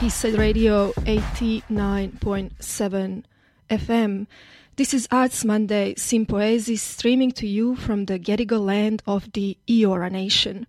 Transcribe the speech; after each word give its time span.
Eastside 0.00 0.38
Radio 0.38 0.92
89.7 0.92 3.22
FM. 3.68 4.26
This 4.76 4.94
is 4.94 5.06
Arts 5.10 5.44
Monday 5.44 5.92
Sympoiesis 5.94 6.80
streaming 6.80 7.32
to 7.32 7.46
you 7.46 7.76
from 7.76 8.06
the 8.06 8.18
Gadigal 8.18 8.64
land 8.64 9.02
of 9.06 9.30
the 9.32 9.58
Eora 9.68 10.10
Nation. 10.10 10.66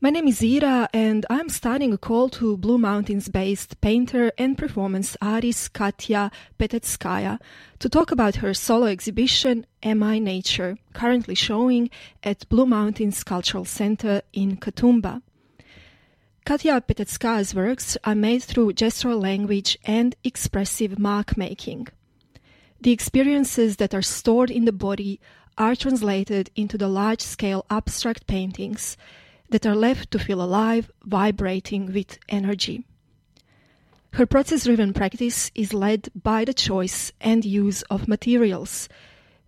My 0.00 0.10
name 0.10 0.28
is 0.28 0.44
Ira 0.44 0.88
and 0.94 1.26
I'm 1.28 1.48
starting 1.48 1.92
a 1.92 1.98
call 1.98 2.28
to 2.28 2.56
Blue 2.56 2.78
Mountains 2.78 3.28
based 3.28 3.80
painter 3.80 4.30
and 4.38 4.56
performance 4.56 5.16
artist 5.20 5.72
Katya 5.72 6.30
Petetskaya 6.56 7.40
to 7.80 7.88
talk 7.88 8.12
about 8.12 8.36
her 8.36 8.54
solo 8.54 8.86
exhibition 8.86 9.66
Am 9.82 10.04
I 10.04 10.20
Nature, 10.20 10.78
currently 10.94 11.34
showing 11.34 11.90
at 12.22 12.48
Blue 12.48 12.66
Mountains 12.66 13.24
Cultural 13.24 13.64
Center 13.64 14.22
in 14.32 14.56
Katoomba. 14.56 15.20
Katya 16.44 16.80
Petetskaya's 16.80 17.54
works 17.54 17.96
are 18.02 18.16
made 18.16 18.42
through 18.42 18.72
gestural 18.72 19.22
language 19.22 19.78
and 19.84 20.16
expressive 20.24 20.98
mark 20.98 21.36
making. 21.36 21.86
The 22.80 22.90
experiences 22.90 23.76
that 23.76 23.94
are 23.94 24.02
stored 24.02 24.50
in 24.50 24.64
the 24.64 24.72
body 24.72 25.20
are 25.56 25.76
translated 25.76 26.50
into 26.56 26.76
the 26.76 26.88
large 26.88 27.20
scale 27.20 27.64
abstract 27.70 28.26
paintings 28.26 28.96
that 29.50 29.64
are 29.64 29.76
left 29.76 30.10
to 30.10 30.18
feel 30.18 30.42
alive, 30.42 30.90
vibrating 31.04 31.92
with 31.92 32.18
energy. 32.28 32.86
Her 34.14 34.26
process 34.26 34.64
driven 34.64 34.92
practice 34.92 35.52
is 35.54 35.72
led 35.72 36.08
by 36.12 36.44
the 36.44 36.54
choice 36.54 37.12
and 37.20 37.44
use 37.44 37.82
of 37.82 38.08
materials, 38.08 38.88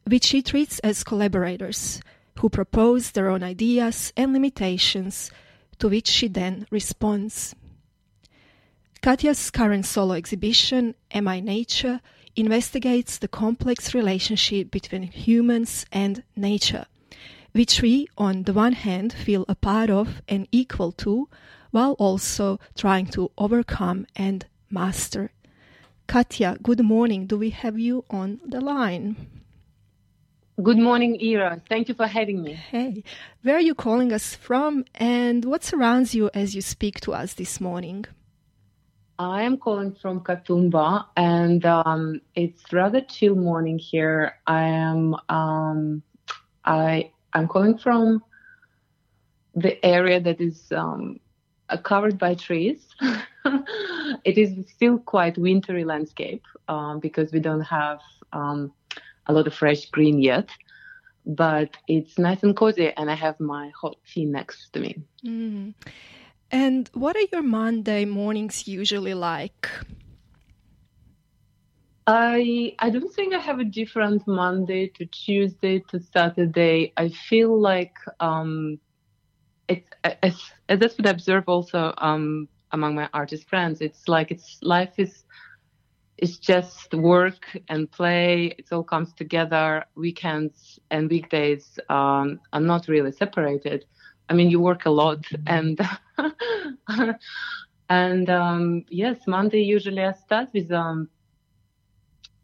which 0.07 0.25
she 0.25 0.43
treats 0.43 0.79
as 0.79 1.03
collaborators 1.03 2.01
who 2.39 2.49
propose 2.49 3.11
their 3.11 3.31
own 3.31 3.43
ideas 3.43 4.13
and 4.17 4.33
limitations 4.33 5.33
to 5.79 5.89
which 5.89 6.09
she 6.09 6.29
then 6.29 6.67
responds. 6.71 7.55
Katya's 9.03 9.51
current 9.51 9.85
solo 9.85 10.15
exhibition, 10.15 10.95
Am 11.11 11.29
I 11.29 11.41
Nature, 11.41 12.01
investigates 12.37 13.19
the 13.19 13.29
complex 13.29 13.95
relationship 13.95 14.71
between 14.71 15.03
humans 15.03 15.87
and 15.93 16.23
nature, 16.35 16.87
which 17.53 17.83
we, 17.83 18.09
on 18.17 18.45
the 18.45 18.53
one 18.53 18.73
hand, 18.73 19.13
feel 19.13 19.45
a 19.49 19.55
part 19.55 19.91
of 19.91 20.23
and 20.29 20.49
equal 20.51 20.91
to, 20.93 21.29
while 21.71 21.93
also 21.93 22.59
trying 22.75 23.07
to 23.07 23.31
overcome 23.37 24.07
and 24.17 24.47
master. 24.71 25.31
Katya, 26.07 26.59
good 26.63 26.85
morning. 26.85 27.27
Do 27.27 27.37
we 27.37 27.51
have 27.51 27.79
you 27.79 28.05
on 28.11 28.41
the 28.47 28.61
line? 28.61 29.44
Good 30.63 30.79
morning, 30.79 31.19
Ira. 31.21 31.61
Thank 31.69 31.89
you 31.89 31.95
for 31.95 32.07
having 32.07 32.41
me. 32.41 32.53
Hey, 32.53 33.03
where 33.43 33.57
are 33.57 33.61
you 33.61 33.75
calling 33.75 34.13
us 34.13 34.37
from 34.37 34.85
and 34.95 35.45
what 35.45 35.65
surrounds 35.65 36.15
you 36.15 36.31
as 36.33 36.55
you 36.55 36.63
speak 36.63 37.01
to 37.01 37.13
us 37.13 37.35
this 37.35 37.61
morning? 37.61 38.05
I 39.19 39.43
am 39.43 39.59
calling 39.59 39.97
from 40.01 40.21
Katoomba 40.21 41.07
and 41.17 41.67
um, 41.67 42.21
it's 42.37 42.73
rather 42.73 43.01
chill 43.01 43.35
morning 43.35 43.81
here. 43.81 44.37
I 44.47 44.63
am 44.63 45.17
um, 45.29 46.05
I 46.65 47.11
I'm 47.33 47.49
calling 47.49 47.77
from 47.77 48.23
the 49.57 49.85
area 49.85 50.21
that 50.21 50.41
is 50.41 50.71
um, 50.71 51.19
uh, 51.69 51.79
covered 51.79 52.17
by 52.17 52.37
trees. 52.37 52.87
it 54.25 54.39
is 54.39 54.71
still 54.71 54.99
quite 54.99 55.37
wintry 55.37 55.85
landscape 55.85 56.45
um, 56.69 57.01
because 57.01 57.33
we 57.33 57.41
don't 57.41 57.63
have 57.63 57.99
um, 58.33 58.73
a 59.27 59.33
lot 59.33 59.47
of 59.47 59.55
fresh 59.55 59.87
green 59.91 60.21
yet, 60.21 60.49
but 61.27 61.77
it's 61.89 62.19
nice 62.19 62.43
and 62.43 62.57
cozy, 62.57 62.93
and 62.97 63.11
I 63.11 63.15
have 63.15 63.39
my 63.41 63.71
hot 63.81 63.97
tea 64.07 64.25
next 64.25 64.73
to 64.73 64.81
me. 64.81 65.03
Mm. 65.25 65.75
And 66.51 66.91
what 66.93 67.17
are 67.17 67.27
your 67.33 67.43
Monday 67.43 68.05
mornings 68.05 68.69
usually 68.69 69.15
like? 69.15 69.69
I 72.07 72.75
I 72.79 72.91
don't 72.91 73.13
think 73.15 73.35
I 73.35 73.39
have 73.39 73.61
a 73.61 73.65
different 73.65 74.27
Monday 74.29 74.89
to 74.89 75.07
Tuesday 75.07 75.79
to 75.89 76.01
Saturday. 76.01 76.93
I 76.97 77.09
feel 77.09 77.59
like 77.59 77.95
um, 78.21 78.79
it's 79.69 79.89
as, 80.05 80.39
as 80.69 80.79
that's 80.79 80.99
what 80.99 81.07
I 81.07 81.11
observe 81.11 81.45
also 81.47 81.95
um, 81.99 82.49
among 82.73 82.95
my 82.95 83.09
artist 83.15 83.49
friends. 83.49 83.81
It's 83.81 84.07
like 84.07 84.31
it's 84.31 84.59
life 84.63 84.95
is 84.99 85.25
it's 86.19 86.39
just 86.39 86.95
work 86.95 87.57
and 87.69 87.91
play. 87.91 88.55
It 88.59 88.67
all 88.73 88.85
comes 88.85 89.13
together. 89.15 89.85
Weekends 89.97 90.79
and 90.91 91.11
weekdays 91.11 91.79
um, 91.89 92.41
are 92.53 92.61
not 92.61 92.89
really 92.89 93.13
separated. 93.13 93.85
I 94.29 94.35
mean, 94.35 94.51
you 94.51 94.61
work 94.61 94.87
a 94.87 94.91
lot, 94.91 95.25
and 95.47 95.79
and 97.89 98.31
um, 98.31 98.85
yes, 98.89 99.19
Monday 99.27 99.61
usually 99.63 100.03
I 100.03 100.13
start 100.13 100.49
with 100.55 100.71
um, 100.73 101.09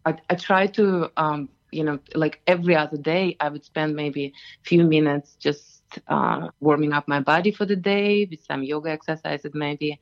I, 0.05 0.15
I 0.29 0.35
try 0.35 0.67
to 0.67 1.11
um, 1.17 1.49
you 1.71 1.85
know 1.85 1.99
like 2.15 2.41
every 2.47 2.77
other 2.77 2.97
day 2.97 3.37
I 3.41 3.49
would 3.49 3.65
spend 3.65 3.95
maybe 3.95 4.27
a 4.27 4.69
few 4.69 4.85
minutes 4.85 5.37
just 5.37 5.83
uh, 6.09 6.49
warming 6.61 6.93
up 6.93 7.09
my 7.09 7.21
body 7.21 7.51
for 7.53 7.67
the 7.67 7.77
day 7.77 8.27
with 8.31 8.41
some 8.45 8.63
yoga 8.63 8.91
exercises 8.91 9.53
maybe 9.55 10.01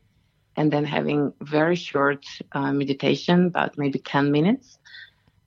and 0.58 0.72
then 0.72 0.84
having 0.84 1.32
very 1.40 1.76
short 1.76 2.26
uh, 2.52 2.72
meditation, 2.72 3.46
about 3.46 3.78
maybe 3.78 4.00
10 4.00 4.32
minutes. 4.32 4.78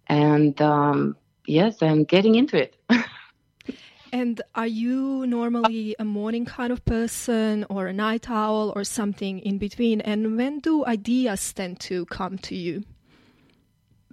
And 0.07 0.59
um, 0.61 1.17
yes, 1.45 1.81
I'm 1.81 2.05
getting 2.05 2.35
into 2.35 2.57
it. 2.57 2.77
and 4.13 4.41
are 4.55 4.67
you 4.67 5.27
normally 5.27 5.97
a 5.99 6.05
morning 6.05 6.45
kind 6.45 6.71
of 6.71 6.85
person 6.85 7.65
or 7.69 7.87
a 7.87 7.93
night 7.93 8.29
owl 8.29 8.71
or 8.73 8.85
something 8.85 9.39
in 9.39 9.57
between? 9.57 9.99
And 9.99 10.37
when 10.37 10.59
do 10.59 10.85
ideas 10.85 11.51
tend 11.51 11.81
to 11.81 12.05
come 12.05 12.37
to 12.49 12.55
you? 12.55 12.83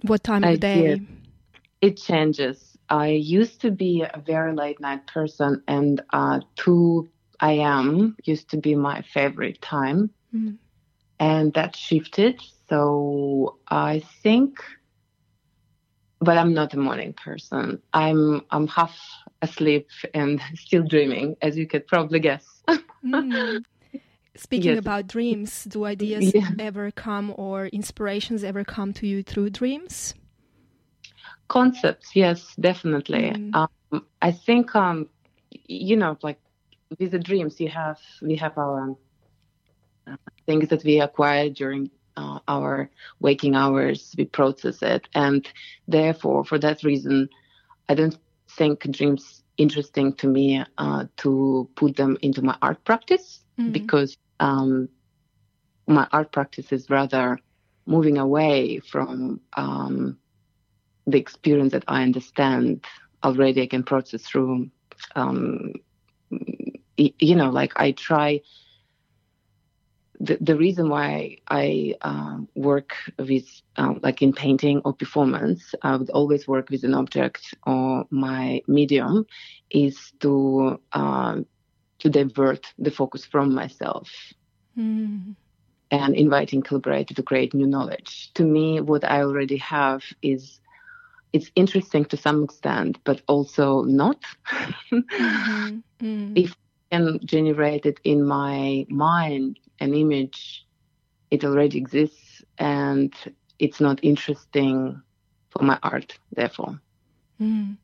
What 0.01 0.21
time 0.25 0.43
of 0.43 0.51
the 0.51 0.57
day? 0.57 0.99
It 1.79 1.95
changes. 1.95 2.75
I 2.89 3.07
used 3.07 3.61
to 3.61 3.71
be 3.71 4.01
a 4.01 4.21
very 4.25 4.53
late 4.53 4.81
night 4.81 5.07
person, 5.07 5.63
and 5.67 6.01
uh, 6.11 6.41
2 6.55 7.07
a.m. 7.41 8.17
used 8.25 8.49
to 8.49 8.57
be 8.57 8.75
my 8.75 9.01
favorite 9.01 9.61
time. 9.61 10.09
Mm 10.35 10.57
and 11.19 11.53
that 11.53 11.75
shifted. 11.75 12.41
So 12.69 13.57
I 13.67 14.03
think, 14.23 14.59
but 16.19 16.37
I'm 16.37 16.53
not 16.53 16.73
a 16.73 16.77
morning 16.77 17.13
person. 17.13 17.81
I'm 17.93 18.41
I'm 18.51 18.67
half 18.67 18.97
asleep 19.41 19.87
and 20.13 20.41
still 20.55 20.83
dreaming, 20.83 21.35
as 21.41 21.57
you 21.57 21.67
could 21.67 21.87
probably 21.87 22.19
guess. 22.19 22.45
mm. 23.05 23.63
Speaking 24.35 24.71
yes. 24.71 24.79
about 24.79 25.07
dreams, 25.07 25.65
do 25.65 25.83
ideas 25.83 26.33
yeah. 26.33 26.49
ever 26.59 26.91
come 26.91 27.33
or 27.35 27.65
inspirations 27.67 28.41
ever 28.41 28.63
come 28.63 28.93
to 28.93 29.05
you 29.05 29.21
through 29.21 29.49
dreams? 29.49 30.13
Concepts, 31.49 32.15
yes, 32.15 32.55
definitely. 32.57 33.31
Mm. 33.31 33.67
Um, 33.91 34.05
I 34.21 34.31
think, 34.31 34.73
um, 34.77 35.09
you 35.51 35.97
know, 35.97 36.17
like 36.21 36.39
with 36.99 37.11
the 37.11 37.19
dreams, 37.19 37.59
you 37.59 37.67
have 37.67 37.99
we 38.21 38.37
have 38.37 38.57
our 38.57 38.95
things 40.49 40.69
that 40.69 40.83
we 40.83 40.99
acquire 40.99 41.47
during 41.47 41.91
uh, 42.17 42.39
our 42.47 42.89
waking 43.19 43.53
hours, 43.53 44.15
we 44.17 44.25
process 44.25 44.81
it. 44.81 45.07
And 45.13 45.47
therefore, 45.87 46.43
for 46.43 46.57
that 46.57 46.83
reason, 46.83 47.29
I 47.87 47.93
don't 47.93 48.17
think 48.57 48.89
dreams 48.89 49.43
interesting 49.57 50.13
to 50.13 50.25
me 50.27 50.63
uh, 50.79 51.05
to 51.17 51.69
put 51.75 51.95
them 51.97 52.17
into 52.23 52.41
my 52.41 52.57
art 52.63 52.83
practice 52.83 53.45
mm-hmm. 53.59 53.71
because 53.73 54.17
um, 54.39 54.89
my 55.85 56.07
art 56.11 56.31
practice 56.31 56.71
is 56.71 56.89
rather 56.89 57.37
moving 57.85 58.17
away 58.17 58.79
from 58.79 59.39
um, 59.53 60.17
the 61.05 61.19
experience 61.19 61.73
that 61.73 61.83
I 61.87 62.01
understand 62.01 62.85
already. 63.23 63.61
I 63.61 63.67
can 63.67 63.83
process 63.83 64.23
through, 64.23 64.71
um, 65.15 65.73
you 66.97 67.35
know, 67.35 67.51
like 67.51 67.73
I 67.75 67.91
try 67.91 68.41
the, 70.19 70.37
the 70.41 70.55
reason 70.55 70.89
why 70.89 71.37
I 71.47 71.95
uh, 72.01 72.39
work 72.55 72.93
with, 73.17 73.47
um, 73.77 73.99
like 74.03 74.21
in 74.21 74.33
painting 74.33 74.81
or 74.83 74.93
performance, 74.93 75.73
I 75.81 75.95
would 75.95 76.09
always 76.09 76.47
work 76.47 76.69
with 76.69 76.83
an 76.83 76.93
object 76.93 77.53
or 77.65 78.05
my 78.09 78.61
medium 78.67 79.25
is 79.69 80.11
to 80.19 80.79
uh, 80.91 81.37
to 81.99 82.09
divert 82.09 82.65
the 82.77 82.91
focus 82.91 83.25
from 83.25 83.53
myself 83.53 84.09
mm. 84.77 85.35
and 85.91 86.15
inviting 86.15 86.61
collaborator 86.61 87.13
to 87.13 87.23
create 87.23 87.53
new 87.53 87.67
knowledge. 87.67 88.31
To 88.35 88.43
me, 88.43 88.79
what 88.79 89.03
I 89.03 89.21
already 89.21 89.57
have 89.57 90.03
is 90.21 90.59
it's 91.33 91.51
interesting 91.55 92.05
to 92.05 92.17
some 92.17 92.43
extent, 92.43 92.97
but 93.03 93.21
also 93.27 93.83
not. 93.83 94.23
mm-hmm. 94.91 95.79
mm. 96.01 96.33
If 96.35 96.55
can 96.91 97.19
generate 97.25 97.85
it 97.85 97.99
in 98.03 98.25
my 98.25 98.85
mind 98.89 99.59
an 99.79 99.93
image, 99.93 100.65
it 101.31 101.43
already 101.43 101.77
exists 101.77 102.43
and 102.57 103.13
it's 103.59 103.79
not 103.79 103.99
interesting 104.03 105.01
for 105.49 105.63
my 105.63 105.77
art, 105.83 106.17
therefore. 106.31 106.79
Mm. 107.41 107.77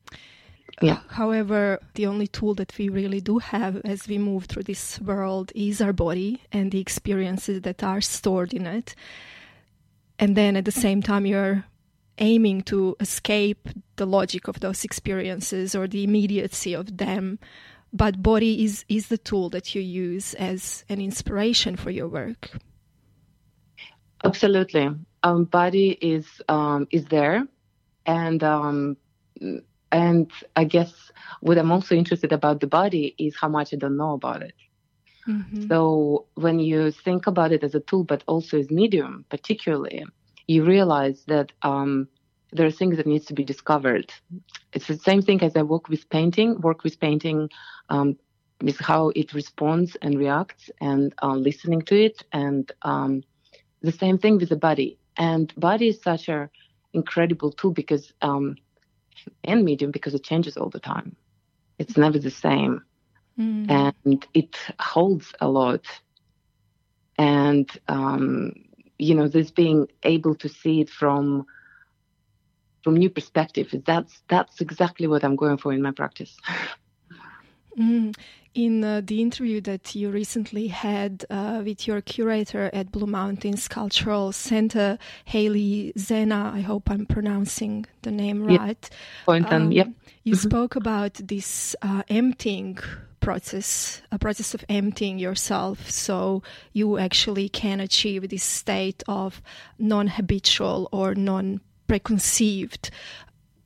Yeah. 0.82 0.98
However, 1.08 1.80
the 1.94 2.06
only 2.06 2.26
tool 2.26 2.54
that 2.54 2.76
we 2.76 2.88
really 2.88 3.20
do 3.20 3.38
have 3.38 3.80
as 3.84 4.06
we 4.06 4.18
move 4.18 4.44
through 4.44 4.64
this 4.64 5.00
world 5.00 5.50
is 5.54 5.80
our 5.80 5.92
body 5.92 6.42
and 6.52 6.70
the 6.70 6.80
experiences 6.80 7.62
that 7.62 7.82
are 7.82 8.02
stored 8.02 8.52
in 8.52 8.66
it. 8.66 8.94
And 10.18 10.36
then 10.36 10.56
at 10.56 10.66
the 10.66 10.72
same 10.72 11.02
time, 11.02 11.24
you're 11.24 11.64
aiming 12.18 12.62
to 12.62 12.96
escape 13.00 13.68
the 13.96 14.06
logic 14.06 14.48
of 14.48 14.60
those 14.60 14.84
experiences 14.84 15.74
or 15.74 15.86
the 15.86 16.04
immediacy 16.04 16.74
of 16.74 16.98
them. 16.98 17.38
But 17.96 18.22
body 18.22 18.62
is, 18.64 18.84
is 18.88 19.08
the 19.08 19.16
tool 19.16 19.48
that 19.50 19.74
you 19.74 19.80
use 19.80 20.34
as 20.34 20.84
an 20.88 21.00
inspiration 21.00 21.76
for 21.76 21.90
your 21.90 22.08
work. 22.08 22.50
Absolutely. 24.22 24.90
Um, 25.22 25.44
body 25.44 25.90
is 26.00 26.26
um, 26.48 26.86
is 26.90 27.04
there, 27.06 27.46
and 28.04 28.42
um, 28.42 28.96
and 29.92 30.30
I 30.54 30.64
guess 30.64 30.92
what 31.40 31.58
I'm 31.58 31.72
also 31.72 31.94
interested 31.94 32.32
about 32.32 32.60
the 32.60 32.66
body 32.66 33.14
is 33.18 33.34
how 33.40 33.48
much 33.48 33.72
I 33.72 33.76
don't 33.76 33.96
know 33.96 34.12
about 34.12 34.42
it. 34.42 34.54
Mm-hmm. 35.26 35.68
So 35.68 36.26
when 36.34 36.58
you 36.58 36.90
think 36.90 37.26
about 37.26 37.52
it 37.52 37.64
as 37.64 37.74
a 37.74 37.80
tool, 37.80 38.04
but 38.04 38.22
also 38.26 38.58
as 38.58 38.70
medium, 38.70 39.24
particularly, 39.28 40.04
you 40.46 40.64
realize 40.64 41.24
that 41.26 41.52
um, 41.62 42.08
there 42.56 42.66
are 42.66 42.72
things 42.72 42.96
that 42.96 43.06
needs 43.06 43.26
to 43.26 43.34
be 43.34 43.44
discovered. 43.44 44.12
It's 44.72 44.86
the 44.86 44.98
same 44.98 45.22
thing 45.22 45.42
as 45.42 45.56
I 45.56 45.62
work 45.62 45.88
with 45.88 46.08
painting. 46.10 46.60
Work 46.60 46.84
with 46.84 46.98
painting 47.00 47.50
um, 47.88 48.18
is 48.64 48.78
how 48.78 49.10
it 49.14 49.34
responds 49.34 49.96
and 50.02 50.18
reacts, 50.18 50.70
and 50.80 51.14
uh, 51.22 51.34
listening 51.34 51.82
to 51.82 51.94
it, 52.08 52.22
and 52.32 52.70
um, 52.82 53.22
the 53.82 53.92
same 53.92 54.18
thing 54.18 54.38
with 54.38 54.48
the 54.48 54.56
body. 54.56 54.98
And 55.16 55.52
body 55.56 55.88
is 55.88 56.02
such 56.02 56.28
a 56.28 56.50
incredible 56.92 57.52
tool 57.52 57.72
because 57.72 58.12
um, 58.22 58.56
and 59.44 59.64
medium 59.64 59.90
because 59.90 60.14
it 60.14 60.24
changes 60.24 60.56
all 60.56 60.70
the 60.70 60.80
time. 60.80 61.16
It's 61.78 61.96
never 61.96 62.18
the 62.18 62.30
same. 62.30 62.82
Mm. 63.38 63.70
And 63.70 64.26
it 64.34 64.56
holds 64.80 65.34
a 65.40 65.48
lot. 65.48 65.84
And, 67.18 67.70
um, 67.88 68.52
you 68.98 69.14
know, 69.14 69.28
this 69.28 69.50
being 69.50 69.88
able 70.02 70.34
to 70.36 70.48
see 70.48 70.80
it 70.80 70.90
from 70.90 71.46
from 72.86 72.96
new 72.96 73.10
perspective, 73.10 73.74
that's 73.84 74.22
that's 74.28 74.60
exactly 74.60 75.08
what 75.08 75.24
I'm 75.24 75.34
going 75.34 75.56
for 75.56 75.72
in 75.72 75.82
my 75.82 75.90
practice. 75.90 76.36
Mm. 77.76 78.14
In 78.54 78.84
uh, 78.84 79.02
the 79.04 79.20
interview 79.20 79.60
that 79.62 79.96
you 79.96 80.08
recently 80.08 80.68
had 80.68 81.24
uh, 81.28 81.62
with 81.64 81.88
your 81.88 82.00
curator 82.00 82.70
at 82.72 82.92
Blue 82.92 83.08
Mountains 83.08 83.66
Cultural 83.66 84.30
Center, 84.30 84.98
Haley 85.24 85.94
Zena, 85.98 86.52
I 86.54 86.60
hope 86.60 86.88
I'm 86.88 87.06
pronouncing 87.06 87.86
the 88.02 88.12
name 88.12 88.44
right. 88.44 88.88
Point 89.24 89.52
um, 89.52 89.72
yep. 89.72 89.88
You 90.22 90.34
mm-hmm. 90.34 90.48
spoke 90.48 90.76
about 90.76 91.14
this 91.14 91.74
uh, 91.82 92.04
emptying 92.08 92.78
process, 93.18 94.00
a 94.12 94.18
process 94.18 94.54
of 94.54 94.64
emptying 94.68 95.18
yourself, 95.18 95.90
so 95.90 96.44
you 96.72 96.98
actually 96.98 97.48
can 97.48 97.80
achieve 97.80 98.28
this 98.28 98.44
state 98.44 99.02
of 99.08 99.42
non-habitual 99.76 100.88
or 100.92 101.16
non-preconceived. 101.86 102.90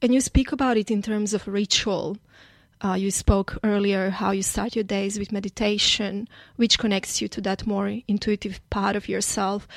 And 0.03 0.15
you 0.15 0.21
speak 0.21 0.53
about 0.53 0.77
it 0.77 0.91
in 0.91 1.03
terms 1.03 1.35
of 1.35 1.47
ritual. 1.47 2.17
Uh, 2.83 2.95
you 2.95 3.11
spoke 3.11 3.59
earlier 3.63 4.09
how 4.11 4.31
you 4.31 4.43
start 4.43 4.75
your 4.75 4.85
days 4.85 5.19
with 5.19 5.33
meditation, 5.33 6.27
which 6.57 6.79
connects 6.79 7.21
you 7.21 7.29
to 7.29 7.41
that 7.43 7.67
more 7.67 8.01
intuitive 8.09 8.61
part 8.71 8.97
of 8.97 9.09
yourself. 9.09 9.69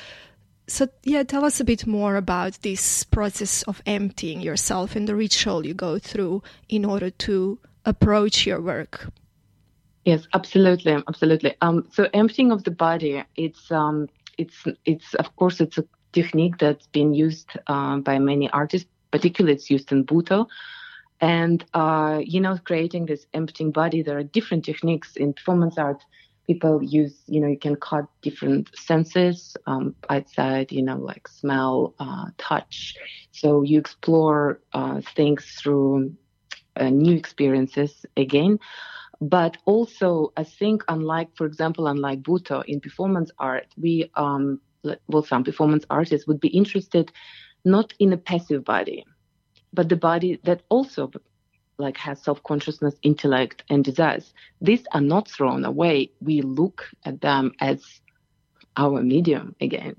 So, 0.67 0.87
yeah, 1.03 1.23
tell 1.23 1.43
us 1.43 1.59
a 1.59 1.65
bit 1.65 1.85
more 1.85 2.15
about 2.15 2.61
this 2.61 3.03
process 3.03 3.63
of 3.63 3.81
emptying 3.85 4.39
yourself 4.39 4.95
and 4.95 5.05
the 5.05 5.15
ritual 5.15 5.65
you 5.65 5.73
go 5.73 5.99
through 5.99 6.41
in 6.69 6.85
order 6.85 7.09
to 7.09 7.59
approach 7.85 8.45
your 8.45 8.61
work. 8.61 9.11
Yes, 10.05 10.25
absolutely, 10.33 10.93
absolutely. 10.93 11.55
Um, 11.59 11.89
so, 11.91 12.07
emptying 12.13 12.53
of 12.53 12.63
the 12.63 12.71
body, 12.71 13.23
it's 13.35 13.69
um, 13.71 14.07
it's 14.37 14.65
it's 14.85 15.13
of 15.15 15.35
course 15.35 15.59
it's 15.59 15.77
a 15.77 15.85
technique 16.13 16.57
that's 16.59 16.87
been 16.87 17.13
used 17.13 17.49
uh, 17.67 17.97
by 17.97 18.19
many 18.19 18.49
artists. 18.51 18.89
Particularly, 19.11 19.55
it's 19.55 19.69
used 19.69 19.91
in 19.91 20.05
Butoh 20.05 20.47
and, 21.23 21.63
uh, 21.73 22.19
you 22.21 22.41
know, 22.41 22.57
creating 22.65 23.05
this 23.05 23.25
emptying 23.33 23.71
body, 23.71 24.01
there 24.01 24.17
are 24.17 24.23
different 24.23 24.65
techniques 24.65 25.15
in 25.15 25.33
performance 25.33 25.77
art. 25.77 26.03
People 26.47 26.83
use, 26.83 27.15
you 27.27 27.39
know, 27.39 27.47
you 27.47 27.57
can 27.57 27.77
cut 27.77 28.05
different 28.21 28.69
senses 28.75 29.55
um, 29.65 29.95
outside, 30.09 30.71
you 30.73 30.81
know, 30.81 30.97
like 30.97 31.29
smell, 31.29 31.93
uh, 31.99 32.25
touch. 32.37 32.95
So 33.31 33.61
you 33.61 33.79
explore 33.79 34.59
uh, 34.73 34.99
things 35.15 35.45
through 35.61 36.13
uh, 36.75 36.89
new 36.89 37.15
experiences 37.15 38.05
again. 38.17 38.59
But 39.21 39.55
also, 39.63 40.33
I 40.35 40.43
think, 40.43 40.83
unlike, 40.89 41.29
for 41.37 41.45
example, 41.45 41.87
unlike 41.87 42.21
Butoh 42.21 42.65
in 42.65 42.81
performance 42.81 43.31
art, 43.39 43.67
we, 43.77 44.11
um, 44.15 44.59
well, 45.07 45.23
some 45.23 45.43
performance 45.43 45.85
artists 45.89 46.27
would 46.27 46.39
be 46.39 46.49
interested 46.49 47.11
not 47.65 47.93
in 47.99 48.13
a 48.13 48.17
passive 48.17 48.65
body, 48.65 49.05
but 49.71 49.89
the 49.89 49.95
body 49.95 50.39
that 50.43 50.63
also 50.69 51.11
like 51.77 51.97
has 51.97 52.21
self-consciousness, 52.21 52.95
intellect, 53.01 53.63
and 53.69 53.83
desires. 53.83 54.33
These 54.61 54.85
are 54.91 55.01
not 55.01 55.27
thrown 55.27 55.65
away. 55.65 56.11
We 56.21 56.41
look 56.41 56.89
at 57.03 57.21
them 57.21 57.53
as 57.59 57.83
our 58.77 59.01
medium 59.01 59.55
again. 59.59 59.95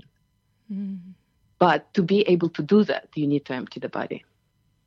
Mm. 0.72 1.14
But 1.58 1.92
to 1.94 2.02
be 2.02 2.22
able 2.22 2.50
to 2.50 2.62
do 2.62 2.84
that, 2.84 3.08
you 3.14 3.26
need 3.26 3.44
to 3.46 3.54
empty 3.54 3.80
the 3.80 3.88
body. 3.88 4.24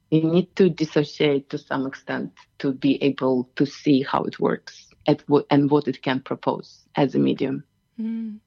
You 0.09 0.23
need 0.23 0.55
to 0.55 0.69
dissociate 0.69 1.49
to 1.49 1.57
some 1.57 1.85
extent 1.85 2.31
to 2.59 2.71
be 2.71 3.01
able 3.03 3.49
to 3.55 3.65
see 3.65 4.03
how 4.03 4.23
it 4.23 4.39
works 4.39 4.87
and 5.05 5.69
what 5.71 5.87
it 5.87 6.01
can 6.01 6.21
propose 6.21 6.85
as 6.95 7.15
a 7.15 7.19
medium. 7.19 7.63
Mm. 7.99 8.39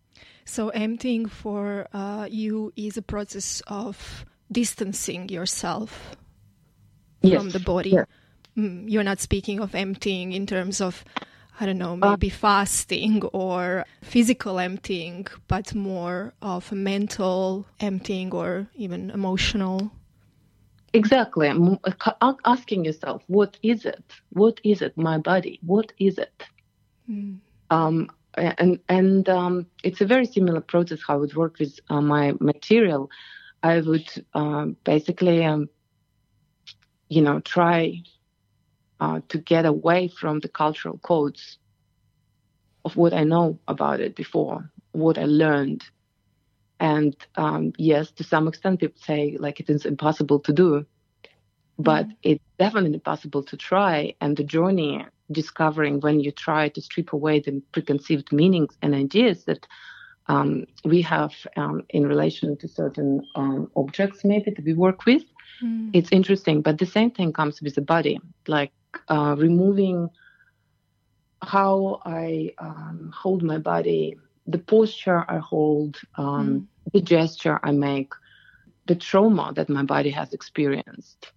So, 0.51 0.71
emptying 0.71 1.27
for 1.27 1.87
uh, 1.93 2.27
you 2.29 2.73
is 2.75 2.97
a 2.97 3.03
process 3.03 3.63
of 3.69 4.25
distancing 4.51 5.29
yourself 5.29 6.17
yes. 7.23 7.39
from 7.39 7.51
the 7.51 7.61
body. 7.61 7.91
Yeah. 7.91 8.05
Mm, 8.57 8.91
you're 8.91 9.05
not 9.05 9.21
speaking 9.21 9.61
of 9.61 9.77
emptying 9.77 10.33
in 10.33 10.47
terms 10.47 10.81
of, 10.81 11.05
I 11.61 11.67
don't 11.67 11.79
know, 11.79 11.95
maybe 11.95 12.33
uh, 12.33 12.35
fasting 12.35 13.23
or 13.33 13.85
physical 14.03 14.59
emptying, 14.59 15.29
but 15.47 15.73
more 15.73 16.33
of 16.43 16.73
mental 16.73 17.65
emptying 17.79 18.33
or 18.35 18.67
even 18.75 19.11
emotional. 19.11 19.93
Exactly. 20.93 21.49
Uh, 21.49 22.33
asking 22.45 22.87
yourself, 22.87 23.23
what 23.29 23.57
is 23.63 23.85
it? 23.85 24.03
What 24.31 24.61
is 24.65 24.83
it? 24.83 24.99
My 24.99 25.19
body. 25.19 25.61
What 25.63 25.93
is 26.01 26.19
it? 26.19 26.43
Mm. 27.09 27.39
Um, 27.71 28.11
and 28.37 28.79
and 28.89 29.29
um, 29.29 29.67
it's 29.83 30.01
a 30.01 30.07
very 30.07 30.27
similar 30.27 30.61
process 30.61 31.01
how 31.07 31.15
I 31.15 31.17
would 31.19 31.35
work 31.35 31.59
with 31.59 31.79
uh, 31.89 32.01
my 32.01 32.35
material. 32.41 33.11
I 33.63 33.81
would 33.81 34.09
uh, 34.35 34.67
basically 34.85 35.45
um, 35.45 35.69
you 37.11 37.21
know, 37.21 37.41
try 37.41 38.03
uh, 39.01 39.21
to 39.29 39.39
get 39.39 39.67
away 39.67 40.09
from 40.09 40.39
the 40.39 40.49
cultural 40.49 40.97
codes 40.99 41.59
of 42.85 42.97
what 42.97 43.13
I 43.13 43.25
know 43.25 43.59
about 43.69 44.01
it 44.01 44.17
before, 44.17 44.71
what 44.93 45.19
I 45.19 45.25
learned. 45.25 45.85
And 46.79 47.15
um, 47.35 47.73
yes, 47.77 48.11
to 48.13 48.25
some 48.25 48.49
extent, 48.49 48.81
people 48.81 49.03
say 49.03 49.37
like 49.39 49.61
it 49.61 49.69
is 49.69 49.85
impossible 49.85 50.39
to 50.41 50.53
do, 50.53 50.87
but 51.79 52.07
mm-hmm. 52.07 52.15
it's 52.23 52.45
definitely 52.59 53.01
possible 53.01 53.43
to 53.43 53.57
try. 53.57 54.15
And 54.21 54.37
the 54.37 54.45
journey 54.45 55.05
discovering 55.33 56.01
when 56.01 56.21
you 56.21 56.31
try 56.31 56.69
to 56.69 56.81
strip 56.81 57.13
away 57.13 57.41
the 57.41 57.63
preconceived 57.73 58.33
meanings 58.33 58.77
and 58.83 58.95
ideas 58.95 59.45
that 59.45 59.67
um, 60.27 60.67
we 60.85 61.03
have 61.03 61.33
um, 61.57 61.83
in 61.91 62.07
relation 62.07 62.57
to 62.59 62.69
certain 62.69 63.27
um, 63.35 63.71
objects, 63.77 64.25
maybe 64.25 64.51
that 64.51 64.65
we 64.65 64.75
work 64.75 65.05
with, 65.07 65.25
Mm. 65.63 65.91
It's 65.93 66.11
interesting, 66.13 66.63
but 66.63 66.79
the 66.79 66.87
same 66.87 67.11
thing 67.11 67.33
comes 67.33 67.61
with 67.61 67.75
the 67.75 67.83
body, 67.83 68.19
like 68.47 68.73
uh, 69.09 69.35
removing 69.39 70.09
how 71.43 72.01
I 72.05 72.53
um, 72.59 73.13
hold 73.17 73.43
my 73.43 73.59
body, 73.59 74.17
the 74.47 74.59
posture 74.59 75.25
I 75.29 75.39
hold, 75.39 75.99
um, 76.17 76.69
mm. 76.87 76.93
the 76.93 77.01
gesture 77.01 77.61
I 77.63 77.73
make, 77.73 78.13
the 78.87 78.95
trauma 78.95 79.53
that 79.55 79.69
my 79.69 79.83
body 79.83 80.11
has 80.11 80.33
experienced. 80.33 81.33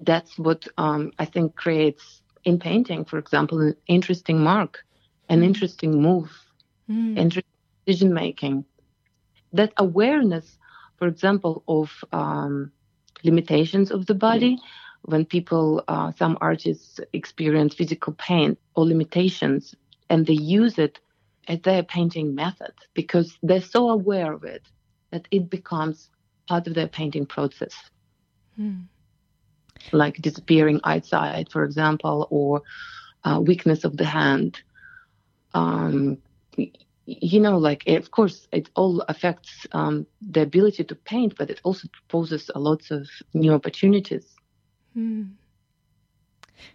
That's 0.00 0.38
what 0.38 0.68
um, 0.76 1.12
I 1.18 1.24
think 1.24 1.56
creates 1.56 2.22
in 2.46 2.58
painting, 2.58 3.04
for 3.04 3.18
example, 3.18 3.60
an 3.60 3.76
interesting 3.86 4.42
mark, 4.42 4.78
an 5.28 5.40
mm. 5.40 5.44
interesting 5.44 6.00
move, 6.00 6.30
mm. 6.88 7.18
interesting 7.18 7.52
decision 7.84 8.14
making. 8.14 8.64
That 9.52 9.72
awareness 9.76 10.56
for 10.96 11.06
example, 11.06 11.62
of 11.68 12.04
um, 12.12 12.72
limitations 13.22 13.90
of 13.90 14.06
the 14.06 14.14
body. 14.14 14.58
When 15.02 15.24
people, 15.24 15.84
uh, 15.86 16.10
some 16.18 16.36
artists 16.40 16.98
experience 17.12 17.74
physical 17.74 18.12
pain 18.14 18.56
or 18.74 18.84
limitations, 18.84 19.74
and 20.10 20.26
they 20.26 20.32
use 20.32 20.78
it 20.78 20.98
as 21.46 21.60
their 21.60 21.84
painting 21.84 22.34
method 22.34 22.72
because 22.92 23.38
they're 23.42 23.60
so 23.60 23.90
aware 23.90 24.32
of 24.32 24.42
it 24.42 24.62
that 25.12 25.28
it 25.30 25.48
becomes 25.48 26.10
part 26.48 26.66
of 26.66 26.74
their 26.74 26.88
painting 26.88 27.24
process. 27.24 27.74
Hmm. 28.56 28.80
Like 29.92 30.16
disappearing 30.16 30.80
eyesight, 30.84 31.50
for 31.52 31.64
example, 31.64 32.26
or 32.30 32.62
uh, 33.24 33.40
weakness 33.40 33.84
of 33.84 33.96
the 33.96 34.04
hand. 34.04 34.60
Um, 35.54 36.18
you 37.06 37.40
know, 37.40 37.58
like 37.58 37.86
of 37.86 38.10
course, 38.10 38.48
it 38.52 38.68
all 38.74 39.00
affects 39.08 39.66
um, 39.72 40.06
the 40.20 40.42
ability 40.42 40.84
to 40.84 40.94
paint, 40.94 41.34
but 41.38 41.50
it 41.50 41.60
also 41.62 41.88
poses 42.08 42.50
a 42.54 42.58
lot 42.58 42.90
of 42.90 43.08
new 43.32 43.52
opportunities. 43.52 44.26
Mm. 44.96 45.34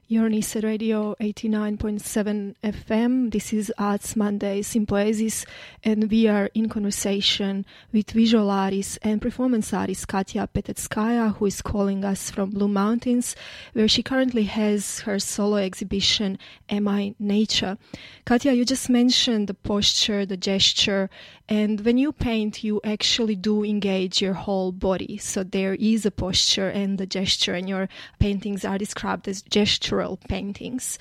You're 0.08 0.26
on 0.26 0.32
Eastside 0.32 0.64
Radio 0.64 1.16
89.7 1.22 2.56
FM. 2.64 3.32
This 3.32 3.54
is 3.54 3.72
Arts 3.78 4.16
Monday 4.16 4.62
Sympoiesis, 4.62 5.46
and 5.84 6.12
we 6.12 6.28
are 6.28 6.50
in 6.54 6.68
conversation 6.68 7.66
with 7.94 8.12
visual 8.12 8.50
artist 8.50 9.00
and 9.02 9.22
performance 9.22 9.74
artist 9.74 10.08
Katya 10.08 10.50
Petetskaya, 10.54 11.36
who 11.38 11.46
is 11.46 11.62
calling 11.62 12.04
us 12.04 12.30
from 12.30 12.50
Blue 12.50 12.68
Mountains, 12.68 13.36
where 13.74 13.88
she 13.88 14.04
currently 14.04 14.44
has 14.44 15.00
her 15.02 15.18
solo 15.18 15.58
exhibition, 15.58 16.38
Am 16.70 16.88
I 16.88 17.16
Nature? 17.18 17.78
Katya, 18.26 18.52
you 18.52 18.66
just 18.66 18.90
mentioned 18.90 19.48
the 19.48 19.54
posture, 19.54 20.26
the 20.26 20.38
gesture, 20.38 21.10
and 21.48 21.82
when 21.82 21.98
you 21.98 22.14
paint, 22.14 22.64
you 22.64 22.80
actually 22.84 23.36
do 23.36 23.66
engage 23.66 24.22
your 24.22 24.34
whole 24.34 24.72
body. 24.72 25.18
So 25.18 25.44
there 25.44 25.74
is 25.74 26.06
a 26.06 26.12
posture 26.12 26.70
and 26.70 26.98
the 26.98 27.06
gesture, 27.06 27.54
and 27.54 27.68
your 27.68 27.90
paintings 28.20 28.64
are 28.64 28.78
described 28.78 29.28
as 29.28 29.42
gestural 29.72 30.20
paintings. 30.28 30.98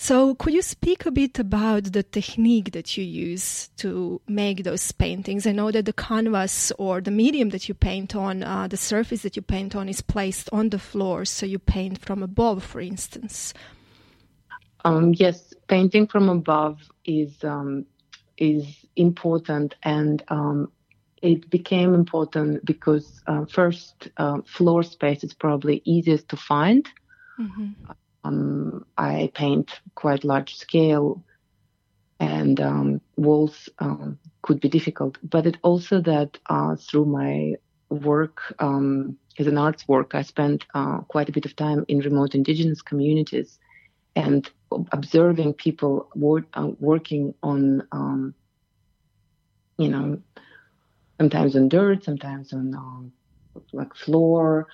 So, 0.00 0.36
could 0.36 0.52
you 0.52 0.62
speak 0.62 1.06
a 1.06 1.10
bit 1.10 1.40
about 1.40 1.92
the 1.92 2.04
technique 2.04 2.70
that 2.70 2.96
you 2.96 3.04
use 3.04 3.68
to 3.78 4.20
make 4.28 4.62
those 4.62 4.92
paintings? 4.92 5.44
I 5.44 5.50
know 5.50 5.72
that 5.72 5.86
the 5.86 5.92
canvas 5.92 6.70
or 6.78 7.00
the 7.00 7.10
medium 7.10 7.48
that 7.48 7.68
you 7.68 7.74
paint 7.74 8.14
on, 8.14 8.44
uh, 8.44 8.68
the 8.68 8.76
surface 8.76 9.22
that 9.22 9.34
you 9.34 9.42
paint 9.42 9.74
on, 9.74 9.88
is 9.88 10.00
placed 10.00 10.48
on 10.52 10.68
the 10.68 10.78
floor, 10.78 11.24
so 11.24 11.46
you 11.46 11.58
paint 11.58 11.98
from 11.98 12.22
above, 12.22 12.62
for 12.62 12.80
instance. 12.80 13.54
Um, 14.84 15.14
yes, 15.14 15.52
painting 15.66 16.06
from 16.06 16.28
above 16.28 16.78
is 17.04 17.42
um, 17.42 17.84
is 18.36 18.64
important 18.94 19.74
and 19.82 20.22
um, 20.28 20.70
it 21.22 21.50
became 21.50 21.92
important 21.92 22.64
because 22.64 23.20
uh, 23.26 23.44
first 23.46 24.08
uh, 24.18 24.38
floor 24.46 24.84
space 24.84 25.24
is 25.24 25.34
probably 25.34 25.82
easiest 25.84 26.28
to 26.28 26.36
find 26.36 26.88
mm-hmm. 27.38 27.70
um, 28.24 28.84
i 28.96 29.30
paint 29.34 29.80
quite 29.94 30.24
large 30.24 30.56
scale 30.56 31.22
and 32.20 32.60
um, 32.60 33.00
walls 33.16 33.68
um, 33.78 34.18
could 34.42 34.60
be 34.60 34.68
difficult 34.68 35.18
but 35.22 35.46
it 35.46 35.56
also 35.62 36.00
that 36.00 36.38
uh, 36.50 36.74
through 36.76 37.04
my 37.04 37.54
work 37.90 38.54
um, 38.58 39.16
as 39.38 39.46
an 39.46 39.58
arts 39.58 39.86
work 39.88 40.14
i 40.14 40.22
spent 40.22 40.64
uh, 40.74 40.98
quite 41.08 41.28
a 41.28 41.32
bit 41.32 41.46
of 41.46 41.54
time 41.56 41.84
in 41.88 41.98
remote 42.00 42.34
indigenous 42.34 42.82
communities 42.82 43.58
and 44.16 44.50
observing 44.92 45.54
people 45.54 46.08
wor- 46.14 46.46
uh, 46.54 46.70
working 46.80 47.34
on 47.42 47.86
um, 47.92 48.34
you 49.78 49.88
know, 49.88 50.20
sometimes 51.18 51.56
on 51.56 51.68
dirt, 51.68 52.04
sometimes 52.04 52.52
on 52.52 52.74
um, 52.74 53.12
like 53.72 53.94
floor 53.94 54.66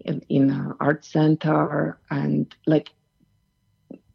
in, 0.00 0.20
in 0.28 0.50
an 0.50 0.74
art 0.80 1.04
center, 1.04 1.98
and 2.10 2.54
like 2.66 2.90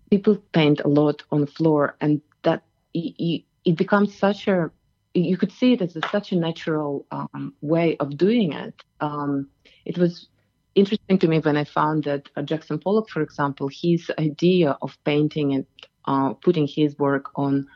people 0.09 0.37
paint 0.53 0.81
a 0.81 0.87
lot 0.87 1.23
on 1.31 1.41
the 1.41 1.47
floor, 1.47 1.95
and 2.01 2.21
that 2.43 2.63
it, 2.93 3.43
it 3.65 3.75
becomes 3.75 4.15
such 4.15 4.47
a 4.47 4.71
you 5.13 5.37
could 5.37 5.51
see 5.51 5.73
it 5.73 5.81
as 5.81 5.95
a, 5.95 6.01
such 6.09 6.31
a 6.31 6.35
natural 6.35 7.05
um, 7.11 7.53
way 7.61 7.97
of 7.97 8.17
doing 8.17 8.53
it. 8.53 8.83
Um, 9.01 9.49
it 9.85 9.97
was 9.97 10.27
interesting 10.75 11.17
to 11.19 11.27
me 11.27 11.39
when 11.39 11.57
I 11.57 11.63
found 11.63 12.03
that 12.03 12.29
uh, 12.35 12.41
Jackson 12.43 12.79
Pollock, 12.79 13.09
for 13.09 13.21
example, 13.21 13.69
his 13.71 14.11
idea 14.19 14.77
of 14.81 14.97
painting 15.03 15.53
and 15.53 15.65
uh, 16.05 16.33
putting 16.33 16.67
his 16.67 16.97
work 16.97 17.31
on 17.35 17.67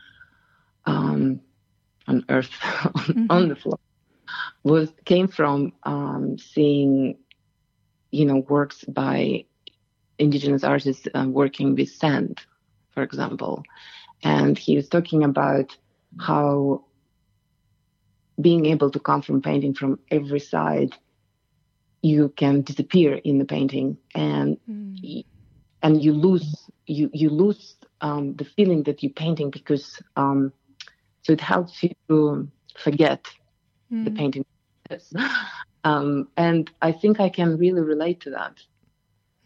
um, 0.86 1.40
on 2.06 2.24
earth 2.28 2.50
mm-hmm. 2.60 3.26
on 3.30 3.48
the 3.48 3.56
floor 3.56 3.78
was 4.62 4.92
came 5.04 5.28
from 5.28 5.72
um, 5.84 6.36
seeing 6.38 7.16
you 8.14 8.24
know 8.24 8.38
works 8.48 8.84
by 8.84 9.44
indigenous 10.18 10.64
artists 10.64 11.06
uh, 11.14 11.26
working 11.28 11.74
with 11.74 11.88
sand 11.88 12.40
for 12.92 13.02
example 13.02 13.62
and 14.22 14.56
he 14.56 14.76
was 14.76 14.88
talking 14.88 15.24
about 15.24 15.76
how 16.18 16.84
being 18.40 18.66
able 18.66 18.90
to 18.90 19.00
come 19.00 19.22
from 19.22 19.42
painting 19.42 19.74
from 19.74 19.98
every 20.10 20.40
side 20.40 20.94
you 22.02 22.28
can 22.36 22.62
disappear 22.62 23.14
in 23.14 23.38
the 23.38 23.44
painting 23.44 23.96
and 24.14 24.58
mm. 24.70 25.24
and 25.82 26.02
you 26.04 26.12
lose 26.12 26.48
you 26.86 27.10
you 27.12 27.30
lose 27.30 27.76
um, 28.00 28.34
the 28.36 28.44
feeling 28.44 28.82
that 28.84 29.02
you're 29.02 29.12
painting 29.24 29.50
because 29.50 30.00
um, 30.16 30.52
so 31.22 31.32
it 31.32 31.40
helps 31.40 31.82
you 31.82 31.90
to 32.08 32.48
forget 32.76 33.26
mm. 33.90 34.04
the 34.04 34.10
painting 34.10 34.44
um, 35.84 36.28
and 36.36 36.70
I 36.82 36.92
think 36.92 37.20
I 37.20 37.28
can 37.28 37.56
really 37.56 37.82
relate 37.82 38.20
to 38.22 38.30
that. 38.30 38.56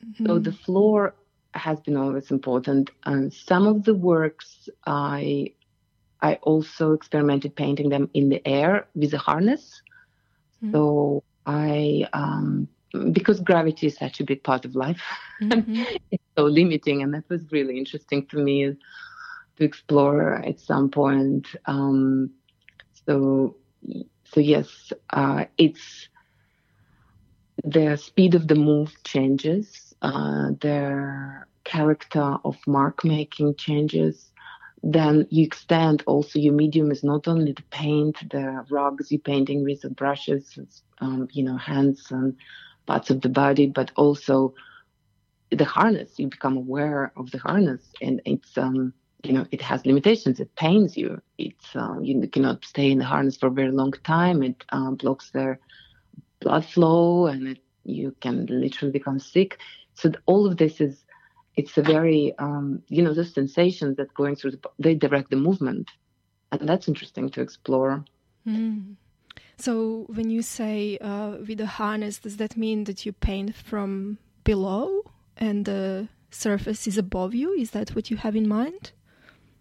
Mm-hmm. 0.04 0.26
So 0.26 0.38
the 0.38 0.52
floor 0.52 1.14
has 1.54 1.80
been 1.80 1.96
always 1.96 2.30
important. 2.30 2.90
And 3.04 3.32
some 3.32 3.66
of 3.66 3.84
the 3.84 3.94
works 3.94 4.68
I 4.86 5.52
I 6.20 6.34
also 6.42 6.92
experimented 6.92 7.54
painting 7.54 7.90
them 7.90 8.10
in 8.12 8.28
the 8.28 8.46
air 8.46 8.88
with 8.94 9.14
a 9.14 9.18
harness. 9.18 9.82
Mm-hmm. 10.62 10.72
So 10.72 11.22
I 11.46 12.06
um, 12.12 12.68
because 13.12 13.40
gravity 13.40 13.86
is 13.86 13.96
such 13.96 14.20
a 14.20 14.24
big 14.24 14.42
part 14.42 14.64
of 14.64 14.74
life, 14.74 15.02
mm-hmm. 15.40 15.82
it's 16.10 16.24
so 16.36 16.44
limiting, 16.44 17.02
and 17.02 17.14
that 17.14 17.28
was 17.28 17.42
really 17.52 17.76
interesting 17.76 18.26
to 18.26 18.38
me 18.38 18.74
to 19.56 19.64
explore 19.64 20.34
at 20.34 20.58
some 20.58 20.90
point. 20.90 21.46
Um, 21.66 22.30
so, 23.06 23.56
so 24.24 24.40
yes, 24.40 24.92
uh, 25.10 25.44
it's 25.58 26.07
the 27.64 27.96
speed 27.96 28.34
of 28.34 28.48
the 28.48 28.54
move 28.54 28.92
changes, 29.04 29.94
uh, 30.02 30.50
the 30.60 31.44
character 31.64 32.36
of 32.44 32.56
mark 32.66 33.04
making 33.04 33.54
changes. 33.56 34.32
Then 34.82 35.26
you 35.30 35.44
extend 35.44 36.02
also 36.06 36.38
your 36.38 36.54
medium 36.54 36.90
is 36.90 37.02
not 37.02 37.26
only 37.28 37.52
the 37.52 37.64
paint, 37.70 38.16
the 38.30 38.64
rugs 38.70 39.10
you're 39.10 39.20
painting 39.20 39.64
with 39.64 39.80
the 39.82 39.90
brushes, 39.90 40.58
um, 41.00 41.28
you 41.32 41.42
know, 41.42 41.56
hands 41.56 42.06
and 42.10 42.36
parts 42.86 43.10
of 43.10 43.20
the 43.20 43.28
body, 43.28 43.66
but 43.66 43.90
also 43.96 44.54
the 45.50 45.64
harness. 45.64 46.18
You 46.18 46.28
become 46.28 46.56
aware 46.56 47.12
of 47.16 47.30
the 47.30 47.38
harness, 47.38 47.82
and 48.00 48.20
it's 48.24 48.56
um, 48.56 48.92
you 49.24 49.32
know 49.32 49.46
it 49.50 49.60
has 49.62 49.84
limitations 49.86 50.38
it 50.40 50.54
pains 50.56 50.96
you 50.96 51.20
it's 51.38 51.74
um, 51.74 52.04
you 52.04 52.26
cannot 52.28 52.64
stay 52.64 52.90
in 52.90 52.98
the 52.98 53.04
harness 53.04 53.36
for 53.36 53.48
a 53.48 53.50
very 53.50 53.72
long 53.72 53.92
time 54.04 54.42
it 54.42 54.64
um, 54.70 54.94
blocks 54.96 55.30
their 55.32 55.58
blood 56.40 56.64
flow 56.64 57.26
and 57.26 57.48
it, 57.48 57.58
you 57.84 58.14
can 58.20 58.46
literally 58.46 58.92
become 58.92 59.18
sick 59.18 59.58
so 59.94 60.12
all 60.26 60.46
of 60.46 60.56
this 60.56 60.80
is 60.80 61.04
it's 61.56 61.76
a 61.76 61.82
very 61.82 62.34
um, 62.38 62.82
you 62.88 63.02
know 63.02 63.14
the 63.14 63.24
sensations 63.24 63.96
that 63.96 64.12
going 64.14 64.36
through 64.36 64.52
the, 64.52 64.60
they 64.78 64.94
direct 64.94 65.30
the 65.30 65.36
movement 65.36 65.90
and 66.52 66.68
that's 66.68 66.88
interesting 66.88 67.28
to 67.28 67.40
explore 67.40 68.04
mm. 68.46 68.94
so 69.56 70.06
when 70.08 70.30
you 70.30 70.42
say 70.42 70.98
uh, 70.98 71.36
with 71.46 71.60
a 71.60 71.66
harness 71.66 72.18
does 72.18 72.36
that 72.36 72.56
mean 72.56 72.84
that 72.84 73.04
you 73.04 73.12
paint 73.12 73.54
from 73.54 74.18
below 74.44 75.02
and 75.36 75.64
the 75.64 76.08
surface 76.30 76.86
is 76.86 76.98
above 76.98 77.34
you 77.34 77.52
is 77.52 77.70
that 77.70 77.90
what 77.96 78.10
you 78.10 78.16
have 78.16 78.36
in 78.36 78.46
mind 78.46 78.92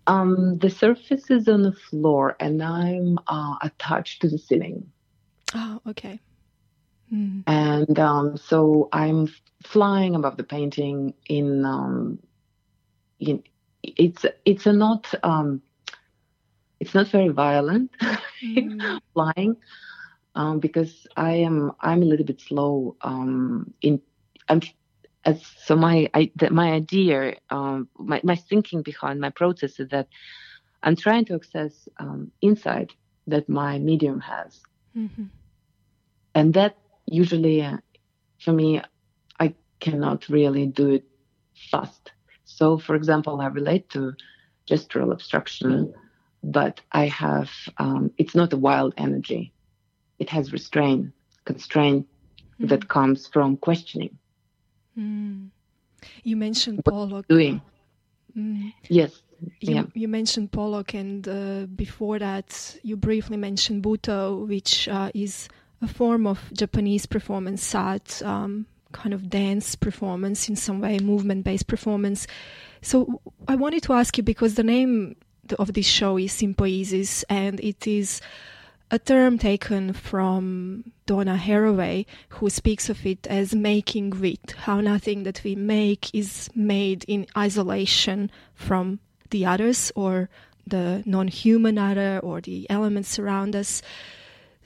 um, 0.08 0.58
the 0.60 0.70
surface 0.70 1.30
is 1.30 1.50
on 1.50 1.64
the 1.64 1.74
floor, 1.74 2.38
and 2.40 2.64
I'm 2.64 3.20
uh, 3.28 3.58
attached 3.62 4.22
to 4.22 4.30
the 4.30 4.38
ceiling. 4.38 4.90
Oh, 5.54 5.82
okay. 5.86 6.22
Mm. 7.14 7.44
And 7.48 8.00
um, 8.00 8.38
so 8.38 8.90
I'm 8.92 9.28
flying 9.64 10.16
above 10.16 10.38
the 10.38 10.44
painting. 10.44 11.14
In, 11.28 11.66
um, 11.66 12.20
in 13.20 13.44
it's 13.84 14.26
it's 14.46 14.66
a 14.66 14.74
not 14.74 15.14
um, 15.24 15.62
it's 16.80 16.94
not 16.94 17.08
very 17.08 17.30
violent 17.30 17.92
mm. 18.44 19.00
flying 19.14 19.58
um, 20.36 20.60
because 20.60 21.08
I 21.16 21.34
am 21.34 21.72
I'm 21.80 22.02
a 22.04 22.06
little 22.06 22.26
bit 22.26 22.42
slow. 22.42 22.96
Um, 23.02 23.74
in 23.82 24.02
I'm 24.50 24.62
as 25.26 25.42
so 25.64 25.76
my 25.76 26.10
I, 26.14 26.32
the, 26.36 26.50
my 26.50 26.72
idea, 26.72 27.36
um, 27.50 27.90
my 27.98 28.22
my 28.24 28.36
thinking 28.36 28.82
behind 28.82 29.20
my 29.20 29.30
process 29.30 29.80
is 29.80 29.90
that 29.90 30.08
I'm 30.84 30.96
trying 30.96 31.26
to 31.26 31.36
access 31.36 31.90
um, 31.98 32.32
insight 32.42 32.94
that 33.28 33.50
my 33.50 33.80
medium 33.80 34.20
has, 34.22 34.62
mm-hmm. 34.96 35.26
and 36.36 36.54
that 36.54 36.78
usually 37.08 37.62
uh, 37.62 37.78
for 38.40 38.54
me, 38.54 38.82
I 39.40 39.56
cannot 39.80 40.30
really 40.30 40.68
do 40.68 40.92
it 40.92 41.06
fast. 41.72 42.12
So, 42.46 42.78
for 42.78 42.96
example, 42.96 43.42
I 43.42 43.48
relate 43.48 43.90
to 43.92 44.14
gestural 44.70 45.12
abstraction, 45.12 45.94
but 46.44 46.82
I 46.92 47.08
have 47.08 47.50
um, 47.78 48.12
it's 48.18 48.36
not 48.36 48.54
a 48.54 48.58
wild 48.58 48.94
energy; 48.98 49.54
it 50.20 50.30
has 50.30 50.54
restraint, 50.54 51.14
constraint 51.46 52.08
mm-hmm. 52.08 52.68
that 52.68 52.88
comes 52.88 53.28
from 53.28 53.58
questioning 53.58 54.18
Mm. 54.98 55.50
You 56.24 56.36
mentioned 56.36 56.84
Pollock. 56.84 57.28
Doing. 57.28 57.62
Mm. 58.36 58.74
Yes. 58.90 59.22
You, 59.60 59.76
yeah. 59.76 59.84
you 59.94 60.08
mentioned 60.08 60.52
Pollock, 60.52 60.96
and 60.96 61.28
uh, 61.28 61.68
before 61.76 62.18
that, 62.20 62.78
you 62.82 62.98
briefly 62.98 63.38
mentioned 63.38 63.84
Butoh, 63.84 64.48
which 64.48 64.88
uh, 64.88 65.12
is 65.14 65.48
a 65.82 65.88
form 65.88 66.26
of 66.26 66.52
Japanese 66.54 67.06
performance 67.06 67.74
art, 67.76 68.22
um, 68.24 68.66
kind 68.92 69.14
of 69.14 69.30
dance 69.30 69.76
performance 69.76 70.50
in 70.50 70.56
some 70.56 70.82
way, 70.82 71.00
movement 71.00 71.44
based 71.44 71.68
performance. 71.68 72.28
So 72.82 73.22
I 73.48 73.56
wanted 73.56 73.84
to 73.84 73.94
ask 73.94 74.18
you 74.18 74.24
because 74.24 74.56
the 74.56 74.64
name 74.64 75.16
of 75.60 75.74
this 75.74 75.86
show 75.86 76.18
is 76.18 76.32
Sympoiesis, 76.32 77.24
and 77.30 77.60
it 77.60 77.88
is 77.88 78.22
a 78.90 79.00
term 79.00 79.38
taken 79.38 79.94
from 79.94 80.92
Donna 81.06 81.36
Haraway, 81.36 82.06
who 82.30 82.50
speaks 82.50 82.90
of 82.90 83.06
it 83.06 83.28
as 83.28 83.54
making 83.54 84.22
wit, 84.22 84.56
how 84.58 84.80
nothing 84.80 85.24
that 85.24 85.42
we 85.44 85.56
make 85.56 86.14
is 86.14 86.50
made 86.56 87.04
in 87.08 87.28
isolation 87.38 88.32
from 88.56 89.00
the 89.30 89.46
others 89.46 89.92
or 89.96 90.30
the 90.66 91.04
non 91.06 91.28
human 91.28 91.78
other 91.78 92.20
or 92.24 92.42
the 92.42 92.70
elements 92.70 93.20
around 93.20 93.56
us. 93.56 93.82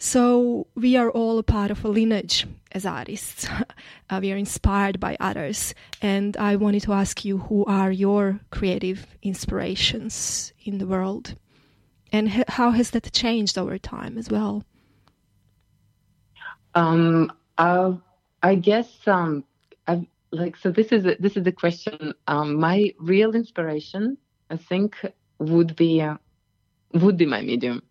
So 0.03 0.65
we 0.73 0.97
are 0.97 1.11
all 1.11 1.37
a 1.37 1.43
part 1.43 1.69
of 1.69 1.85
a 1.85 1.87
lineage 1.87 2.47
as 2.71 2.87
artists. 2.87 3.47
uh, 4.09 4.19
we 4.19 4.31
are 4.31 4.35
inspired 4.35 4.99
by 4.99 5.15
others. 5.19 5.75
And 6.01 6.35
I 6.37 6.55
wanted 6.55 6.81
to 6.83 6.93
ask 6.93 7.23
you 7.23 7.37
who 7.37 7.65
are 7.65 7.91
your 7.91 8.39
creative 8.49 9.05
inspirations 9.21 10.53
in 10.65 10.79
the 10.79 10.87
world? 10.87 11.35
And 12.11 12.29
how 12.47 12.71
has 12.71 12.89
that 12.91 13.13
changed 13.13 13.59
over 13.59 13.77
time 13.77 14.17
as 14.17 14.27
well? 14.27 14.63
Um, 16.73 17.31
uh, 17.59 17.93
I 18.41 18.55
guess 18.55 18.89
um, 19.05 19.43
I 19.87 20.07
like 20.31 20.57
so. 20.57 20.71
This 20.71 20.91
is 20.91 21.05
a, 21.05 21.15
this 21.19 21.37
is 21.37 21.43
the 21.43 21.51
question. 21.51 22.15
Um, 22.25 22.55
my 22.55 22.91
real 22.99 23.35
inspiration, 23.35 24.17
I 24.49 24.57
think, 24.57 24.95
would 25.37 25.75
be 25.75 26.01
uh, 26.01 26.17
would 26.91 27.17
be 27.17 27.27
my 27.27 27.41
medium. 27.41 27.83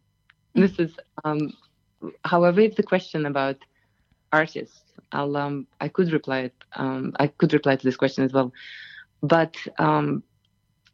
This 0.54 0.80
is, 0.80 0.90
um, 1.22 1.52
however, 2.24 2.60
it's 2.60 2.78
a 2.78 2.82
question 2.82 3.26
about 3.26 3.56
artists. 4.32 4.82
I'll 5.12 5.36
um, 5.36 5.66
I 5.80 5.88
could 5.88 6.12
reply 6.12 6.40
it. 6.40 6.54
Um, 6.74 7.12
I 7.18 7.26
could 7.26 7.52
reply 7.52 7.76
to 7.76 7.84
this 7.84 7.96
question 7.96 8.24
as 8.24 8.32
well, 8.32 8.52
but 9.22 9.56
um, 9.78 10.22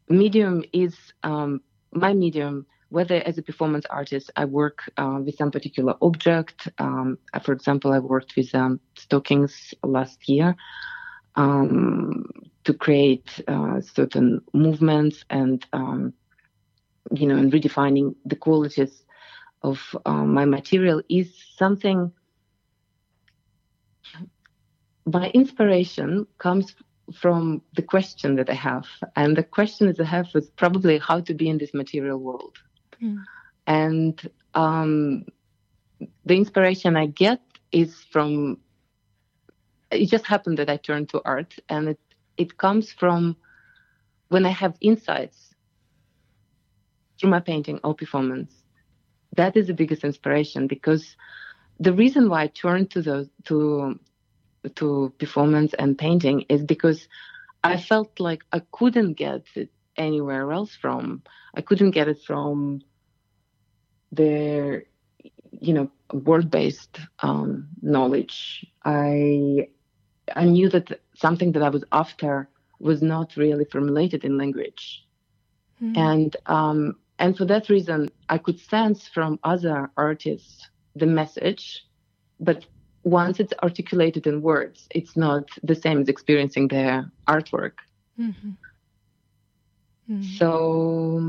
medium 0.09 0.63
is 0.73 0.95
um, 1.23 1.61
my 1.91 2.13
medium 2.13 2.65
whether 2.89 3.15
as 3.27 3.37
a 3.37 3.41
performance 3.41 3.85
artist 3.89 4.31
I 4.37 4.45
work 4.45 4.89
uh, 4.95 5.19
with 5.21 5.35
some 5.35 5.51
particular 5.51 5.95
object. 6.01 6.69
Um, 6.77 7.17
for 7.43 7.51
example, 7.51 7.91
I 7.91 7.99
worked 7.99 8.37
with 8.37 8.55
um, 8.55 8.79
stockings 8.95 9.73
last 9.83 10.29
year 10.29 10.55
to 11.35 12.73
create 12.79 13.29
uh, 13.47 13.81
certain 13.81 14.41
movements 14.53 15.23
and 15.29 15.65
you 17.11 17.27
know 17.27 17.37
and 17.37 17.51
redefining 17.53 18.15
the 18.25 18.35
qualities 18.35 19.03
of 19.61 19.79
uh, 20.05 20.25
my 20.25 20.45
material 20.45 21.01
is 21.09 21.33
something. 21.57 22.11
My 25.05 25.29
inspiration 25.29 26.27
comes 26.37 26.75
from 27.13 27.61
the 27.75 27.81
question 27.81 28.35
that 28.35 28.49
I 28.49 28.53
have, 28.53 28.85
and 29.15 29.37
the 29.37 29.43
question 29.43 29.87
that 29.87 29.99
I 29.99 30.05
have 30.05 30.27
is 30.35 30.49
probably 30.49 30.97
how 30.97 31.21
to 31.21 31.33
be 31.33 31.47
in 31.47 31.57
this 31.57 31.73
material 31.73 32.19
world 32.19 32.57
Mm. 33.01 33.23
And 33.65 34.31
um, 34.53 35.25
the 36.25 36.35
inspiration 36.35 36.95
I 36.95 37.07
get 37.07 37.41
is 37.71 37.95
from. 38.11 38.59
It 39.91 40.07
just 40.07 40.25
happened 40.25 40.57
that 40.57 40.69
I 40.69 40.77
turned 40.77 41.09
to 41.09 41.21
art, 41.23 41.55
and 41.69 41.89
it 41.89 41.99
it 42.37 42.57
comes 42.57 42.91
from 42.91 43.37
when 44.29 44.45
I 44.45 44.49
have 44.49 44.75
insights 44.81 45.53
through 47.19 47.29
my 47.29 47.39
painting 47.39 47.79
or 47.83 47.95
performance. 47.95 48.63
That 49.35 49.55
is 49.55 49.67
the 49.67 49.73
biggest 49.73 50.03
inspiration 50.03 50.67
because 50.67 51.15
the 51.79 51.93
reason 51.93 52.29
why 52.29 52.43
I 52.43 52.47
turned 52.47 52.91
to 52.91 53.01
the 53.01 53.29
to 53.45 53.99
to 54.75 55.13
performance 55.17 55.73
and 55.77 55.97
painting 55.97 56.45
is 56.49 56.63
because 56.63 57.07
I 57.63 57.77
felt 57.77 58.19
like 58.19 58.43
I 58.51 58.61
couldn't 58.71 59.13
get 59.13 59.43
it 59.55 59.71
anywhere 59.95 60.51
else 60.51 60.75
from. 60.75 61.23
I 61.55 61.61
couldn't 61.61 61.91
get 61.91 62.07
it 62.07 62.21
from 62.21 62.81
their, 64.11 64.83
you 65.51 65.73
know, 65.73 65.91
word-based 66.13 66.99
um, 67.19 67.69
knowledge. 67.81 68.65
I 68.83 69.67
I 70.35 70.45
knew 70.45 70.69
that 70.69 70.99
something 71.15 71.53
that 71.53 71.63
I 71.63 71.69
was 71.69 71.83
after 71.91 72.49
was 72.79 73.01
not 73.01 73.35
really 73.37 73.65
formulated 73.65 74.23
in 74.23 74.37
language, 74.37 75.05
mm-hmm. 75.81 75.97
and 75.97 76.35
um, 76.45 76.95
and 77.19 77.37
for 77.37 77.45
that 77.45 77.69
reason, 77.69 78.09
I 78.29 78.37
could 78.37 78.59
sense 78.59 79.07
from 79.07 79.39
other 79.43 79.89
artists 79.97 80.67
the 80.95 81.05
message, 81.05 81.85
but 82.39 82.65
once 83.03 83.39
it's 83.39 83.53
articulated 83.63 84.27
in 84.27 84.41
words, 84.41 84.87
it's 84.91 85.15
not 85.15 85.49
the 85.63 85.75
same 85.75 86.01
as 86.01 86.09
experiencing 86.09 86.67
their 86.67 87.09
artwork. 87.27 87.73
Mm-hmm. 88.19 88.49
Mm-hmm. 90.09 90.21
So 90.37 91.21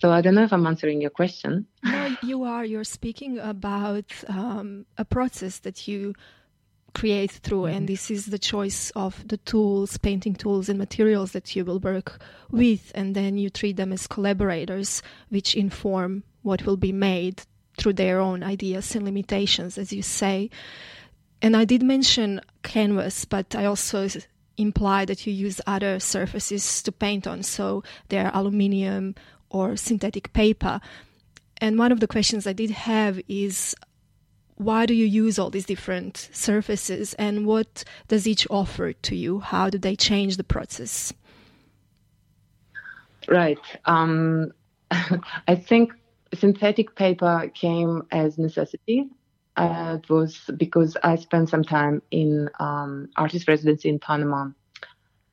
so 0.00 0.12
I 0.12 0.20
don't 0.20 0.34
know 0.34 0.44
if 0.44 0.52
I'm 0.52 0.66
answering 0.66 1.00
your 1.00 1.10
question. 1.10 1.66
No, 1.82 2.16
you 2.22 2.44
are. 2.44 2.64
You're 2.64 2.84
speaking 2.84 3.38
about 3.38 4.12
um, 4.28 4.86
a 4.96 5.04
process 5.04 5.58
that 5.60 5.88
you 5.88 6.14
create 6.98 7.30
through, 7.30 7.62
mm-hmm. 7.62 7.76
and 7.76 7.88
this 7.88 8.10
is 8.10 8.26
the 8.26 8.38
choice 8.38 8.90
of 8.96 9.26
the 9.28 9.36
tools, 9.36 9.96
painting 9.98 10.34
tools, 10.34 10.68
and 10.68 10.78
materials 10.78 11.30
that 11.30 11.54
you 11.54 11.64
will 11.64 11.78
work 11.78 12.20
with, 12.50 12.90
and 12.94 13.14
then 13.14 13.38
you 13.38 13.50
treat 13.50 13.76
them 13.76 13.92
as 13.92 14.08
collaborators, 14.08 15.00
which 15.28 15.54
inform 15.54 16.24
what 16.42 16.66
will 16.66 16.76
be 16.76 16.92
made 16.92 17.42
through 17.78 17.92
their 17.92 18.18
own 18.18 18.42
ideas 18.42 18.96
and 18.96 19.04
limitations, 19.04 19.78
as 19.78 19.92
you 19.92 20.02
say. 20.02 20.50
And 21.40 21.56
I 21.56 21.64
did 21.64 21.82
mention 21.84 22.40
canvas, 22.64 23.24
but 23.24 23.54
I 23.54 23.64
also 23.66 24.08
imply 24.56 25.04
that 25.04 25.24
you 25.24 25.32
use 25.32 25.60
other 25.68 26.00
surfaces 26.00 26.82
to 26.82 26.90
paint 26.90 27.28
on. 27.28 27.44
So 27.44 27.84
there 28.08 28.26
are 28.26 28.34
aluminium 28.34 29.14
or 29.50 29.76
synthetic 29.76 30.32
paper. 30.32 30.80
And 31.58 31.78
one 31.78 31.92
of 31.92 32.00
the 32.00 32.08
questions 32.08 32.44
I 32.44 32.54
did 32.54 32.70
have 32.70 33.20
is 33.28 33.76
why 34.58 34.86
do 34.86 34.94
you 34.94 35.06
use 35.06 35.38
all 35.38 35.50
these 35.50 35.66
different 35.66 36.28
surfaces 36.32 37.14
and 37.14 37.46
what 37.46 37.84
does 38.08 38.26
each 38.26 38.46
offer 38.50 38.92
to 38.92 39.16
you? 39.16 39.38
How 39.40 39.70
do 39.70 39.78
they 39.78 39.96
change 39.96 40.36
the 40.36 40.44
process? 40.44 41.12
Right. 43.28 43.60
Um, 43.84 44.52
I 44.90 45.54
think 45.54 45.92
synthetic 46.34 46.96
paper 46.96 47.50
came 47.54 48.02
as 48.10 48.38
necessity. 48.38 49.08
Uh, 49.56 49.98
it 50.02 50.10
was 50.10 50.40
because 50.56 50.96
I 51.02 51.16
spent 51.16 51.48
some 51.48 51.64
time 51.64 52.02
in 52.10 52.48
um, 52.60 53.08
artist 53.16 53.48
residency 53.48 53.88
in 53.88 53.98
Panama. 53.98 54.48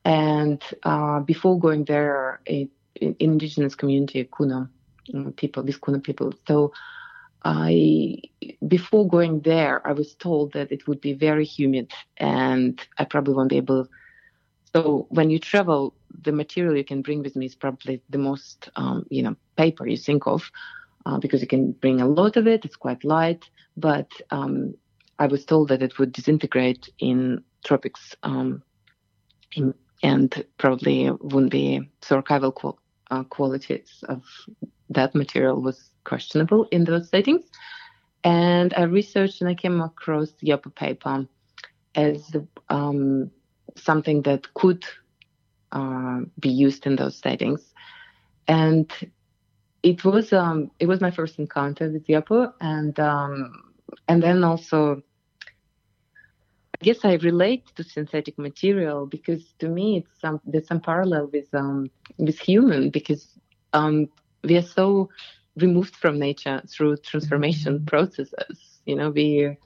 And 0.03 0.61
uh, 0.83 1.19
before 1.21 1.59
going 1.59 1.85
there, 1.85 2.41
in 2.45 2.69
indigenous 3.19 3.75
community, 3.75 4.29
Kuna 4.35 4.69
people, 5.35 5.63
these 5.63 5.77
Kuna 5.77 5.99
people. 5.99 6.33
So 6.47 6.73
I, 7.45 8.17
before 8.67 9.07
going 9.07 9.41
there, 9.41 9.87
I 9.87 9.91
was 9.93 10.15
told 10.15 10.53
that 10.53 10.71
it 10.71 10.87
would 10.87 10.99
be 10.99 11.13
very 11.13 11.45
humid 11.45 11.93
and 12.17 12.81
I 12.97 13.05
probably 13.05 13.35
won't 13.35 13.51
be 13.51 13.57
able. 13.57 13.87
So 14.75 15.05
when 15.09 15.29
you 15.29 15.37
travel, 15.37 15.93
the 16.23 16.31
material 16.31 16.75
you 16.75 16.83
can 16.83 17.03
bring 17.03 17.21
with 17.21 17.35
me 17.35 17.45
is 17.45 17.55
probably 17.55 18.01
the 18.09 18.17
most, 18.17 18.69
um, 18.75 19.05
you 19.11 19.21
know, 19.21 19.35
paper 19.57 19.87
you 19.87 19.95
think 19.95 20.25
of, 20.25 20.49
uh, 21.05 21.19
because 21.19 21.39
you 21.39 21.47
can 21.47 21.73
bring 21.73 22.01
a 22.01 22.07
lot 22.07 22.35
of 22.35 22.47
it. 22.47 22.65
It's 22.65 22.75
quite 22.75 23.03
light, 23.03 23.47
but 23.77 24.09
um, 24.31 24.73
I 25.19 25.27
was 25.27 25.45
told 25.45 25.69
that 25.69 25.83
it 25.83 25.99
would 25.99 26.11
disintegrate 26.11 26.89
in 26.97 27.43
tropics, 27.63 28.15
um, 28.23 28.63
in, 29.53 29.75
and 30.01 30.43
probably 30.57 31.11
wouldn't 31.21 31.51
be 31.51 31.91
so 32.01 32.21
archival 32.21 32.53
qual- 32.53 32.79
uh, 33.11 33.23
qualities 33.23 34.03
of 34.09 34.23
that 34.89 35.13
material 35.13 35.61
was 35.61 35.91
questionable 36.05 36.67
in 36.71 36.85
those 36.85 37.09
settings. 37.09 37.43
And 38.23 38.73
I 38.75 38.83
researched 38.83 39.41
and 39.41 39.49
I 39.49 39.55
came 39.55 39.81
across 39.81 40.31
Yupo 40.43 40.73
paper 40.73 41.27
as 41.93 42.31
um, 42.69 43.31
something 43.75 44.21
that 44.23 44.53
could 44.53 44.85
uh, 45.71 46.21
be 46.39 46.49
used 46.49 46.85
in 46.87 46.95
those 46.95 47.17
settings. 47.17 47.73
And 48.47 48.91
it 49.83 50.03
was 50.03 50.33
um, 50.33 50.71
it 50.79 50.87
was 50.87 51.01
my 51.01 51.11
first 51.11 51.37
encounter 51.37 51.89
with 51.89 52.07
Yupo, 52.07 52.53
and 52.59 52.99
um, 52.99 53.51
and 54.07 54.23
then 54.23 54.43
also 54.43 55.03
I 56.81 56.83
guess 56.83 57.05
I 57.05 57.13
relate 57.15 57.63
to 57.75 57.83
synthetic 57.83 58.37
material 58.37 59.05
because 59.05 59.53
to 59.59 59.69
me 59.69 59.97
it's 59.97 60.19
some 60.19 60.41
there's 60.45 60.67
some 60.67 60.81
parallel 60.81 61.29
with 61.31 61.53
um 61.53 61.89
with 62.17 62.37
human 62.39 62.89
because 62.89 63.27
um 63.73 64.07
we 64.43 64.57
are 64.57 64.61
so 64.79 65.09
removed 65.57 65.95
from 65.95 66.19
nature 66.19 66.61
through 66.67 66.97
transformation 66.97 67.75
mm-hmm. 67.75 67.85
processes. 67.85 68.79
You 68.85 68.95
know, 68.95 69.09
we 69.09 69.57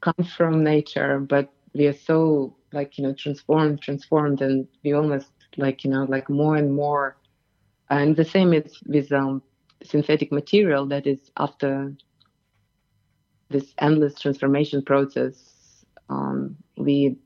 come 0.00 0.24
from 0.36 0.64
nature, 0.64 1.20
but 1.20 1.52
we 1.74 1.86
are 1.86 1.96
so 1.96 2.56
like 2.72 2.98
you 2.98 3.04
know 3.04 3.12
transformed, 3.12 3.82
transformed, 3.82 4.40
and 4.40 4.66
we 4.84 4.92
almost 4.92 5.30
like 5.56 5.84
you 5.84 5.90
know 5.90 6.04
like 6.04 6.28
more 6.28 6.56
and 6.56 6.72
more. 6.72 7.16
And 7.90 8.16
the 8.16 8.24
same 8.24 8.52
is 8.52 8.80
with 8.86 9.12
um, 9.12 9.42
synthetic 9.82 10.30
material 10.30 10.86
that 10.86 11.06
is 11.06 11.30
after 11.36 11.92
this 13.48 13.74
endless 13.78 14.18
transformation 14.20 14.82
process. 14.82 15.84
Um, 16.08 16.56
we 16.76 17.16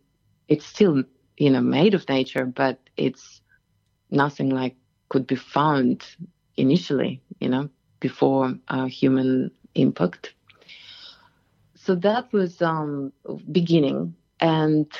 it's 0.48 0.66
still 0.66 1.04
you 1.36 1.50
know 1.50 1.60
made 1.60 1.94
of 1.94 2.08
nature, 2.08 2.46
but 2.46 2.78
it's 2.96 3.40
nothing 4.10 4.50
like 4.50 4.76
could 5.08 5.26
be 5.26 5.36
found 5.36 6.04
initially, 6.56 7.20
you 7.40 7.48
know, 7.48 7.68
before 8.00 8.54
uh, 8.68 8.86
human 8.86 9.50
impact. 9.74 10.34
So 11.74 11.94
that 11.96 12.32
was 12.32 12.62
um, 12.62 13.12
beginning, 13.50 14.14
and 14.40 14.90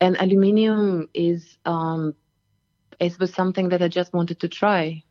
and 0.00 0.16
aluminium 0.18 1.08
is 1.14 1.58
um, 1.66 2.14
it 3.00 3.18
was 3.18 3.34
something 3.34 3.68
that 3.68 3.82
I 3.82 3.88
just 3.88 4.12
wanted 4.12 4.40
to 4.40 4.48
try. 4.48 5.02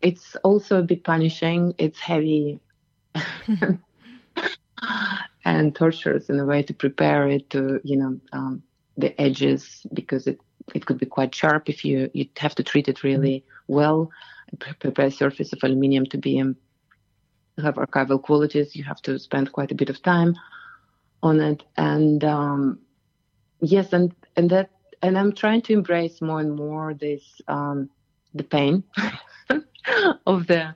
It's 0.00 0.34
also 0.36 0.78
a 0.78 0.82
bit 0.82 1.04
punishing. 1.04 1.74
It's 1.78 1.98
heavy. 1.98 2.60
and 5.44 5.74
torturous 5.74 6.28
in 6.30 6.38
a 6.38 6.44
way 6.44 6.62
to 6.62 6.74
prepare 6.74 7.28
it 7.28 7.50
to, 7.50 7.80
you 7.84 7.96
know, 7.96 8.18
um, 8.32 8.62
the 8.96 9.18
edges 9.20 9.86
because 9.92 10.26
it 10.26 10.38
it 10.74 10.86
could 10.86 10.98
be 10.98 11.06
quite 11.06 11.34
sharp 11.34 11.68
if 11.68 11.84
you 11.84 12.10
you 12.14 12.28
have 12.38 12.54
to 12.56 12.62
treat 12.62 12.88
it 12.88 13.02
really 13.02 13.44
well. 13.68 14.10
Prepare 14.58 15.10
surface 15.10 15.52
of 15.52 15.60
aluminium 15.62 16.06
to 16.06 16.18
be 16.18 16.38
have 17.58 17.74
archival 17.74 18.22
qualities. 18.22 18.74
You 18.74 18.84
have 18.84 19.02
to 19.02 19.18
spend 19.18 19.52
quite 19.52 19.70
a 19.70 19.74
bit 19.74 19.90
of 19.90 20.02
time 20.02 20.36
on 21.22 21.40
it, 21.40 21.62
and 21.76 22.24
um, 22.24 22.78
yes, 23.60 23.92
and 23.92 24.14
and 24.36 24.50
that 24.50 24.70
and 25.02 25.18
I'm 25.18 25.32
trying 25.32 25.62
to 25.62 25.72
embrace 25.72 26.20
more 26.20 26.40
and 26.40 26.54
more 26.54 26.94
this 26.94 27.40
um, 27.48 27.90
the 28.34 28.44
pain 28.44 28.84
of 30.26 30.46
the 30.46 30.74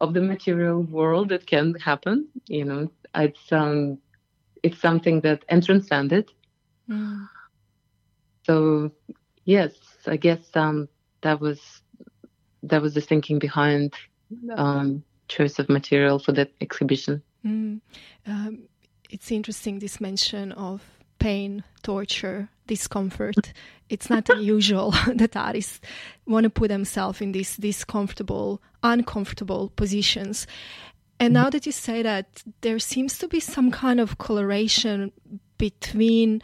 of 0.00 0.14
the 0.14 0.20
material 0.20 0.82
world 0.82 1.30
that 1.30 1.46
can 1.46 1.74
happen. 1.74 2.28
You 2.46 2.64
know, 2.64 2.90
it's 3.14 3.52
um, 3.52 3.98
it's 4.62 4.78
something 4.78 5.20
that 5.22 5.44
and 5.48 5.64
transcend 5.64 6.12
it. 6.12 6.30
Mm. 6.88 7.28
So 8.46 8.92
yes, 9.44 9.72
I 10.06 10.16
guess 10.16 10.40
um, 10.54 10.88
that 11.22 11.40
was 11.40 11.82
that 12.62 12.80
was 12.80 12.94
the 12.94 13.00
thinking 13.00 13.38
behind 13.38 13.94
um, 14.56 15.02
choice 15.28 15.58
of 15.58 15.68
material 15.68 16.18
for 16.18 16.32
that 16.32 16.52
exhibition. 16.60 17.22
Mm. 17.44 17.80
Um, 18.26 18.68
it's 19.10 19.30
interesting 19.30 19.78
this 19.78 20.00
mention 20.00 20.52
of 20.52 20.82
pain, 21.18 21.64
torture, 21.82 22.48
discomfort. 22.66 23.52
It's 23.88 24.10
not 24.10 24.28
unusual 24.28 24.90
that 25.14 25.36
artists 25.36 25.80
want 26.26 26.44
to 26.44 26.50
put 26.50 26.68
themselves 26.68 27.20
in 27.20 27.32
these 27.32 27.56
discomfortable, 27.56 28.60
uncomfortable 28.82 29.72
positions. 29.76 30.46
And 31.18 31.32
now 31.32 31.48
that 31.50 31.64
you 31.64 31.72
say 31.72 32.02
that, 32.02 32.42
there 32.60 32.78
seems 32.78 33.18
to 33.18 33.28
be 33.28 33.40
some 33.40 33.70
kind 33.70 34.00
of 34.00 34.18
coloration 34.18 35.12
between 35.56 36.42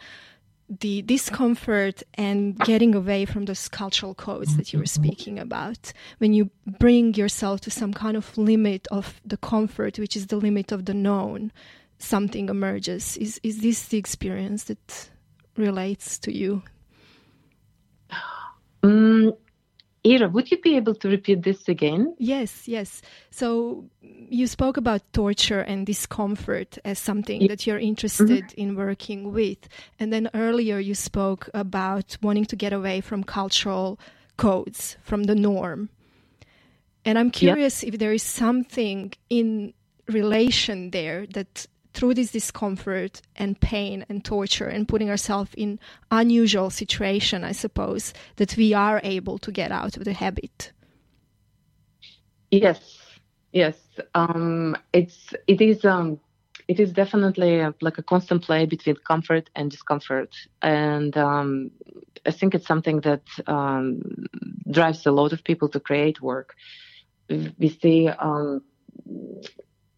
the 0.69 1.01
discomfort 1.03 2.03
and 2.15 2.57
getting 2.59 2.95
away 2.95 3.25
from 3.25 3.45
those 3.45 3.67
cultural 3.67 4.15
codes 4.15 4.55
that 4.57 4.73
you 4.73 4.79
were 4.79 4.85
speaking 4.85 5.37
about. 5.39 5.93
When 6.17 6.33
you 6.33 6.49
bring 6.79 7.13
yourself 7.13 7.61
to 7.61 7.71
some 7.71 7.93
kind 7.93 8.17
of 8.17 8.37
limit 8.37 8.87
of 8.91 9.21
the 9.25 9.37
comfort, 9.37 9.99
which 9.99 10.15
is 10.15 10.27
the 10.27 10.37
limit 10.37 10.71
of 10.71 10.85
the 10.85 10.93
known, 10.93 11.51
something 11.97 12.49
emerges. 12.49 13.17
Is 13.17 13.39
is 13.43 13.61
this 13.61 13.87
the 13.87 13.97
experience 13.97 14.65
that 14.65 15.09
relates 15.57 16.17
to 16.19 16.35
you? 16.35 16.63
Um, 18.83 19.33
Ira, 20.05 20.27
would 20.27 20.51
you 20.51 20.59
be 20.59 20.75
able 20.75 20.95
to 20.95 21.07
repeat 21.07 21.43
this 21.43 21.69
again? 21.69 22.13
Yes, 22.19 22.67
yes. 22.67 23.01
So 23.31 23.85
you 24.01 24.47
spoke 24.47 24.75
about 24.75 25.01
torture 25.13 25.61
and 25.61 25.85
discomfort 25.85 26.77
as 26.83 26.99
something 26.99 27.41
yeah. 27.41 27.47
that 27.47 27.65
you're 27.65 27.79
interested 27.79 28.43
mm-hmm. 28.43 28.61
in 28.61 28.75
working 28.75 29.31
with. 29.31 29.69
And 29.99 30.11
then 30.11 30.29
earlier 30.33 30.77
you 30.79 30.93
spoke 30.93 31.49
about 31.53 32.17
wanting 32.21 32.45
to 32.45 32.55
get 32.57 32.73
away 32.73 32.99
from 32.99 33.23
cultural 33.23 33.97
codes, 34.35 34.97
from 35.03 35.23
the 35.23 35.35
norm. 35.35 35.89
And 37.05 37.17
I'm 37.17 37.31
curious 37.31 37.83
yeah. 37.83 37.89
if 37.89 37.99
there 37.99 38.13
is 38.13 38.23
something 38.23 39.13
in 39.29 39.73
relation 40.07 40.91
there 40.91 41.25
that 41.27 41.65
through 41.93 42.15
this 42.15 42.31
discomfort 42.31 43.21
and 43.35 43.59
pain 43.59 44.05
and 44.09 44.25
torture 44.25 44.67
and 44.67 44.87
putting 44.87 45.09
ourselves 45.09 45.51
in 45.55 45.79
unusual 46.11 46.69
situation, 46.69 47.43
I 47.43 47.51
suppose, 47.51 48.13
that 48.37 48.57
we 48.57 48.73
are 48.73 48.99
able 49.03 49.37
to 49.39 49.51
get 49.51 49.71
out 49.71 49.97
of 49.97 50.03
the 50.03 50.13
habit. 50.13 50.71
Yes, 52.51 52.99
yes. 53.51 53.77
Um, 54.13 54.75
it's 54.91 55.33
it 55.47 55.61
is 55.61 55.85
um, 55.85 56.19
it 56.67 56.79
is 56.79 56.91
definitely 56.93 57.59
a, 57.59 57.73
like 57.81 57.97
a 57.97 58.03
constant 58.03 58.43
play 58.43 58.65
between 58.65 58.95
comfort 59.07 59.49
and 59.55 59.71
discomfort, 59.71 60.35
and 60.61 61.15
um, 61.17 61.71
I 62.25 62.31
think 62.31 62.55
it's 62.55 62.67
something 62.67 63.01
that 63.01 63.23
um, 63.47 64.01
drives 64.69 65.05
a 65.05 65.11
lot 65.11 65.33
of 65.33 65.43
people 65.43 65.69
to 65.69 65.79
create 65.79 66.21
work. 66.21 66.55
We 67.29 67.69
see 67.81 68.07
um, 68.07 68.61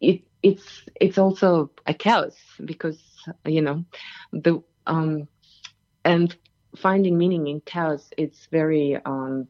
it 0.10 0.22
it's 0.44 0.84
it's 1.02 1.18
also 1.18 1.72
a 1.88 1.94
chaos 1.94 2.36
because 2.64 3.00
you 3.46 3.62
know 3.62 3.84
the 4.32 4.62
um 4.88 5.28
and 6.04 6.36
finding 6.76 7.18
meaning 7.18 7.48
in 7.48 7.62
chaos 7.62 8.10
it's 8.18 8.48
very 8.52 8.98
um 9.06 9.48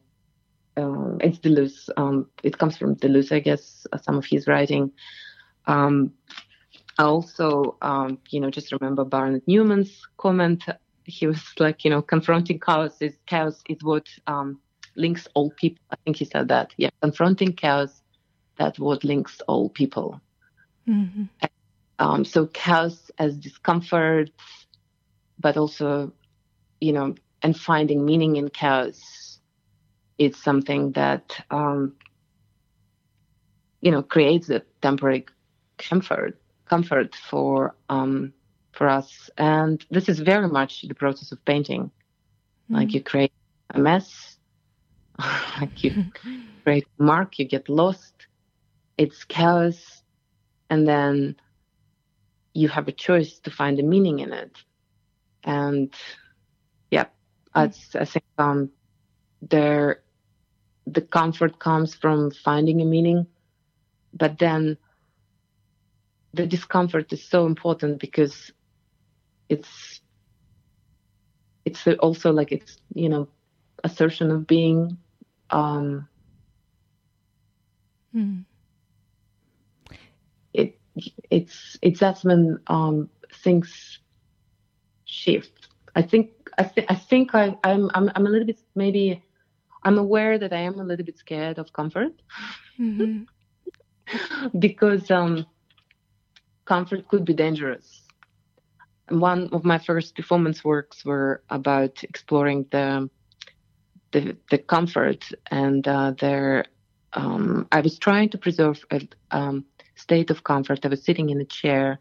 uh, 0.76 1.16
it's 1.20 1.38
Deleuze. 1.38 1.88
Um, 1.96 2.28
it 2.42 2.58
comes 2.58 2.76
from 2.76 2.96
Deleuze, 2.96 3.32
I 3.32 3.40
guess, 3.40 3.86
uh, 3.92 3.98
some 3.98 4.16
of 4.16 4.26
his 4.26 4.46
writing. 4.46 4.92
Um, 5.66 6.12
I 6.98 7.04
also, 7.04 7.76
um, 7.82 8.18
you 8.30 8.40
know, 8.40 8.50
just 8.50 8.72
remember 8.72 9.04
Barnett 9.04 9.46
Newman's 9.46 10.06
comment. 10.18 10.64
He 11.04 11.26
was 11.26 11.42
like, 11.58 11.84
you 11.84 11.90
know, 11.90 12.02
confronting 12.02 12.60
chaos 12.60 13.00
is 13.00 13.16
chaos 13.26 13.62
is 13.68 13.82
what 13.82 14.06
um, 14.26 14.60
links 14.96 15.28
all 15.34 15.50
people. 15.52 15.82
I 15.90 15.96
think 16.04 16.16
he 16.16 16.24
said 16.24 16.48
that. 16.48 16.74
Yeah, 16.76 16.90
confronting 17.00 17.52
chaos, 17.52 18.02
that's 18.58 18.78
what 18.78 19.04
links 19.04 19.40
all 19.48 19.68
people. 19.70 20.20
Mm-hmm. 20.88 21.24
Um, 21.98 22.24
so 22.24 22.46
chaos 22.46 23.10
as 23.18 23.36
discomfort, 23.36 24.30
but 25.38 25.56
also, 25.56 26.12
you 26.80 26.92
know, 26.92 27.14
and 27.42 27.58
finding 27.58 28.04
meaning 28.04 28.36
in 28.36 28.48
chaos 28.50 29.38
is 30.18 30.36
something 30.36 30.92
that, 30.92 31.38
um, 31.50 31.94
you 33.80 33.90
know, 33.90 34.02
creates 34.02 34.50
a 34.50 34.62
temporary 34.82 35.26
comfort, 35.78 36.38
comfort 36.66 37.14
for, 37.14 37.74
um, 37.88 38.32
for 38.72 38.88
us. 38.88 39.30
And 39.38 39.84
this 39.90 40.08
is 40.08 40.20
very 40.20 40.48
much 40.48 40.82
the 40.82 40.94
process 40.94 41.32
of 41.32 41.44
painting. 41.44 41.84
Mm-hmm. 41.84 42.74
Like 42.74 42.94
you 42.94 43.02
create 43.02 43.32
a 43.70 43.78
mess, 43.78 44.36
like 45.60 45.82
you 45.82 46.04
create 46.64 46.86
a 46.98 47.02
mark, 47.02 47.38
you 47.38 47.46
get 47.46 47.68
lost. 47.68 48.26
It's 48.98 49.24
chaos 49.24 49.95
and 50.70 50.86
then 50.86 51.36
you 52.54 52.68
have 52.68 52.88
a 52.88 52.92
choice 52.92 53.38
to 53.40 53.50
find 53.50 53.78
a 53.78 53.82
meaning 53.82 54.20
in 54.20 54.32
it 54.32 54.56
and 55.44 55.94
yeah 56.90 57.04
mm. 57.54 57.96
i 58.00 58.04
think 58.04 58.24
um 58.38 58.70
there 59.42 60.02
the 60.86 61.00
comfort 61.00 61.58
comes 61.58 61.94
from 61.94 62.30
finding 62.30 62.80
a 62.80 62.84
meaning 62.84 63.26
but 64.14 64.38
then 64.38 64.76
the 66.32 66.46
discomfort 66.46 67.12
is 67.12 67.22
so 67.28 67.46
important 67.46 67.98
because 68.00 68.52
it's 69.48 70.00
it's 71.64 71.86
also 71.98 72.32
like 72.32 72.52
it's 72.52 72.78
you 72.94 73.08
know 73.08 73.28
assertion 73.84 74.30
of 74.30 74.46
being 74.46 74.96
um 75.50 76.08
mm 78.14 78.44
it's 81.30 81.78
it's 81.82 82.00
that's 82.00 82.24
when 82.24 82.58
um, 82.66 83.10
things 83.42 83.98
shift. 85.04 85.68
I 85.94 86.02
think 86.02 86.30
I, 86.58 86.64
th- 86.64 86.86
I 86.88 86.94
think 86.94 87.34
I, 87.34 87.56
I'm, 87.64 87.90
I'm 87.94 88.10
I'm 88.14 88.26
a 88.26 88.30
little 88.30 88.46
bit 88.46 88.60
maybe 88.74 89.22
I'm 89.82 89.98
aware 89.98 90.38
that 90.38 90.52
I 90.52 90.58
am 90.58 90.80
a 90.80 90.84
little 90.84 91.04
bit 91.04 91.18
scared 91.18 91.58
of 91.58 91.72
comfort 91.72 92.12
mm-hmm. 92.78 93.22
because 94.58 95.10
um, 95.10 95.46
comfort 96.64 97.08
could 97.08 97.24
be 97.24 97.34
dangerous. 97.34 98.02
One 99.08 99.48
of 99.52 99.64
my 99.64 99.78
first 99.78 100.16
performance 100.16 100.64
works 100.64 101.04
were 101.04 101.42
about 101.50 102.02
exploring 102.02 102.66
the 102.70 103.08
the, 104.12 104.36
the 104.50 104.58
comfort 104.58 105.30
and 105.50 105.86
uh, 105.86 106.12
their. 106.12 106.64
Um, 107.12 107.66
I 107.72 107.80
was 107.80 107.98
trying 107.98 108.28
to 108.30 108.38
preserve 108.38 108.84
a, 108.90 109.00
um, 109.30 109.64
state 109.96 110.30
of 110.30 110.44
comfort. 110.44 110.84
I 110.84 110.88
was 110.88 111.02
sitting 111.02 111.30
in 111.30 111.40
a 111.40 111.44
chair 111.44 111.98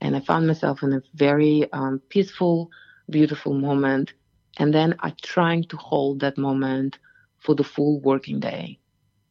and 0.00 0.14
I 0.14 0.20
found 0.20 0.46
myself 0.46 0.82
in 0.82 0.92
a 0.92 1.02
very 1.14 1.70
um, 1.72 2.00
peaceful, 2.08 2.70
beautiful 3.10 3.54
moment. 3.54 4.12
And 4.58 4.72
then 4.72 4.94
I 5.00 5.12
trying 5.22 5.64
to 5.64 5.76
hold 5.76 6.20
that 6.20 6.38
moment 6.38 6.98
for 7.38 7.54
the 7.54 7.64
full 7.64 8.00
working 8.00 8.40
day. 8.40 8.78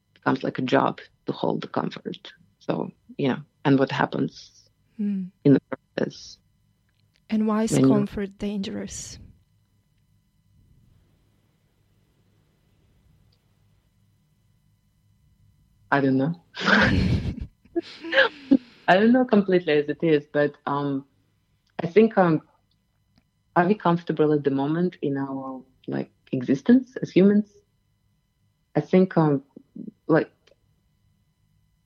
It 0.09 0.13
becomes 0.15 0.43
like 0.43 0.59
a 0.59 0.63
job 0.63 0.99
to 1.27 1.31
hold 1.31 1.61
the 1.61 1.67
comfort. 1.67 2.33
So, 2.59 2.91
you 3.17 3.29
know, 3.29 3.39
and 3.65 3.79
what 3.79 3.91
happens 3.91 4.51
mm. 4.99 5.29
in 5.43 5.53
the 5.53 5.61
process. 5.95 6.37
And 7.29 7.47
why 7.47 7.63
is 7.63 7.77
comfort 7.77 8.37
dangerous? 8.37 9.19
I 15.91 16.01
don't 16.01 16.17
know. 16.17 16.35
I 18.87 18.95
don't 18.95 19.11
know 19.11 19.25
completely 19.25 19.73
as 19.73 19.87
it 19.87 19.99
is, 20.01 20.25
but 20.31 20.55
um, 20.65 21.05
I 21.81 21.87
think 21.87 22.17
um, 22.17 22.41
are 23.55 23.67
we 23.67 23.75
comfortable 23.75 24.33
at 24.33 24.43
the 24.43 24.51
moment 24.51 24.97
in 25.01 25.17
our 25.17 25.61
like 25.87 26.11
existence 26.31 26.95
as 27.01 27.11
humans? 27.11 27.49
I 28.75 28.81
think 28.81 29.17
um, 29.17 29.43
like 30.07 30.31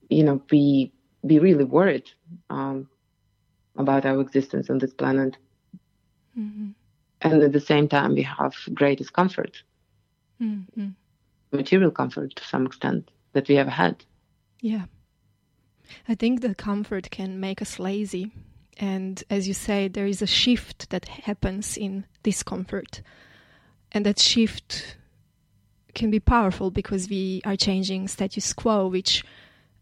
you 0.08 0.24
know 0.24 0.40
we 0.50 0.92
be 1.26 1.38
really 1.38 1.64
worried 1.64 2.10
um, 2.50 2.88
about 3.76 4.04
our 4.06 4.20
existence 4.20 4.70
on 4.70 4.78
this 4.78 4.94
planet, 4.94 5.36
mm-hmm. 6.38 6.70
and 7.22 7.42
at 7.42 7.52
the 7.52 7.60
same 7.60 7.88
time 7.88 8.14
we 8.14 8.22
have 8.22 8.54
great 8.72 8.98
discomfort, 8.98 9.62
mm-hmm. 10.40 10.88
material 11.52 11.90
comfort 11.90 12.34
to 12.36 12.44
some 12.44 12.66
extent 12.66 13.10
that 13.32 13.48
we 13.48 13.56
have 13.56 13.68
had. 13.68 14.04
Yeah. 14.60 14.86
I 16.08 16.14
think 16.14 16.40
the 16.40 16.54
comfort 16.54 17.10
can 17.10 17.40
make 17.40 17.62
us 17.62 17.78
lazy. 17.78 18.32
And 18.78 19.22
as 19.30 19.46
you 19.46 19.54
say, 19.54 19.88
there 19.88 20.06
is 20.06 20.22
a 20.22 20.26
shift 20.26 20.90
that 20.90 21.06
happens 21.06 21.76
in 21.76 22.06
discomfort. 22.22 23.02
And 23.92 24.04
that 24.06 24.18
shift 24.18 24.96
can 25.94 26.10
be 26.10 26.20
powerful 26.20 26.70
because 26.70 27.08
we 27.08 27.40
are 27.44 27.56
changing 27.56 28.08
status 28.08 28.52
quo, 28.52 28.88
which, 28.88 29.24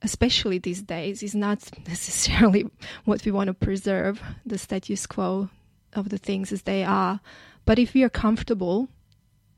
especially 0.02 0.58
these 0.58 0.82
days, 0.82 1.22
is 1.22 1.34
not 1.34 1.70
necessarily 1.88 2.66
what 3.04 3.24
we 3.24 3.32
want 3.32 3.48
to 3.48 3.54
preserve 3.54 4.22
the 4.44 4.58
status 4.58 5.06
quo 5.06 5.48
of 5.94 6.10
the 6.10 6.18
things 6.18 6.52
as 6.52 6.62
they 6.62 6.84
are. 6.84 7.20
But 7.64 7.78
if 7.78 7.94
we 7.94 8.02
are 8.02 8.10
comfortable, 8.10 8.88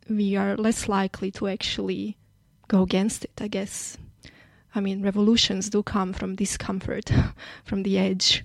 we 0.08 0.36
are 0.36 0.56
less 0.56 0.88
likely 0.88 1.30
to 1.32 1.48
actually 1.48 2.16
go 2.68 2.82
against 2.82 3.24
it, 3.24 3.40
I 3.40 3.48
guess. 3.48 3.98
I 4.74 4.80
mean, 4.80 5.02
revolutions 5.02 5.70
do 5.70 5.82
come 5.82 6.12
from 6.12 6.34
discomfort, 6.36 7.10
from 7.64 7.82
the 7.82 7.98
edge. 7.98 8.44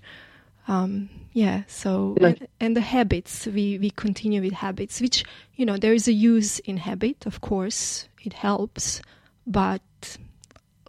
Um, 0.68 1.10
yeah, 1.34 1.64
so, 1.68 2.16
and, 2.22 2.48
and, 2.60 2.76
the 2.76 2.82
habits, 2.82 3.48
we, 3.48 3.80
we 3.80 3.90
continue 3.90 4.42
with 4.42 4.54
habits, 4.54 5.02
which, 5.02 5.24
you 5.56 5.66
know, 5.66 5.78
there 5.78 5.94
is 5.94 6.08
a 6.08 6.14
use 6.14 6.60
in 6.60 6.78
habit, 6.78 7.26
of 7.26 7.42
course, 7.42 8.08
it 8.24 8.34
helps, 8.34 9.02
but 9.48 9.82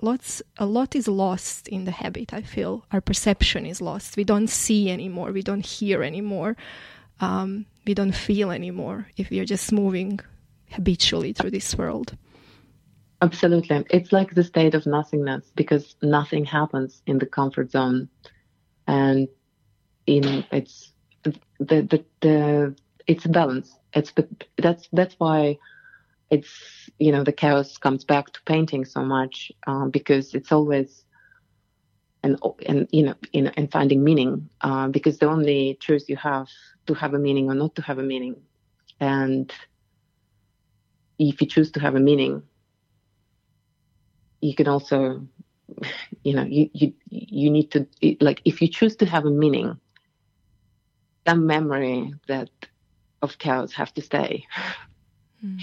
lots, 0.03 0.43
a 0.59 0.67
lot 0.67 0.95
is 0.95 1.09
lost 1.09 1.69
in 1.69 1.85
the 1.85 1.91
habit, 1.93 2.35
I 2.35 2.43
feel. 2.43 2.85
Our 2.93 3.01
perception 3.01 3.65
is 3.65 3.81
lost. 3.81 4.17
We 4.17 4.25
don't 4.25 4.49
see 4.49 4.91
anymore, 4.91 5.33
we 5.33 5.43
don't 5.43 5.65
hear 5.65 6.03
anymore, 6.03 6.57
um, 7.21 7.65
we 7.87 7.95
don't 7.95 8.15
feel 8.15 8.51
anymore 8.51 9.07
if 9.17 9.31
we 9.31 9.41
are 9.41 9.47
just 9.47 9.73
moving 9.73 10.21
habitually 10.71 11.33
through 11.33 11.51
this 11.53 11.75
world. 11.77 12.17
Absolutely. 13.23 13.85
It's 13.91 14.13
like 14.13 14.35
the 14.35 14.43
state 14.45 14.75
of 14.75 14.87
nothingness 14.87 15.53
because 15.55 15.97
nothing 16.03 16.45
happens 16.45 17.03
in 17.07 17.19
the 17.19 17.27
comfort 17.27 17.71
zone. 17.71 18.09
And 18.87 19.29
in 20.07 20.45
it's 20.53 20.93
the 21.25 21.35
the, 21.59 22.05
the 22.21 22.77
it's 23.07 23.25
a 23.27 23.29
balance. 23.29 23.77
It's 23.95 24.13
the, 24.13 24.29
that's 24.59 24.89
that's 24.93 25.15
why 25.19 25.59
it's 26.31 26.89
you 26.99 27.13
know 27.13 27.25
the 27.25 27.33
chaos 27.33 27.77
comes 27.79 28.05
back 28.05 28.33
to 28.33 28.41
painting 28.47 28.85
so 28.85 29.03
much 29.05 29.53
um, 29.67 29.91
because 29.91 30.35
it's 30.35 30.53
always 30.53 31.05
and 32.23 32.37
and 32.67 32.89
you 32.93 33.03
know 33.05 33.15
in 33.33 33.47
in 33.57 33.69
finding 33.69 34.03
meaning 34.05 34.49
uh, 34.63 34.89
because 34.89 35.19
the 35.19 35.27
only 35.27 35.77
choice 35.81 36.09
you 36.09 36.17
have 36.17 36.49
to 36.87 36.95
have 36.95 37.15
a 37.15 37.19
meaning 37.19 37.49
or 37.51 37.55
not 37.55 37.75
to 37.77 37.83
have 37.83 37.99
a 37.99 38.03
meaning 38.03 38.37
and 39.01 39.53
if 41.19 41.41
you 41.41 41.47
choose 41.47 41.71
to 41.73 41.81
have 41.81 41.95
a 41.95 42.01
meaning 42.01 42.43
you 44.41 44.55
can 44.55 44.69
also 44.69 45.27
you 46.25 46.35
know 46.35 46.45
you 46.45 46.71
you 46.73 46.93
you 47.11 47.51
need 47.51 47.71
to 47.71 47.87
like 48.21 48.41
if 48.45 48.61
you 48.61 48.69
choose 48.69 48.97
to 48.97 49.07
have 49.07 49.25
a 49.27 49.31
meaning 49.31 49.79
that 51.25 51.39
memory 51.39 52.13
that 52.29 52.51
of 53.23 53.39
chaos 53.39 53.73
have 53.73 53.93
to 53.95 54.03
stay 54.03 54.45
mm. 55.45 55.61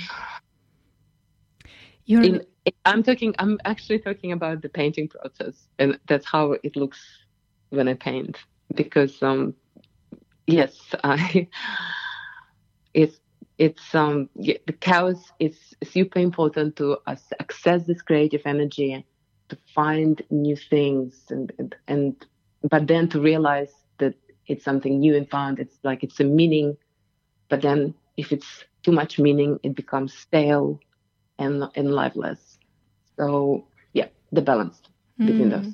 In, 2.10 2.42
i'm 2.86 3.04
talking 3.04 3.34
i'm 3.40 3.60
actually 3.66 4.00
talking 4.00 4.32
about 4.32 4.62
the 4.62 4.70
painting 4.70 5.08
process 5.08 5.68
and 5.80 6.00
that's 6.08 6.26
how 6.26 6.54
it 6.64 6.76
looks 6.76 7.00
when 7.70 7.88
i 7.88 7.94
paint 7.94 8.38
because 8.76 9.22
um 9.22 9.54
yes 10.48 10.78
i 11.04 11.48
it's 12.94 13.20
it's 13.58 13.96
um 13.96 14.30
the 14.36 14.76
chaos 14.80 15.32
is 15.40 15.58
super 15.84 16.20
important 16.20 16.76
to 16.76 16.98
us 17.08 17.24
access 17.40 17.86
this 17.86 18.02
creative 18.02 18.42
energy 18.46 19.06
to 19.50 19.58
find 19.74 20.22
new 20.30 20.56
things 20.56 21.26
and, 21.30 21.52
and 21.58 21.76
and 21.88 22.26
but 22.70 22.88
then 22.88 23.08
to 23.10 23.20
realize 23.20 23.74
that 23.98 24.14
it's 24.48 24.64
something 24.64 25.00
new 25.00 25.16
and 25.16 25.30
found 25.30 25.60
it's 25.60 25.78
like 25.84 26.04
it's 26.04 26.20
a 26.20 26.24
meaning 26.24 26.78
but 27.50 27.62
then 27.62 27.94
if 28.18 28.32
it's 28.32 28.64
too 28.84 28.92
much 28.92 29.20
meaning 29.20 29.60
it 29.64 29.76
becomes 29.76 30.14
stale 30.14 30.80
and 31.40 31.64
and 31.76 31.92
lifeless 31.92 32.60
so 33.18 33.66
yeah 33.94 34.08
the 34.32 34.42
balance 34.42 34.82
between 35.18 35.50
mm. 35.50 35.64
those 35.64 35.74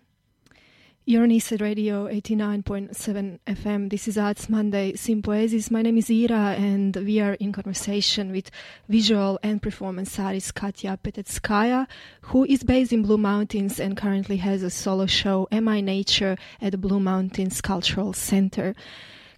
you're 1.05 1.23
on 1.23 1.29
Radio 1.59 2.07
89.7 2.07 3.39
FM. 3.45 3.89
This 3.89 4.07
is 4.07 4.17
Arts 4.17 4.47
Monday 4.47 4.93
Sympoiesis. 4.93 5.69
My 5.69 5.81
name 5.81 5.97
is 5.97 6.09
Ira, 6.09 6.55
and 6.57 6.95
we 6.95 7.19
are 7.19 7.33
in 7.33 7.51
conversation 7.51 8.31
with 8.31 8.49
visual 8.87 9.37
and 9.43 9.61
performance 9.61 10.17
artist 10.17 10.55
Katya 10.55 10.97
Petetskaya, 11.03 11.87
who 12.21 12.45
is 12.45 12.63
based 12.63 12.93
in 12.93 13.01
Blue 13.01 13.17
Mountains 13.17 13.81
and 13.81 13.97
currently 13.97 14.37
has 14.37 14.63
a 14.63 14.69
solo 14.69 15.05
show, 15.05 15.45
Am 15.51 15.67
I 15.67 15.81
Nature, 15.81 16.37
at 16.61 16.71
the 16.71 16.77
Blue 16.77 17.01
Mountains 17.01 17.59
Cultural 17.59 18.13
Center. 18.13 18.73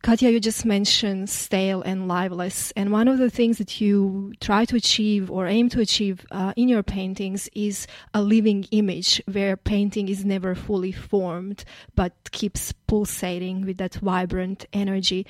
Katya, 0.05 0.29
you 0.29 0.39
just 0.39 0.65
mentioned 0.65 1.31
stale 1.31 1.81
and 1.81 2.07
liveless, 2.07 2.71
and 2.75 2.91
one 2.91 3.07
of 3.07 3.17
the 3.17 3.31
things 3.31 3.57
that 3.57 3.81
you 3.81 4.33
try 4.39 4.63
to 4.63 4.75
achieve 4.75 5.31
or 5.31 5.47
aim 5.47 5.67
to 5.69 5.81
achieve 5.81 6.27
uh, 6.29 6.53
in 6.55 6.69
your 6.69 6.83
paintings 6.83 7.49
is 7.55 7.87
a 8.13 8.21
living 8.21 8.67
image 8.69 9.19
where 9.25 9.57
painting 9.57 10.07
is 10.07 10.23
never 10.23 10.53
fully 10.53 10.91
formed 10.91 11.65
but 11.95 12.13
keeps 12.29 12.71
pulsating 12.85 13.65
with 13.65 13.77
that 13.77 13.95
vibrant 13.95 14.67
energy. 14.73 15.25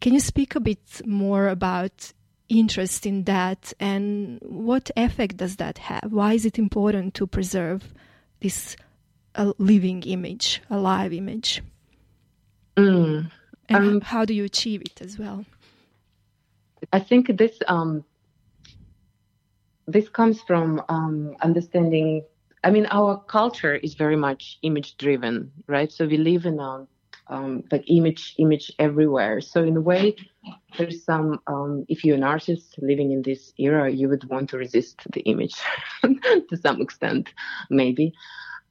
Can 0.00 0.14
you 0.14 0.20
speak 0.20 0.54
a 0.54 0.60
bit 0.60 1.04
more 1.04 1.48
about 1.48 2.12
interest 2.48 3.06
in 3.06 3.24
that 3.24 3.72
and 3.80 4.38
what 4.42 4.88
effect 4.96 5.38
does 5.38 5.56
that 5.56 5.78
have? 5.78 6.12
Why 6.12 6.34
is 6.34 6.46
it 6.46 6.60
important 6.60 7.14
to 7.14 7.26
preserve 7.26 7.92
this 8.38 8.76
uh, 9.34 9.52
living 9.58 10.04
image, 10.04 10.62
a 10.70 10.78
live 10.78 11.12
image? 11.12 11.60
Mm. 12.76 13.28
And 13.68 13.76
um, 13.76 14.00
how 14.00 14.24
do 14.24 14.34
you 14.34 14.44
achieve 14.44 14.82
it 14.82 15.00
as 15.00 15.18
well? 15.18 15.44
I 16.92 17.00
think 17.00 17.36
this 17.36 17.58
um, 17.68 18.04
this 19.86 20.08
comes 20.08 20.40
from 20.42 20.82
um, 20.88 21.36
understanding. 21.40 22.24
I 22.64 22.70
mean, 22.70 22.86
our 22.90 23.18
culture 23.18 23.74
is 23.74 23.94
very 23.94 24.16
much 24.16 24.58
image 24.62 24.96
driven, 24.96 25.50
right? 25.66 25.90
So 25.90 26.06
we 26.06 26.16
live 26.16 26.46
in 26.46 26.60
a 26.60 26.86
um, 27.28 27.64
like 27.70 27.84
image, 27.88 28.34
image 28.38 28.70
everywhere. 28.78 29.40
So 29.40 29.62
in 29.62 29.76
a 29.76 29.80
way, 29.80 30.16
there's 30.76 31.04
some. 31.04 31.40
Um, 31.46 31.84
if 31.88 32.04
you're 32.04 32.16
an 32.16 32.24
artist 32.24 32.74
living 32.78 33.12
in 33.12 33.22
this 33.22 33.52
era, 33.58 33.90
you 33.90 34.08
would 34.08 34.24
want 34.24 34.50
to 34.50 34.58
resist 34.58 35.00
the 35.12 35.20
image 35.20 35.54
to 36.02 36.56
some 36.56 36.80
extent, 36.80 37.32
maybe 37.70 38.12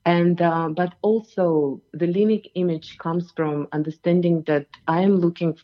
and 0.06 0.42
uh, 0.42 0.70
but 0.70 0.96
also 1.02 1.82
the 1.94 2.08
living 2.08 2.42
image 2.56 2.98
comes 2.98 3.32
from 3.36 3.68
understanding 3.72 4.44
that 4.48 4.68
i 4.88 5.02
am 5.02 5.18
looking 5.18 5.56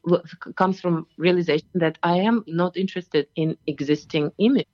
comes 0.55 0.79
from 0.79 1.07
realization 1.17 1.69
that 1.75 1.97
i 2.03 2.17
am 2.17 2.43
not 2.47 2.75
interested 2.77 3.27
in 3.35 3.57
existing 3.67 4.31
image. 4.39 4.67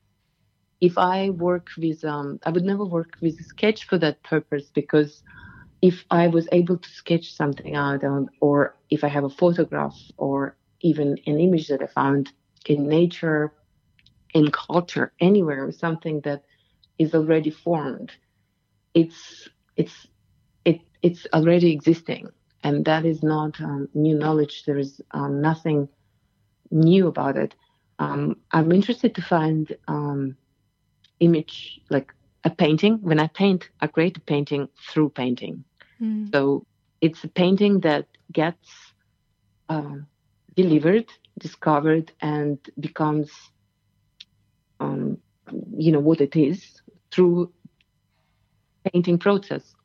If 0.82 0.98
i 0.98 1.30
work 1.30 1.68
with 1.78 2.04
um, 2.04 2.40
i 2.46 2.50
would 2.52 2.64
never 2.66 2.86
work 2.86 3.12
with 3.22 3.40
a 3.40 3.44
sketch 3.44 3.86
for 3.86 3.98
that 4.00 4.24
purpose 4.24 4.70
because 4.74 5.22
if 5.82 6.06
i 6.12 6.28
was 6.28 6.48
able 6.52 6.78
to 6.78 6.90
sketch 6.90 7.32
something 7.34 7.76
out 7.76 8.04
or 8.42 8.76
if 8.90 9.04
i 9.04 9.08
have 9.08 9.24
a 9.26 9.30
photograph 9.42 9.98
or 10.18 10.58
even 10.82 11.18
an 11.28 11.40
image 11.40 11.68
that 11.68 11.82
i 11.82 11.88
found 11.88 12.32
in 12.68 12.88
nature 12.88 13.54
in 14.34 14.52
culture 14.52 15.12
anywhere 15.20 15.72
something 15.72 16.22
that 16.22 16.44
is 17.00 17.14
already 17.14 17.50
formed 17.50 18.12
it's 18.94 19.50
it's 19.76 20.08
it 20.66 20.82
it's 21.02 21.28
already 21.34 21.72
existing 21.72 22.30
and 22.64 22.86
that 22.86 23.06
is 23.06 23.22
not 23.22 23.60
um, 23.62 23.90
new 23.94 24.18
knowledge. 24.18 24.64
There 24.66 24.78
is 24.78 25.02
um, 25.12 25.42
nothing 25.42 25.90
new 26.72 27.08
about 27.08 27.38
it. 27.38 27.56
Um, 28.00 28.38
I'm 28.52 28.72
interested 28.72 29.14
to 29.16 29.22
find 29.22 29.76
um, 29.88 30.38
image 31.20 31.82
like 31.90 32.14
a 32.44 32.50
painting. 32.50 33.00
When 33.02 33.20
I 33.20 33.28
paint, 33.28 33.70
I 33.82 33.88
create 33.88 34.18
a 34.18 34.22
painting 34.22 34.70
through 34.90 35.10
painting. 35.10 35.64
Mm. 36.02 36.32
So 36.34 36.66
it's 37.02 37.24
a 37.24 37.28
painting 37.28 37.82
that 37.82 38.08
gets 38.32 38.70
uh, 39.70 39.98
delivered, 40.56 41.06
discovered, 41.38 42.12
and 42.22 42.58
becomes, 42.80 43.32
um, 44.80 45.18
you 45.78 45.92
know, 45.92 46.00
what 46.00 46.22
it 46.22 46.36
is 46.36 46.82
through 47.12 47.52
painting 48.92 49.18
process. 49.18 49.76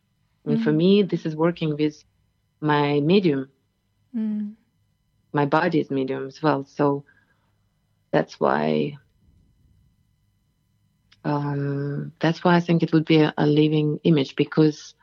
And 0.45 0.59
mm. 0.59 0.65
for 0.65 0.73
me, 0.73 1.03
this 1.03 1.27
is 1.27 1.37
working 1.37 1.77
with 1.77 2.03
my 2.61 3.01
medium. 3.01 3.51
Mm. 4.17 4.55
My 5.33 5.47
body 5.47 5.81
is 5.81 5.91
medium 5.91 6.27
as 6.27 6.43
well. 6.43 6.65
So 6.65 7.05
that's 8.11 8.41
why 8.41 8.97
um, 11.25 12.13
that's 12.21 12.43
why 12.43 12.57
I 12.57 12.61
think 12.61 12.83
it 12.83 12.93
would 12.93 13.05
be 13.05 13.19
a, 13.19 13.35
a, 13.37 13.47
living 13.47 14.01
image 14.05 14.37
because 14.37 14.95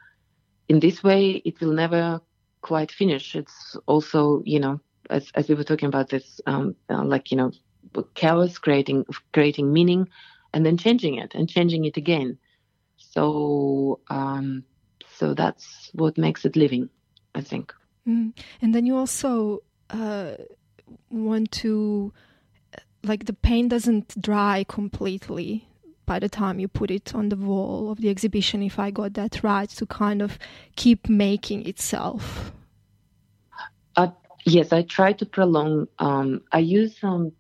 in 0.70 0.80
this 0.80 1.04
way 1.04 1.42
it 1.46 1.60
will 1.60 1.72
never 1.72 2.22
quite 2.62 2.92
finish. 2.92 3.36
It's 3.36 3.78
also 3.86 4.42
you 4.46 4.60
know 4.60 4.80
as 5.10 5.30
as 5.36 5.48
we 5.48 5.56
were 5.56 5.64
talking 5.64 5.88
about 5.88 6.10
this 6.10 6.42
um, 6.48 6.76
uh, 6.90 7.04
like 7.04 7.32
you 7.32 7.38
know 7.38 7.52
chaos 8.16 8.58
creating 8.58 9.06
creating 9.34 9.72
meaning 9.72 10.10
and 10.54 10.66
then 10.66 10.78
changing 10.78 11.16
it 11.16 11.36
and 11.36 11.50
changing 11.50 11.86
it 11.86 11.98
again. 11.98 12.38
So 13.16 14.00
um, 14.10 14.64
so 15.16 15.34
that's 15.34 15.90
what 15.94 16.18
makes 16.18 16.46
it 16.46 16.56
living, 16.56 16.90
I 17.34 17.42
think. 17.42 17.74
Mm. 18.08 18.34
And 18.62 18.76
then 18.76 18.86
you 18.86 18.98
also 18.98 19.64
uh, 19.90 20.34
want 21.10 21.52
to 21.54 22.14
like 23.04 23.26
the 23.26 23.34
paint 23.34 23.70
doesn't 23.70 24.20
dry 24.22 24.66
completely 24.68 25.68
by 26.06 26.20
the 26.20 26.30
time 26.30 26.60
you 26.60 26.68
put 26.68 26.92
it 26.92 27.16
on 27.16 27.30
the 27.30 27.36
wall 27.36 27.92
of 27.92 28.00
the 28.00 28.10
exhibition, 28.10 28.62
if 28.62 28.78
I 28.78 28.92
got 28.92 29.14
that 29.16 29.44
right, 29.44 29.70
to 29.70 29.86
kind 29.86 30.22
of 30.22 30.38
keep 30.76 31.10
making 31.10 31.68
itself? 31.68 32.52
Uh, 33.96 34.10
yes, 34.46 34.72
I 34.72 34.84
try 34.84 35.14
to 35.14 35.26
prolong. 35.26 35.88
Um, 35.98 36.42
I 36.52 36.60
use 36.60 36.96
um, 37.02 37.32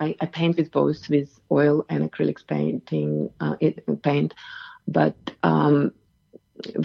I, 0.00 0.14
I, 0.20 0.26
paint 0.26 0.56
with 0.56 0.70
both 0.70 1.08
with 1.08 1.40
oil 1.50 1.84
and 1.88 2.10
acrylics 2.10 2.46
painting 2.46 3.30
uh, 3.40 3.56
paint, 4.02 4.34
but 4.86 5.16
um, 5.42 5.92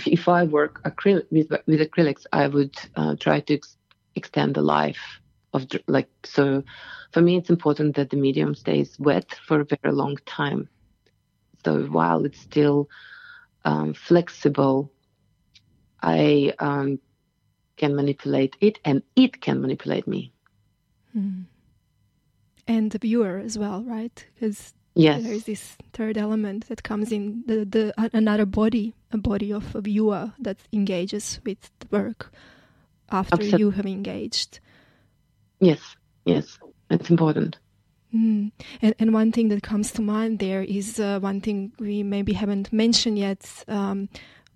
if, 0.06 0.28
I 0.28 0.44
work 0.44 0.82
acrylic 0.84 1.26
with 1.32 1.52
with 1.68 1.80
acrylics, 1.80 2.26
I 2.32 2.48
would 2.48 2.76
uh, 2.96 3.16
try 3.20 3.40
to 3.42 3.54
ex- 3.54 3.78
extend 4.16 4.56
the 4.56 4.62
life 4.62 5.20
of 5.54 5.68
like 5.88 6.10
so 6.24 6.64
for 7.12 7.22
me 7.22 7.38
it's 7.38 7.50
important 7.52 7.96
that 7.96 8.10
the 8.10 8.18
medium 8.18 8.56
stays 8.56 8.98
wet 9.00 9.36
for 9.46 9.62
a 9.62 9.66
very 9.66 9.94
long 9.94 10.18
time. 10.26 10.70
So 11.64 11.84
while 11.84 12.26
it's 12.26 12.40
still 12.40 12.90
um, 13.66 13.94
flexible 13.94 14.92
i 16.04 16.54
um, 16.60 17.00
can 17.78 17.96
manipulate 17.96 18.56
it 18.62 18.78
and 18.86 19.02
it 19.16 19.42
can 19.42 19.62
manipulate 19.62 20.08
me. 20.08 20.32
Hmm. 21.14 21.44
And 22.68 22.92
the 22.92 23.00
viewer 23.00 23.38
as 23.38 23.58
well 23.58 23.84
right 23.84 24.26
because 24.34 24.74
yes 24.96 25.22
there 25.24 25.34
is 25.34 25.46
this 25.46 25.78
third 25.92 26.18
element 26.18 26.68
that 26.68 26.84
comes 26.84 27.12
in 27.12 27.44
the, 27.48 27.66
the 27.66 27.94
another 28.14 28.46
body 28.46 28.94
a 29.12 29.18
body 29.18 29.52
of 29.52 29.76
a 29.76 29.82
viewer 29.82 30.32
that 30.40 30.58
engages 30.72 31.40
with 31.46 31.70
the 31.80 31.88
work 31.92 32.32
after 33.12 33.36
Absolutely. 33.36 33.60
you 33.60 33.72
have 33.72 33.86
engaged 33.86 34.60
Yes, 35.64 35.96
yes, 36.26 36.60
it's 36.90 37.10
important. 37.10 37.58
Mm. 38.14 38.52
And, 38.82 38.96
and 39.00 39.14
one 39.14 39.32
thing 39.32 39.48
that 39.48 39.64
comes 39.64 39.92
to 39.94 40.02
mind 40.02 40.40
there 40.40 40.62
is 40.62 41.00
uh, 41.00 41.20
one 41.20 41.40
thing 41.40 41.72
we 41.80 42.04
maybe 42.04 42.34
haven't 42.34 42.74
mentioned 42.74 43.18
yet, 43.18 43.64
um, 43.70 44.10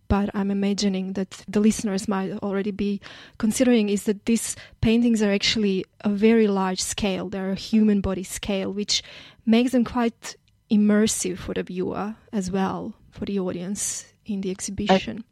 but 0.08 0.30
I'm 0.34 0.52
imagining 0.52 1.14
that 1.14 1.44
the 1.48 1.60
listeners 1.60 2.08
might 2.08 2.32
already 2.44 2.72
be 2.72 3.02
considering 3.38 3.90
is 3.90 4.04
that 4.04 4.26
these 4.26 4.56
paintings 4.82 5.22
are 5.22 5.32
actually 5.32 5.86
a 6.02 6.10
very 6.10 6.48
large 6.48 6.82
scale. 6.82 7.30
They're 7.30 7.52
a 7.52 7.56
human 7.56 8.02
body 8.02 8.24
scale, 8.24 8.72
which 8.72 9.04
makes 9.46 9.72
them 9.72 9.84
quite 9.84 10.36
immersive 10.72 11.38
for 11.38 11.54
the 11.54 11.64
viewer 11.64 12.16
as 12.32 12.52
well, 12.52 12.94
for 13.12 13.26
the 13.26 13.40
audience 13.40 14.06
in 14.26 14.42
the 14.42 14.52
exhibition. 14.52 15.20
I- 15.20 15.24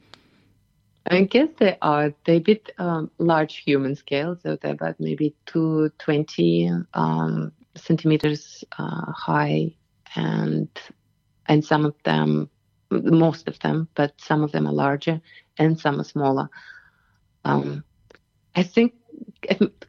I 1.07 1.21
guess 1.25 1.49
they 1.59 1.77
are. 1.83 2.13
They're 2.25 2.37
a 2.37 2.39
bit 2.39 2.71
um, 2.79 3.11
large 3.19 3.57
human 3.57 3.95
scale, 3.95 4.37
so 4.41 4.55
they're 4.55 4.71
about 4.73 4.99
maybe 4.99 5.35
220 5.45 6.71
um, 6.95 7.51
centimeters 7.75 8.63
uh, 8.79 9.11
high, 9.11 9.75
and 10.15 10.67
and 11.45 11.63
some 11.63 11.85
of 11.85 11.93
them, 12.05 12.49
most 13.03 13.47
of 13.47 13.59
them, 13.59 13.87
but 13.95 14.13
some 14.19 14.43
of 14.43 14.51
them 14.51 14.67
are 14.67 14.73
larger 14.73 15.21
and 15.57 15.79
some 15.79 15.99
are 15.99 16.05
smaller. 16.05 16.49
Um, 17.43 17.83
I 18.55 18.63
think 18.63 18.93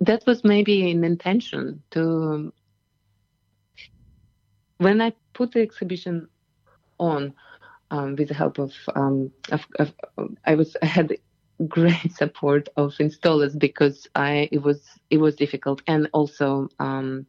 that 0.01 0.27
was 0.27 0.45
maybe 0.45 0.90
an 0.90 1.05
intention 1.05 1.83
to. 1.92 2.53
When 4.79 5.01
I 5.01 5.14
put 5.33 5.53
the 5.53 5.62
exhibition 5.62 6.29
on, 6.99 7.33
um, 7.90 8.16
with 8.16 8.29
the 8.29 8.35
help 8.35 8.59
of, 8.59 8.73
um, 8.95 9.31
of, 9.51 9.66
of, 9.79 9.95
I 10.45 10.55
was 10.55 10.77
I 10.83 10.87
had 10.87 11.16
great 11.66 12.12
support 12.14 12.69
of 12.77 12.92
installers 12.95 13.59
because 13.59 14.07
I 14.14 14.49
it 14.53 14.62
was 14.62 14.83
it 15.11 15.19
was 15.19 15.37
difficult 15.37 15.83
and 15.87 16.09
also 16.12 16.69
um, 16.79 17.27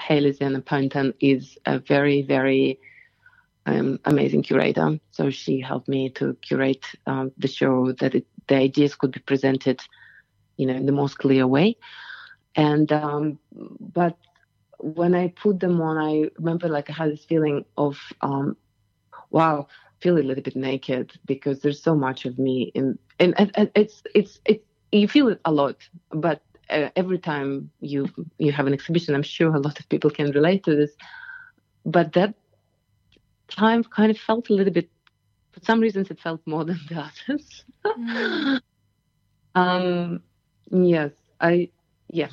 Hayley 0.00 0.32
Ponton 0.64 1.12
is 1.20 1.58
a 1.66 1.78
very 1.78 2.22
very 2.22 2.80
um, 3.66 3.98
amazing 4.04 4.42
curator. 4.42 4.98
So 5.10 5.30
she 5.30 5.60
helped 5.60 5.88
me 5.88 6.10
to 6.10 6.36
curate 6.42 6.84
um, 7.06 7.32
the 7.38 7.48
show 7.48 7.92
that 7.92 8.14
it, 8.14 8.26
the 8.48 8.56
ideas 8.56 8.94
could 8.94 9.12
be 9.12 9.20
presented, 9.20 9.80
you 10.56 10.66
know, 10.66 10.74
in 10.74 10.86
the 10.86 10.92
most 10.92 11.18
clear 11.18 11.46
way. 11.46 11.76
And 12.56 12.90
um, 12.92 13.38
but 13.80 14.16
when 14.78 15.14
I 15.14 15.28
put 15.28 15.60
them 15.60 15.80
on, 15.80 15.98
I 15.98 16.30
remember 16.38 16.68
like 16.68 16.90
I 16.90 16.94
had 16.94 17.12
this 17.12 17.24
feeling 17.24 17.64
of 17.76 17.98
um, 18.22 18.56
wow, 19.30 19.68
feel 20.00 20.18
a 20.18 20.20
little 20.20 20.42
bit 20.42 20.56
naked 20.56 21.12
because 21.26 21.60
there's 21.60 21.82
so 21.82 21.94
much 21.94 22.24
of 22.24 22.38
me 22.38 22.70
in 22.74 22.98
and, 23.18 23.34
and, 23.38 23.50
and 23.54 23.70
it's 23.74 24.02
it's 24.14 24.40
it 24.44 24.64
you 24.92 25.08
feel 25.08 25.28
it 25.28 25.40
a 25.44 25.52
lot 25.52 25.76
but 26.10 26.42
uh, 26.70 26.88
every 26.96 27.18
time 27.18 27.70
you 27.80 28.06
you 28.38 28.52
have 28.52 28.66
an 28.66 28.72
exhibition 28.72 29.14
i'm 29.14 29.22
sure 29.22 29.54
a 29.54 29.60
lot 29.60 29.78
of 29.80 29.88
people 29.88 30.10
can 30.10 30.30
relate 30.32 30.64
to 30.64 30.74
this 30.76 30.92
but 31.84 32.12
that 32.12 32.34
time 33.48 33.84
kind 33.84 34.10
of 34.10 34.18
felt 34.18 34.48
a 34.50 34.52
little 34.52 34.72
bit 34.72 34.88
for 35.52 35.60
some 35.60 35.80
reasons 35.80 36.10
it 36.10 36.20
felt 36.20 36.40
more 36.46 36.64
than 36.68 36.78
the 36.88 36.96
others 36.96 37.64
mm. 37.84 38.60
um 39.54 40.20
yes 40.70 41.12
i 41.40 41.68
yeah 42.08 42.28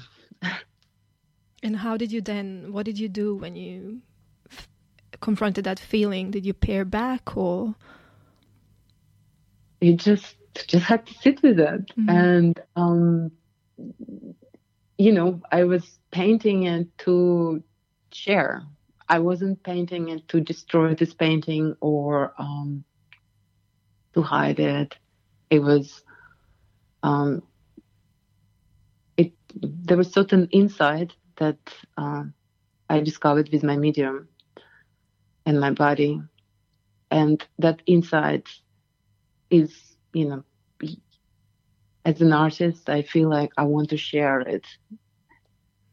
and 1.61 1.77
how 1.77 1.97
did 1.97 2.11
you 2.11 2.21
then 2.21 2.71
what 2.71 2.85
did 2.85 2.99
you 2.99 3.07
do 3.07 3.35
when 3.35 3.55
you 3.55 4.01
confronted 5.23 5.63
that 5.63 5.79
feeling? 5.79 6.31
Did 6.31 6.45
you 6.45 6.53
pare 6.53 6.85
back 6.85 7.35
or? 7.35 7.73
You 9.81 9.95
just 9.95 10.35
just 10.67 10.85
had 10.85 11.05
to 11.07 11.13
sit 11.15 11.41
with 11.41 11.59
it, 11.59 11.87
mm-hmm. 11.97 12.09
and 12.09 12.59
um, 12.75 13.31
you 14.97 15.11
know, 15.11 15.41
I 15.51 15.63
was 15.63 15.99
painting 16.11 16.63
it 16.63 16.95
to 16.99 17.63
share. 18.11 18.63
I 19.09 19.19
wasn't 19.19 19.63
painting 19.63 20.09
it 20.09 20.27
to 20.29 20.41
destroy 20.41 20.95
this 20.95 21.13
painting 21.13 21.75
or 21.81 22.33
um, 22.37 22.83
to 24.13 24.21
hide 24.21 24.59
it. 24.59 24.95
It 25.49 25.59
was 25.59 26.03
um, 27.03 27.43
it. 29.17 29.33
There 29.55 29.97
was 29.97 30.11
certain 30.11 30.47
insight 30.51 31.13
that 31.37 31.59
uh, 31.97 32.23
I 32.89 32.99
discovered 33.01 33.49
with 33.51 33.63
my 33.63 33.77
medium 33.77 34.29
and 35.45 35.59
my 35.59 35.71
body. 35.71 36.21
And 37.11 37.45
that 37.59 37.81
insight 37.85 38.47
is, 39.49 39.75
you 40.13 40.27
know, 40.29 40.43
as 42.05 42.21
an 42.21 42.33
artist, 42.33 42.89
I 42.89 43.03
feel 43.03 43.29
like 43.29 43.51
I 43.57 43.63
want 43.63 43.89
to 43.91 43.97
share 43.97 44.41
it. 44.41 44.65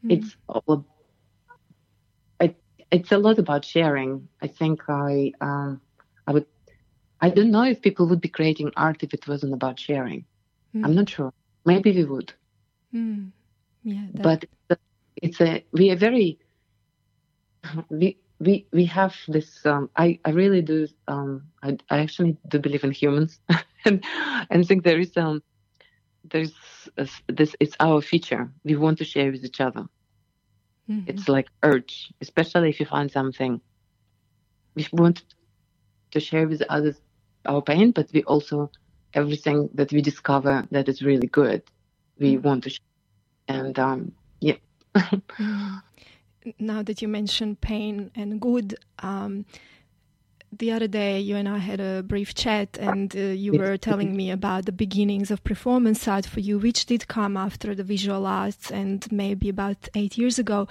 Mm. 0.04 0.12
It's 0.12 0.36
all, 0.48 0.86
it's 2.90 3.12
a 3.12 3.18
lot 3.18 3.38
about 3.38 3.64
sharing. 3.64 4.28
I 4.42 4.48
think 4.48 4.82
I, 4.88 5.32
um, 5.40 5.80
I 6.26 6.32
would, 6.32 6.46
I 7.20 7.30
don't 7.30 7.50
know 7.50 7.64
if 7.64 7.82
people 7.82 8.06
would 8.08 8.20
be 8.20 8.28
creating 8.28 8.72
art 8.76 9.02
if 9.02 9.14
it 9.14 9.26
wasn't 9.28 9.54
about 9.54 9.78
sharing. 9.78 10.24
Mm. 10.74 10.84
I'm 10.84 10.94
not 10.94 11.08
sure. 11.08 11.32
Maybe 11.64 11.92
we 11.92 12.04
would. 12.04 12.32
Mm. 12.94 13.30
Yeah. 13.82 14.06
That... 14.14 14.46
But 14.68 14.78
it's 15.16 15.40
a, 15.40 15.64
we 15.72 15.90
are 15.90 15.96
very, 15.96 16.38
we, 17.88 18.18
we 18.40 18.66
we 18.72 18.84
have 18.86 19.14
this 19.28 19.64
um, 19.66 19.90
I, 19.96 20.18
I 20.24 20.30
really 20.30 20.62
do 20.62 20.88
um, 21.06 21.42
I, 21.62 21.76
I 21.90 21.98
actually 21.98 22.36
do 22.48 22.58
believe 22.58 22.82
in 22.82 22.90
humans 22.90 23.38
and 23.84 24.02
and 24.48 24.66
think 24.66 24.82
there 24.82 24.98
is 24.98 25.16
um 25.16 25.42
there's 26.24 26.54
a, 26.96 27.06
this 27.28 27.54
it's 27.60 27.76
our 27.78 28.00
feature 28.00 28.50
we 28.64 28.76
want 28.76 28.98
to 28.98 29.04
share 29.04 29.30
with 29.30 29.44
each 29.44 29.60
other 29.60 29.86
mm-hmm. 30.90 31.08
it's 31.08 31.28
like 31.28 31.48
urge 31.62 32.12
especially 32.20 32.68
if 32.68 32.80
you 32.80 32.86
find 32.86 33.10
something 33.10 33.60
we 34.74 34.86
want 34.92 35.22
to 36.10 36.20
share 36.20 36.46
with 36.48 36.62
others 36.68 37.00
our 37.46 37.62
pain 37.62 37.90
but 37.92 38.08
we 38.12 38.22
also 38.24 38.70
everything 39.14 39.68
that 39.74 39.92
we 39.92 40.00
discover 40.02 40.66
that 40.70 40.88
is 40.88 41.02
really 41.02 41.26
good 41.28 41.62
we 42.18 42.34
mm-hmm. 42.34 42.46
want 42.46 42.64
to 42.64 42.70
share 42.70 42.80
and 43.48 43.78
um 43.78 44.12
yeah 44.40 44.56
now 46.58 46.82
that 46.82 47.00
you 47.00 47.08
mentioned 47.08 47.60
pain 47.60 48.10
and 48.14 48.40
good 48.40 48.76
um 49.00 49.44
the 50.52 50.72
other 50.72 50.88
day 50.88 51.20
you 51.20 51.36
and 51.36 51.48
I 51.48 51.58
had 51.58 51.80
a 51.80 52.02
brief 52.02 52.34
chat, 52.34 52.76
and 52.78 53.14
uh, 53.14 53.20
you 53.20 53.52
were 53.52 53.76
telling 53.76 54.16
me 54.16 54.30
about 54.30 54.66
the 54.66 54.72
beginnings 54.72 55.30
of 55.30 55.44
performance 55.44 56.08
art 56.08 56.26
for 56.26 56.40
you, 56.40 56.58
which 56.58 56.86
did 56.86 57.06
come 57.08 57.36
after 57.36 57.74
the 57.74 57.84
visual 57.84 58.26
arts 58.26 58.70
and 58.70 59.10
maybe 59.12 59.48
about 59.48 59.88
eight 59.94 60.18
years 60.18 60.38
ago. 60.38 60.66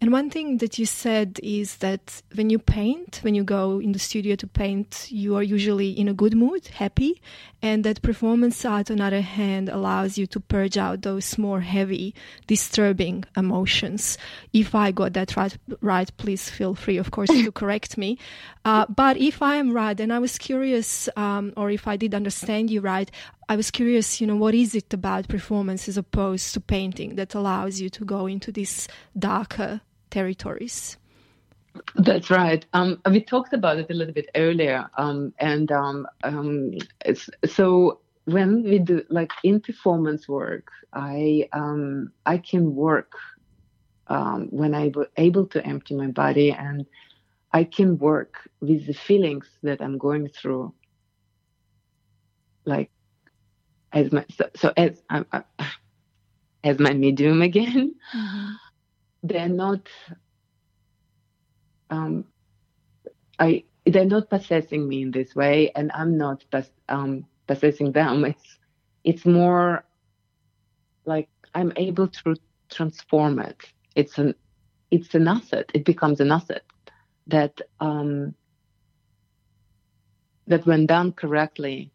And 0.00 0.12
one 0.12 0.30
thing 0.30 0.58
that 0.58 0.78
you 0.78 0.86
said 0.86 1.40
is 1.42 1.76
that 1.76 2.22
when 2.34 2.48
you 2.50 2.58
paint, 2.58 3.20
when 3.22 3.34
you 3.34 3.42
go 3.42 3.80
in 3.80 3.92
the 3.92 3.98
studio 3.98 4.36
to 4.36 4.46
paint, 4.46 5.08
you 5.10 5.34
are 5.36 5.42
usually 5.42 5.90
in 5.90 6.08
a 6.08 6.14
good 6.14 6.34
mood, 6.34 6.68
happy, 6.68 7.20
and 7.60 7.82
that 7.84 8.02
performance 8.02 8.64
art, 8.64 8.90
on 8.90 8.98
the 8.98 9.04
other 9.04 9.20
hand, 9.22 9.68
allows 9.68 10.16
you 10.18 10.26
to 10.28 10.38
purge 10.38 10.76
out 10.76 11.02
those 11.02 11.38
more 11.38 11.60
heavy, 11.60 12.14
disturbing 12.46 13.24
emotions. 13.36 14.18
If 14.52 14.74
I 14.74 14.92
got 14.92 15.14
that 15.14 15.36
right, 15.36 15.56
right 15.80 16.10
please 16.18 16.48
feel 16.50 16.74
free, 16.74 16.98
of 16.98 17.10
course, 17.10 17.30
to 17.30 17.50
correct 17.64 17.98
me. 17.98 18.18
Uh, 18.64 18.86
but 18.86 19.16
if 19.26 19.42
I 19.42 19.56
am 19.56 19.72
right, 19.72 19.98
and 19.98 20.12
I 20.12 20.18
was 20.18 20.38
curious, 20.38 21.08
um, 21.16 21.52
or 21.56 21.70
if 21.70 21.88
I 21.88 21.96
did 21.96 22.14
understand 22.14 22.70
you 22.70 22.80
right, 22.80 23.10
I 23.48 23.56
was 23.56 23.70
curious, 23.70 24.20
you 24.20 24.26
know, 24.26 24.36
what 24.36 24.54
is 24.54 24.74
it 24.74 24.92
about 24.92 25.28
performance 25.28 25.88
as 25.88 25.96
opposed 25.96 26.54
to 26.54 26.60
painting 26.60 27.16
that 27.16 27.34
allows 27.34 27.80
you 27.80 27.88
to 27.90 28.04
go 28.04 28.26
into 28.26 28.52
these 28.52 28.88
darker 29.18 29.80
territories? 30.10 30.96
That's 31.96 32.30
right. 32.30 32.64
Um, 32.72 33.00
we 33.10 33.20
talked 33.20 33.52
about 33.52 33.78
it 33.78 33.90
a 33.90 33.94
little 33.94 34.14
bit 34.14 34.30
earlier, 34.34 34.88
um, 34.96 35.32
and 35.38 35.72
um, 35.72 36.06
um 36.22 36.78
so 37.44 38.00
when 38.26 38.62
we 38.62 38.78
do 38.78 39.02
like 39.10 39.32
in 39.42 39.60
performance 39.60 40.28
work, 40.28 40.68
I 40.92 41.48
um, 41.52 42.12
I 42.24 42.38
can 42.38 42.74
work 42.74 43.12
um, 44.06 44.48
when 44.50 44.74
I'm 44.74 44.94
able 45.16 45.46
to 45.46 45.66
empty 45.66 45.94
my 45.94 46.08
body 46.08 46.52
and 46.52 46.86
I 47.54 47.62
can 47.62 47.98
work 47.98 48.50
with 48.60 48.84
the 48.88 48.92
feelings 48.92 49.46
that 49.62 49.80
I'm 49.80 49.96
going 49.96 50.28
through. 50.28 50.74
Like, 52.64 52.90
as 53.92 54.10
my 54.10 54.24
so, 54.36 54.50
so 54.56 54.72
as 54.76 55.00
uh, 55.08 55.42
as 56.64 56.80
my 56.80 56.92
medium 56.92 57.42
again, 57.42 57.94
mm-hmm. 58.14 58.50
they're 59.22 59.48
not. 59.48 59.88
Um, 61.90 62.24
I 63.38 63.62
they're 63.86 64.04
not 64.04 64.30
possessing 64.30 64.88
me 64.88 65.02
in 65.02 65.12
this 65.12 65.36
way, 65.36 65.70
and 65.76 65.92
I'm 65.94 66.18
not 66.18 66.44
um, 66.88 67.24
possessing 67.46 67.92
them. 67.92 68.24
It's 68.24 68.58
it's 69.04 69.24
more 69.24 69.84
like 71.04 71.28
I'm 71.54 71.72
able 71.76 72.08
to 72.08 72.34
transform 72.68 73.38
it. 73.38 73.62
It's 73.94 74.18
an 74.18 74.34
it's 74.90 75.14
an 75.14 75.28
asset. 75.28 75.70
It 75.72 75.84
becomes 75.84 76.18
an 76.18 76.32
asset 76.32 76.64
that 77.26 77.60
um, 77.80 78.34
that 80.46 80.66
when 80.66 80.86
done 80.86 81.12
correctly 81.12 81.90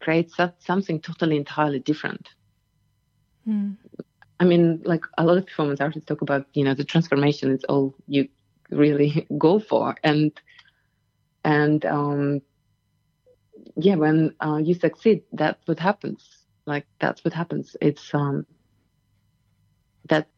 creates 0.00 0.36
something 0.58 1.00
totally 1.00 1.36
entirely 1.36 1.80
different. 1.80 2.28
Mm. 3.46 3.76
I 4.40 4.44
mean, 4.44 4.80
like 4.84 5.04
a 5.16 5.24
lot 5.24 5.38
of 5.38 5.46
performance 5.46 5.80
artists 5.80 6.06
talk 6.06 6.22
about, 6.22 6.46
you 6.54 6.64
know, 6.64 6.74
the 6.74 6.84
transformation 6.84 7.50
is 7.50 7.64
all 7.64 7.94
you 8.06 8.28
really 8.70 9.26
go 9.38 9.58
for, 9.58 9.96
and 10.04 10.32
and 11.44 11.84
um, 11.86 12.42
yeah, 13.76 13.96
when 13.96 14.34
uh, 14.40 14.60
you 14.62 14.74
succeed, 14.74 15.22
that's 15.32 15.66
what 15.66 15.78
happens. 15.78 16.46
Like 16.66 16.86
that's 17.00 17.24
what 17.24 17.34
happens. 17.34 17.76
It's 17.80 18.14
um, 18.14 18.46
that 20.08 20.28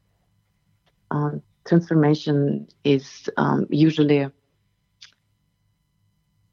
um, 1.11 1.43
transformation 1.67 2.69
is 2.85 3.29
um, 3.37 3.67
usually 3.71 4.29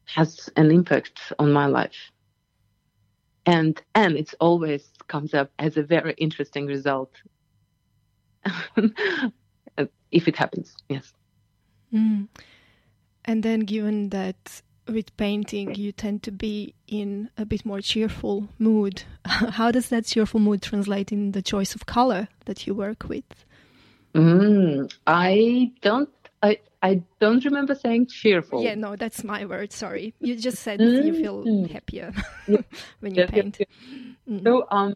has 0.06 0.48
an 0.56 0.70
impact 0.70 1.32
on 1.38 1.52
my 1.52 1.66
life. 1.66 2.10
And 3.46 3.80
and 3.94 4.16
it 4.16 4.34
always 4.40 4.90
comes 5.06 5.34
up 5.34 5.50
as 5.58 5.76
a 5.76 5.82
very 5.82 6.14
interesting 6.18 6.66
result 6.66 7.10
if 10.10 10.28
it 10.28 10.36
happens 10.36 10.76
yes. 10.88 11.12
Mm. 11.92 12.28
and 13.24 13.42
then 13.42 13.60
given 13.60 14.10
that 14.10 14.62
with 14.86 15.16
painting 15.16 15.74
you 15.74 15.92
tend 15.92 16.22
to 16.22 16.30
be 16.30 16.74
in 16.86 17.30
a 17.36 17.44
bit 17.46 17.64
more 17.64 17.80
cheerful 17.80 18.48
mood 18.58 19.02
how 19.24 19.70
does 19.70 19.88
that 19.88 20.06
cheerful 20.06 20.40
mood 20.40 20.62
translate 20.62 21.12
in 21.12 21.32
the 21.32 21.42
choice 21.42 21.74
of 21.74 21.86
color 21.86 22.28
that 22.44 22.66
you 22.66 22.74
work 22.74 23.04
with 23.08 23.46
Mm, 24.14 24.92
I 25.06 25.72
don't. 25.82 26.08
I 26.42 26.58
I 26.82 27.02
don't 27.20 27.44
remember 27.44 27.74
saying 27.74 28.06
cheerful. 28.06 28.62
Yeah, 28.62 28.74
no, 28.74 28.96
that's 28.96 29.24
my 29.24 29.44
word. 29.44 29.72
Sorry, 29.72 30.14
you 30.20 30.36
just 30.36 30.62
said 30.62 30.80
mm. 30.80 31.04
you 31.04 31.14
feel 31.14 31.44
mm-hmm. 31.44 31.72
happier 31.72 32.12
when 33.00 33.14
you 33.14 33.26
paint. 33.26 33.58
Mm. 34.28 34.42
So 34.44 34.66
um, 34.70 34.94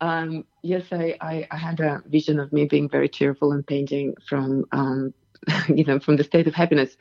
um, 0.00 0.44
yes, 0.62 0.84
I, 0.92 1.16
I, 1.20 1.46
I 1.50 1.56
had 1.56 1.80
a 1.80 2.02
vision 2.06 2.40
of 2.40 2.52
me 2.52 2.66
being 2.66 2.88
very 2.88 3.08
cheerful 3.08 3.52
and 3.52 3.66
painting 3.66 4.14
from 4.28 4.64
um, 4.72 5.14
you 5.68 5.84
know, 5.84 6.00
from 6.00 6.16
the 6.16 6.24
state 6.24 6.46
of 6.46 6.54
happiness. 6.54 6.96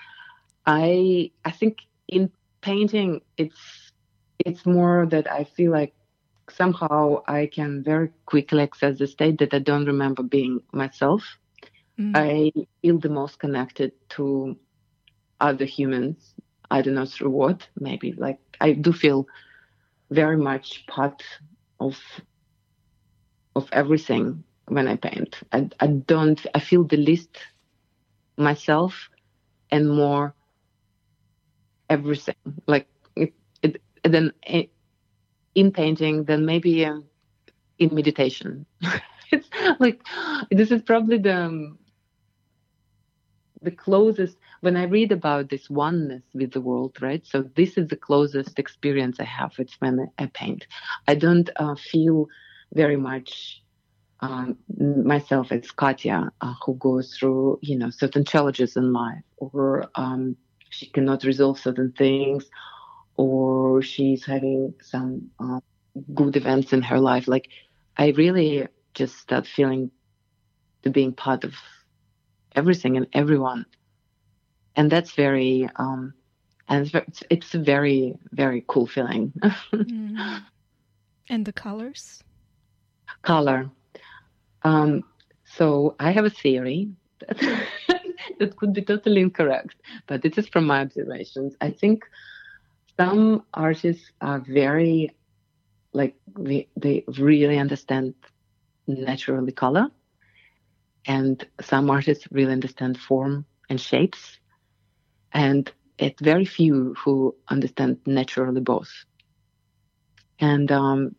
I 0.66 1.32
I 1.46 1.52
think 1.52 1.78
in 2.08 2.32
painting, 2.62 3.22
it's 3.38 3.92
it's 4.40 4.66
more 4.66 5.08
that 5.10 5.32
I 5.32 5.44
feel 5.44 5.72
like 5.72 5.94
somehow 6.52 7.24
I 7.28 7.48
can 7.48 7.84
very 7.84 8.10
quickly 8.26 8.62
access 8.62 8.98
the 8.98 9.08
state 9.08 9.40
that 9.40 9.54
I 9.54 9.60
don't 9.60 9.86
remember 9.86 10.24
being 10.24 10.62
myself. 10.72 11.24
Mm. 12.00 12.12
I 12.16 12.52
feel 12.82 13.00
the 13.00 13.10
most 13.10 13.40
connected 13.40 13.92
to 14.10 14.58
other 15.40 15.66
humans. 15.66 16.34
I 16.70 16.82
don't 16.82 16.96
know 16.96 17.06
through 17.06 17.32
what, 17.32 17.68
maybe 17.80 18.14
like 18.14 18.40
I 18.60 18.74
do 18.74 18.94
feel 18.94 19.28
very 20.10 20.38
much 20.38 20.86
part 20.88 21.24
of 21.80 21.98
of 23.56 23.68
everything 23.72 24.44
when 24.68 24.88
I 24.88 24.96
paint. 24.96 25.40
I, 25.52 25.70
I 25.80 25.88
don't 25.88 26.40
I 26.56 26.60
feel 26.60 26.84
the 26.84 26.98
least 26.98 27.38
myself 28.38 29.10
and 29.72 29.90
more 29.90 30.34
everything. 31.90 32.36
Like 32.68 32.88
it, 33.16 33.34
it 33.62 33.82
then 34.04 34.32
it, 34.46 34.70
in 35.56 35.72
painting 35.72 36.26
than 36.26 36.46
maybe 36.46 36.86
uh, 36.86 37.00
in 37.80 37.94
meditation. 37.94 38.66
it's 39.32 39.50
like 39.80 40.02
this 40.52 40.72
is 40.72 40.82
probably 40.82 41.18
the 41.18 41.36
um, 41.36 41.78
the 43.62 43.72
closest 43.72 44.38
when 44.62 44.76
I 44.76 44.84
read 44.84 45.12
about 45.12 45.50
this 45.50 45.70
oneness 45.70 46.24
with 46.34 46.52
the 46.52 46.62
world, 46.62 46.98
right? 47.02 47.26
So 47.26 47.44
this 47.56 47.78
is 47.78 47.88
the 47.88 47.96
closest 47.96 48.60
experience 48.60 49.20
I 49.20 49.26
have. 49.26 49.54
It's 49.60 49.76
when 49.80 50.08
I 50.18 50.28
paint. 50.34 50.68
I 51.08 51.16
don't 51.16 51.50
uh, 51.58 51.76
feel 51.76 52.28
very 52.74 52.98
much 52.98 53.62
um, 54.22 54.58
myself 54.80 55.52
as 55.52 55.72
Katya, 55.72 56.30
uh, 56.42 56.54
who 56.66 56.76
goes 56.76 57.16
through 57.18 57.60
you 57.62 57.78
know 57.78 57.90
certain 57.90 58.26
challenges 58.26 58.76
in 58.76 58.94
life, 58.94 59.24
or 59.38 59.90
um, 59.96 60.36
she 60.70 60.88
cannot 60.90 61.24
resolve 61.24 61.60
certain 61.60 61.94
things, 61.98 62.50
or 63.22 63.84
she's 63.84 64.26
having 64.26 64.74
some 64.82 65.30
uh, 65.40 65.60
good 66.16 66.36
events 66.36 66.74
in 66.74 66.82
her 66.82 67.00
life. 67.00 67.28
Like, 67.28 67.50
I 67.96 68.08
really 68.18 68.68
just 68.96 69.16
start 69.20 69.46
feeling 69.46 69.92
to 70.82 70.90
being 70.90 71.14
part 71.14 71.44
of 71.44 71.54
everything 72.56 72.98
and 72.98 73.06
everyone, 73.14 73.68
and 74.76 74.92
that's 74.92 75.12
very 75.12 75.70
um, 75.76 76.14
and 76.68 76.90
it's, 76.96 77.24
it's 77.30 77.54
a 77.54 77.60
very 77.60 78.16
very 78.32 78.66
cool 78.68 78.88
feeling. 78.88 79.32
mm. 79.74 80.44
And 81.30 81.46
the 81.46 81.54
colors. 81.54 82.24
Color. 83.22 83.70
Um, 84.64 85.04
so 85.46 85.96
I 86.00 86.12
have 86.12 86.26
a 86.26 86.30
theory 86.32 86.90
that, 87.20 87.38
that 88.40 88.58
could 88.58 88.74
be 88.74 88.82
totally 88.82 89.22
incorrect, 89.22 89.76
but 90.08 90.24
this 90.24 90.40
is 90.40 90.48
from 90.48 90.66
my 90.66 90.82
observations. 90.82 91.56
I 91.62 91.70
think 91.70 92.04
some 93.02 93.44
artists 93.54 94.12
are 94.22 94.40
very 94.40 95.12
like 95.94 96.16
they, 96.38 96.68
they 96.78 97.04
really 97.18 97.58
understand 97.58 98.14
naturally 98.88 99.52
color 99.52 99.88
and 101.08 101.46
some 101.62 101.90
artists 101.90 102.28
really 102.32 102.52
understand 102.52 103.00
form 103.00 103.46
and 103.70 103.82
shapes 103.82 104.40
and 105.34 105.72
it's 105.98 106.22
very 106.22 106.46
few 106.46 106.94
who 107.02 107.36
understand 107.50 107.98
naturally 108.06 108.62
both 108.62 108.92
and 110.40 110.72
um, 110.72 111.16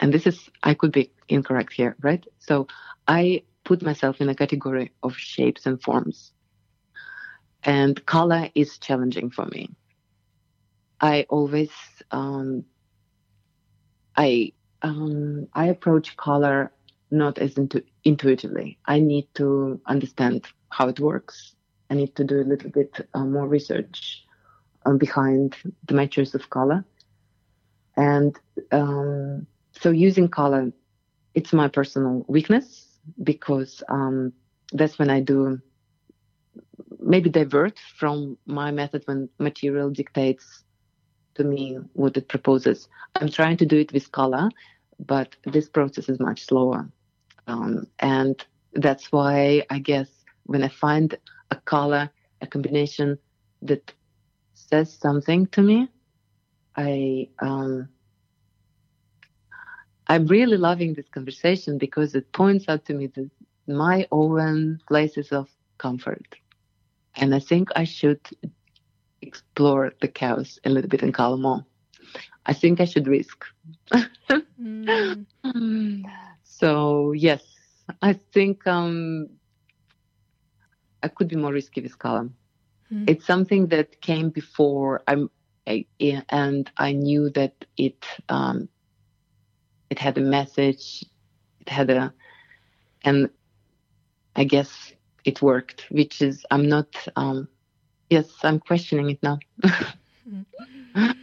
and 0.00 0.12
this 0.12 0.26
is 0.26 0.48
I 0.62 0.74
could 0.74 0.92
be 0.92 1.12
incorrect 1.28 1.72
here, 1.72 1.96
right? 2.00 2.24
So 2.38 2.66
I 3.08 3.42
put 3.64 3.82
myself 3.82 4.20
in 4.20 4.28
a 4.28 4.34
category 4.34 4.92
of 5.02 5.16
shapes 5.16 5.66
and 5.66 5.82
forms. 5.82 6.32
And 7.64 8.04
color 8.06 8.50
is 8.54 8.78
challenging 8.78 9.30
for 9.30 9.46
me. 9.46 9.70
I 11.00 11.26
always 11.28 11.70
um, 12.10 12.64
I 14.16 14.52
um, 14.82 15.48
I 15.54 15.66
approach 15.66 16.16
color 16.16 16.72
not 17.10 17.38
as 17.38 17.56
intu- 17.56 17.84
intuitively. 18.04 18.78
I 18.86 19.00
need 19.00 19.28
to 19.34 19.80
understand 19.86 20.46
how 20.70 20.88
it 20.88 21.00
works. 21.00 21.54
I 21.90 21.94
need 21.94 22.14
to 22.16 22.24
do 22.24 22.40
a 22.40 22.48
little 22.50 22.70
bit 22.70 23.08
uh, 23.14 23.24
more 23.24 23.46
research 23.48 24.24
um, 24.86 24.98
behind 24.98 25.56
the 25.86 25.94
matches 25.94 26.34
of 26.34 26.50
color. 26.50 26.84
And 27.96 28.38
um, 28.72 29.46
so 29.72 29.90
using 29.90 30.28
color, 30.28 30.72
it's 31.34 31.52
my 31.52 31.68
personal 31.68 32.24
weakness 32.28 32.86
because 33.22 33.82
um, 33.88 34.32
that's 34.72 34.98
when 34.98 35.10
I 35.10 35.20
do 35.20 35.60
maybe 37.00 37.30
divert 37.30 37.78
from 37.98 38.36
my 38.46 38.70
method 38.70 39.02
when 39.06 39.28
material 39.38 39.90
dictates 39.90 40.64
to 41.36 41.44
me 41.44 41.78
what 41.94 42.16
it 42.16 42.28
proposes. 42.28 42.88
I'm 43.14 43.30
trying 43.30 43.56
to 43.58 43.66
do 43.66 43.78
it 43.78 43.92
with 43.92 44.12
color, 44.12 44.48
but 44.98 45.36
this 45.44 45.68
process 45.68 46.08
is 46.08 46.20
much 46.20 46.44
slower. 46.46 46.88
Um, 47.46 47.86
and 47.98 48.44
that's 48.74 49.12
why 49.12 49.62
I 49.70 49.78
guess 49.78 50.08
when 50.44 50.62
I 50.62 50.68
find 50.68 51.16
a 51.50 51.56
color, 51.56 52.10
a 52.40 52.46
combination 52.46 53.18
that 53.62 53.92
says 54.54 54.92
something 54.92 55.46
to 55.48 55.62
me, 55.62 55.88
I 56.76 57.28
um, 57.38 57.88
I'm 60.08 60.26
really 60.26 60.56
loving 60.56 60.94
this 60.94 61.08
conversation 61.08 61.78
because 61.78 62.14
it 62.14 62.32
points 62.32 62.66
out 62.68 62.84
to 62.86 62.94
me 62.94 63.08
that 63.08 63.30
my 63.66 64.06
own 64.12 64.80
places 64.86 65.32
of 65.32 65.48
comfort. 65.78 66.36
And 67.16 67.34
I 67.34 67.40
think 67.40 67.70
I 67.74 67.84
should 67.84 68.20
explore 69.26 69.92
the 70.00 70.08
chaos 70.08 70.58
a 70.64 70.70
little 70.70 70.88
bit 70.88 71.02
in 71.02 71.12
Kalamo. 71.12 71.64
I 72.46 72.52
think 72.52 72.80
I 72.80 72.84
should 72.84 73.06
risk. 73.06 73.44
mm. 74.60 75.26
So 76.44 77.12
yes, 77.12 77.42
I 78.00 78.14
think 78.14 78.66
um, 78.66 79.28
I 81.02 81.08
could 81.08 81.28
be 81.28 81.36
more 81.36 81.52
risky 81.52 81.82
with 81.82 81.98
Kalam. 81.98 82.30
Mm. 82.90 83.10
It's 83.10 83.26
something 83.26 83.66
that 83.68 84.00
came 84.00 84.30
before 84.30 85.02
I'm, 85.06 85.30
I, 85.66 85.84
and 86.30 86.70
I 86.78 86.92
knew 86.92 87.28
that 87.30 87.66
it 87.76 88.06
um, 88.28 88.68
it 89.90 89.98
had 89.98 90.16
a 90.16 90.22
message, 90.22 91.04
it 91.60 91.68
had 91.68 91.90
a, 91.90 92.14
and 93.04 93.28
I 94.34 94.44
guess 94.44 94.92
it 95.24 95.42
worked. 95.42 95.86
Which 95.90 96.22
is 96.22 96.46
I'm 96.50 96.68
not. 96.68 96.88
Um, 97.16 97.48
yes, 98.10 98.28
I'm 98.44 98.58
questioning 98.60 99.10
it 99.10 99.18
now. 99.22 99.38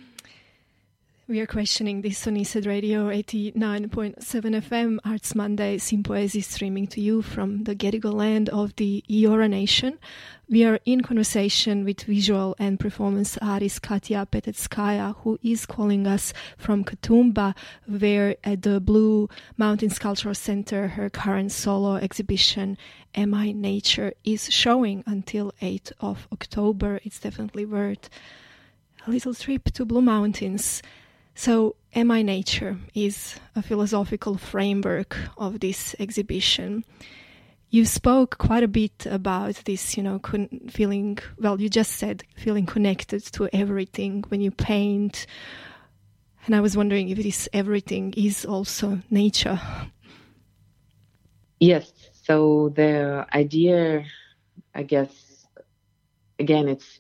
We 1.26 1.40
are 1.40 1.48
questioning 1.48 2.02
this 2.02 2.28
on 2.28 2.36
Eastside 2.36 2.68
Radio 2.68 3.08
89.7 3.08 4.18
FM, 4.18 4.98
Arts 5.06 5.34
Monday, 5.34 5.78
Sympoiesis 5.78 6.44
streaming 6.44 6.86
to 6.88 7.00
you 7.00 7.22
from 7.22 7.64
the 7.64 7.74
Gadigal 7.74 8.14
land 8.14 8.50
of 8.50 8.76
the 8.76 9.06
Eora 9.10 9.50
Nation. 9.50 10.00
We 10.50 10.66
are 10.66 10.80
in 10.84 11.00
conversation 11.00 11.86
with 11.86 12.02
visual 12.02 12.58
and 12.60 12.78
performance 12.78 13.38
artist 13.38 13.82
Katya 13.82 14.28
Petetskaya, 14.30 15.16
who 15.20 15.40
is 15.42 15.66
calling 15.66 16.08
us 16.08 16.34
from 16.58 16.84
Katoomba, 16.84 17.56
where 17.88 18.36
at 18.44 18.64
the 18.64 18.82
Blue 18.82 19.30
Mountains 19.56 20.00
Cultural 20.00 20.36
Center, 20.36 20.90
her 20.90 21.10
current 21.10 21.54
solo 21.54 21.96
exhibition, 21.96 22.78
Am 23.16 23.34
I 23.34 23.54
Nature, 23.54 24.12
is 24.26 24.52
showing 24.52 25.06
until 25.08 25.54
8th 25.62 25.94
of 26.02 26.28
October. 26.34 27.00
It's 27.06 27.22
definitely 27.22 27.66
worth 27.66 28.10
a 29.08 29.10
little 29.10 29.34
trip 29.34 29.72
to 29.72 29.86
Blue 29.86 30.02
Mountains. 30.02 30.82
So, 31.36 31.76
Am 31.96 32.12
I 32.12 32.22
Nature 32.22 32.78
is 32.94 33.40
a 33.56 33.62
philosophical 33.62 34.38
framework 34.38 35.18
of 35.38 35.60
this 35.60 35.96
exhibition. 36.00 36.84
You 37.70 37.86
spoke 37.86 38.38
quite 38.38 38.64
a 38.64 38.68
bit 38.68 39.08
about 39.08 39.56
this, 39.66 39.98
you 39.98 40.04
know, 40.04 40.20
con- 40.20 40.70
feeling, 40.70 41.18
well, 41.40 41.60
you 41.60 41.70
just 41.70 41.94
said 41.94 42.24
feeling 42.36 42.66
connected 42.68 43.24
to 43.34 43.50
everything 43.52 44.24
when 44.30 44.42
you 44.42 44.52
paint. 44.52 45.26
And 46.46 46.56
I 46.56 46.62
was 46.62 46.78
wondering 46.78 47.10
if 47.10 47.18
this 47.18 47.50
everything 47.52 48.14
is 48.16 48.46
also 48.46 49.00
nature. 49.10 49.60
Yes. 51.60 51.92
So 52.12 52.70
the 52.76 53.26
idea, 53.34 54.06
I 54.76 54.84
guess, 54.84 55.46
again, 56.38 56.68
it's 56.68 57.00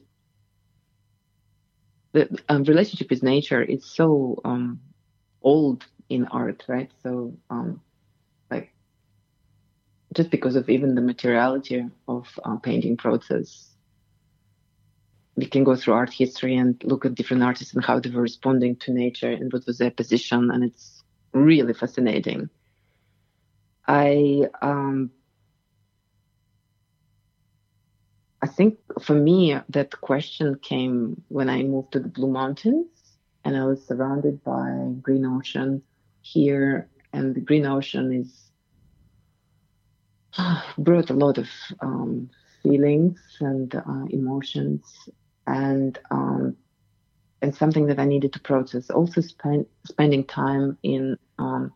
the 2.13 2.39
um, 2.47 2.63
relationship 2.63 3.09
with 3.09 3.23
nature 3.23 3.61
is 3.61 3.85
so 3.85 4.39
um, 4.45 4.79
old 5.41 5.85
in 6.09 6.25
art, 6.27 6.63
right? 6.67 6.91
So, 7.01 7.33
um, 7.49 7.81
like, 8.49 8.73
just 10.13 10.29
because 10.29 10.55
of 10.55 10.69
even 10.69 10.95
the 10.95 11.01
materiality 11.01 11.85
of 12.07 12.27
uh, 12.43 12.57
painting 12.57 12.97
process, 12.97 13.75
we 15.35 15.47
can 15.47 15.63
go 15.63 15.75
through 15.75 15.95
art 15.95 16.13
history 16.13 16.55
and 16.55 16.81
look 16.83 17.05
at 17.05 17.15
different 17.15 17.43
artists 17.43 17.73
and 17.73 17.83
how 17.83 17.99
they 17.99 18.11
were 18.11 18.21
responding 18.21 18.75
to 18.77 18.93
nature 18.93 19.31
and 19.31 19.51
what 19.51 19.65
was 19.65 19.79
their 19.79 19.91
position, 19.91 20.51
and 20.51 20.63
it's 20.63 21.03
really 21.33 21.73
fascinating. 21.73 22.49
I 23.87 24.43
um, 24.61 25.09
I 28.43 28.45
think 28.45 28.77
for 29.01 29.13
me, 29.15 29.57
that 29.69 30.01
question 30.01 30.59
came 30.61 31.23
when 31.29 31.49
I 31.49 31.63
moved 31.63 31.93
to 31.93 31.99
the 32.01 32.09
Blue 32.09 32.29
Mountains 32.29 32.87
and 33.45 33.55
I 33.55 33.63
was 33.63 33.87
surrounded 33.87 34.43
by 34.43 34.89
green 35.01 35.25
ocean 35.25 35.81
here. 36.21 36.89
And 37.13 37.33
the 37.33 37.39
green 37.39 37.65
ocean 37.65 38.11
is 38.11 38.51
brought 40.77 41.09
a 41.09 41.13
lot 41.13 41.37
of 41.37 41.47
um, 41.79 42.29
feelings 42.61 43.17
and 43.39 43.73
uh, 43.75 44.05
emotions 44.09 44.83
and 45.47 45.97
um, 46.11 46.57
and 47.41 47.55
something 47.55 47.87
that 47.87 47.99
I 47.99 48.05
needed 48.05 48.33
to 48.33 48.41
process. 48.41 48.89
Also, 48.89 49.21
spend, 49.21 49.67
spending 49.85 50.25
time 50.25 50.77
in 50.83 51.17
um, 51.39 51.71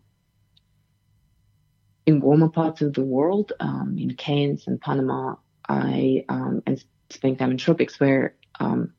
in 2.05 2.20
warmer 2.20 2.49
parts 2.49 2.82
of 2.82 2.93
the 2.93 3.03
world, 3.05 3.53
um, 3.61 3.95
in 3.97 4.15
Cairns 4.15 4.68
and 4.68 4.82
Panama, 4.82 5.36
I 5.70 6.24
um, 6.30 6.63
and 6.65 6.84
spending 7.09 7.38
time 7.38 7.51
in 7.51 7.57
tropics 7.57 7.99
where 7.99 8.36
um, 8.59 8.93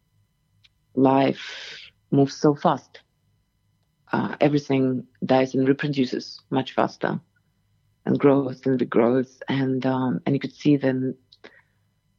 life 0.94 1.90
moves 2.10 2.34
so 2.36 2.54
fast. 2.54 3.00
Uh, 4.12 4.36
everything 4.40 5.06
dies 5.24 5.54
and 5.54 5.68
reproduces 5.68 6.40
much 6.50 6.72
faster, 6.74 7.20
and 8.06 8.18
grows 8.18 8.64
and 8.66 8.80
regrows, 8.80 9.40
and 9.48 9.84
um, 9.84 10.20
and 10.24 10.34
you 10.34 10.40
could 10.40 10.54
see 10.54 10.76
then, 10.76 11.14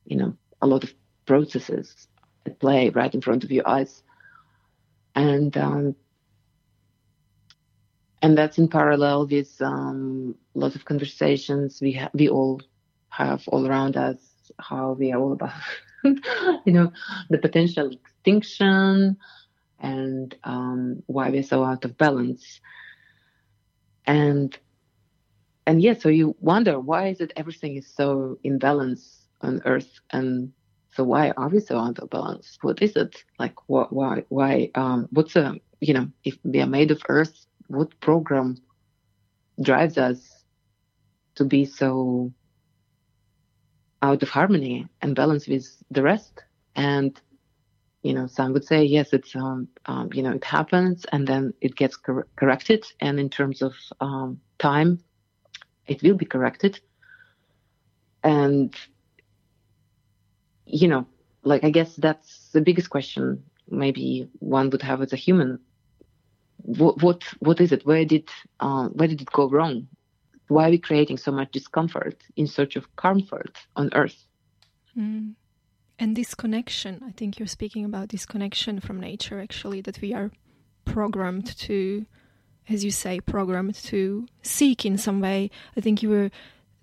you 0.06 0.18
know, 0.18 0.36
a 0.62 0.68
lot 0.68 0.84
of 0.84 0.94
processes 1.26 2.08
at 2.46 2.60
play 2.60 2.90
right 2.90 3.14
in 3.14 3.22
front 3.22 3.44
of 3.44 3.52
your 3.52 3.68
eyes, 3.68 4.04
and 5.16 5.58
um, 5.58 5.96
and 8.22 8.38
that's 8.38 8.58
in 8.60 8.68
parallel 8.68 9.26
with 9.26 9.60
um, 9.62 10.36
lots 10.54 10.76
of 10.76 10.86
conversations 10.86 11.80
we 11.82 11.94
ha- 11.94 12.12
we 12.14 12.30
all 12.30 12.62
have 13.10 13.48
all 13.48 13.66
around 13.66 13.98
us 13.98 14.29
how 14.60 14.94
we 14.94 15.12
are 15.12 15.20
all 15.20 15.34
about, 15.34 15.54
you 16.04 16.74
know, 16.74 16.92
the 17.30 17.38
potential 17.38 17.90
extinction 17.92 19.18
and 19.80 20.36
um, 20.44 21.04
why 21.08 21.30
we're 21.30 21.44
so 21.44 21.64
out 21.64 21.86
of 21.86 21.98
balance. 21.98 22.60
And 24.06 24.58
and 25.66 25.82
yeah, 25.82 25.94
so 25.94 26.10
you 26.10 26.36
wonder 26.40 26.80
why 26.80 27.10
is 27.10 27.22
it 27.22 27.34
everything 27.36 27.76
is 27.76 27.88
so 27.94 28.40
in 28.44 28.58
balance 28.58 29.28
on 29.42 29.62
Earth, 29.66 30.00
and 30.10 30.52
so 30.94 31.04
why 31.04 31.30
are 31.32 31.48
we 31.48 31.60
so 31.60 31.78
out 31.78 32.00
of 32.00 32.10
balance? 32.10 32.58
What 32.62 32.82
is 32.82 32.96
it 32.96 33.24
like? 33.38 33.70
What, 33.70 33.94
why? 33.94 34.24
Why? 34.30 34.72
Um, 34.74 35.08
what's 35.12 35.36
a 35.36 35.56
you 35.80 35.94
know, 35.94 36.08
if 36.24 36.38
we 36.44 36.62
are 36.62 36.68
made 36.68 36.92
of 36.92 37.02
Earth, 37.08 37.46
what 37.68 38.00
program 38.00 38.58
drives 39.62 39.98
us 39.98 40.44
to 41.36 41.46
be 41.46 41.66
so 41.66 42.34
out 44.02 44.24
of 44.24 44.30
harmony 44.30 44.88
and 45.02 45.16
balance 45.16 45.48
with 45.48 45.66
the 45.92 46.02
rest. 46.04 46.44
And, 46.76 47.20
you 48.02 48.14
know, 48.14 48.28
some 48.28 48.54
would 48.54 48.66
say, 48.66 48.84
yes, 48.84 49.14
it's, 49.14 49.36
um, 49.36 49.68
um, 49.86 50.10
you 50.14 50.22
know, 50.24 50.32
it 50.32 50.44
happens 50.44 51.06
and 51.12 51.28
then 51.28 51.54
it 51.62 51.76
gets 51.76 51.96
cor- 51.98 52.28
corrected. 52.36 52.86
And 53.02 53.20
in 53.20 53.30
terms 53.30 53.62
of 53.62 53.74
um, 54.00 54.40
time, 54.60 55.00
it 55.88 56.02
will 56.04 56.16
be 56.16 56.26
corrected. 56.26 56.80
And, 58.24 58.74
you 60.66 60.88
know, 60.88 61.08
like, 61.44 61.64
I 61.64 61.70
guess 61.70 61.96
that's 61.96 62.50
the 62.52 62.62
biggest 62.62 62.90
question 62.90 63.44
maybe 63.70 64.30
one 64.40 64.70
would 64.72 64.82
have 64.82 65.02
as 65.02 65.14
a 65.14 65.18
human. 65.18 65.60
what 66.64 67.02
what, 67.02 67.24
what 67.40 67.60
is 67.62 67.72
it? 67.72 67.86
Where 67.86 68.06
did 68.06 68.30
uh, 68.60 68.88
where 68.90 69.08
did 69.08 69.22
it 69.22 69.32
go 69.32 69.50
wrong? 69.50 69.88
Why 70.50 70.68
are 70.68 70.72
we 70.72 70.80
creating 70.80 71.18
so 71.18 71.32
much 71.32 71.52
discomfort 71.52 72.22
in 72.36 72.48
search 72.48 72.76
of 72.76 72.96
comfort 72.96 73.56
on 73.76 73.90
Earth? 73.94 74.26
Mm. 74.98 75.36
And 76.00 76.16
this 76.16 76.34
connection, 76.34 77.04
I 77.06 77.12
think 77.12 77.38
you're 77.38 77.48
speaking 77.48 77.86
about 77.86 78.10
this 78.10 78.26
connection 78.26 78.80
from 78.80 79.00
nature, 79.00 79.40
actually, 79.40 79.82
that 79.82 80.02
we 80.02 80.14
are 80.14 80.32
programmed 80.86 81.56
to, 81.60 82.06
as 82.68 82.84
you 82.84 82.90
say, 82.90 83.20
programmed 83.20 83.76
to 83.76 84.28
seek 84.42 84.86
in 84.86 84.98
some 84.98 85.22
way. 85.22 85.52
I 85.78 85.82
think 85.82 86.02
you 86.02 86.10
were 86.10 86.32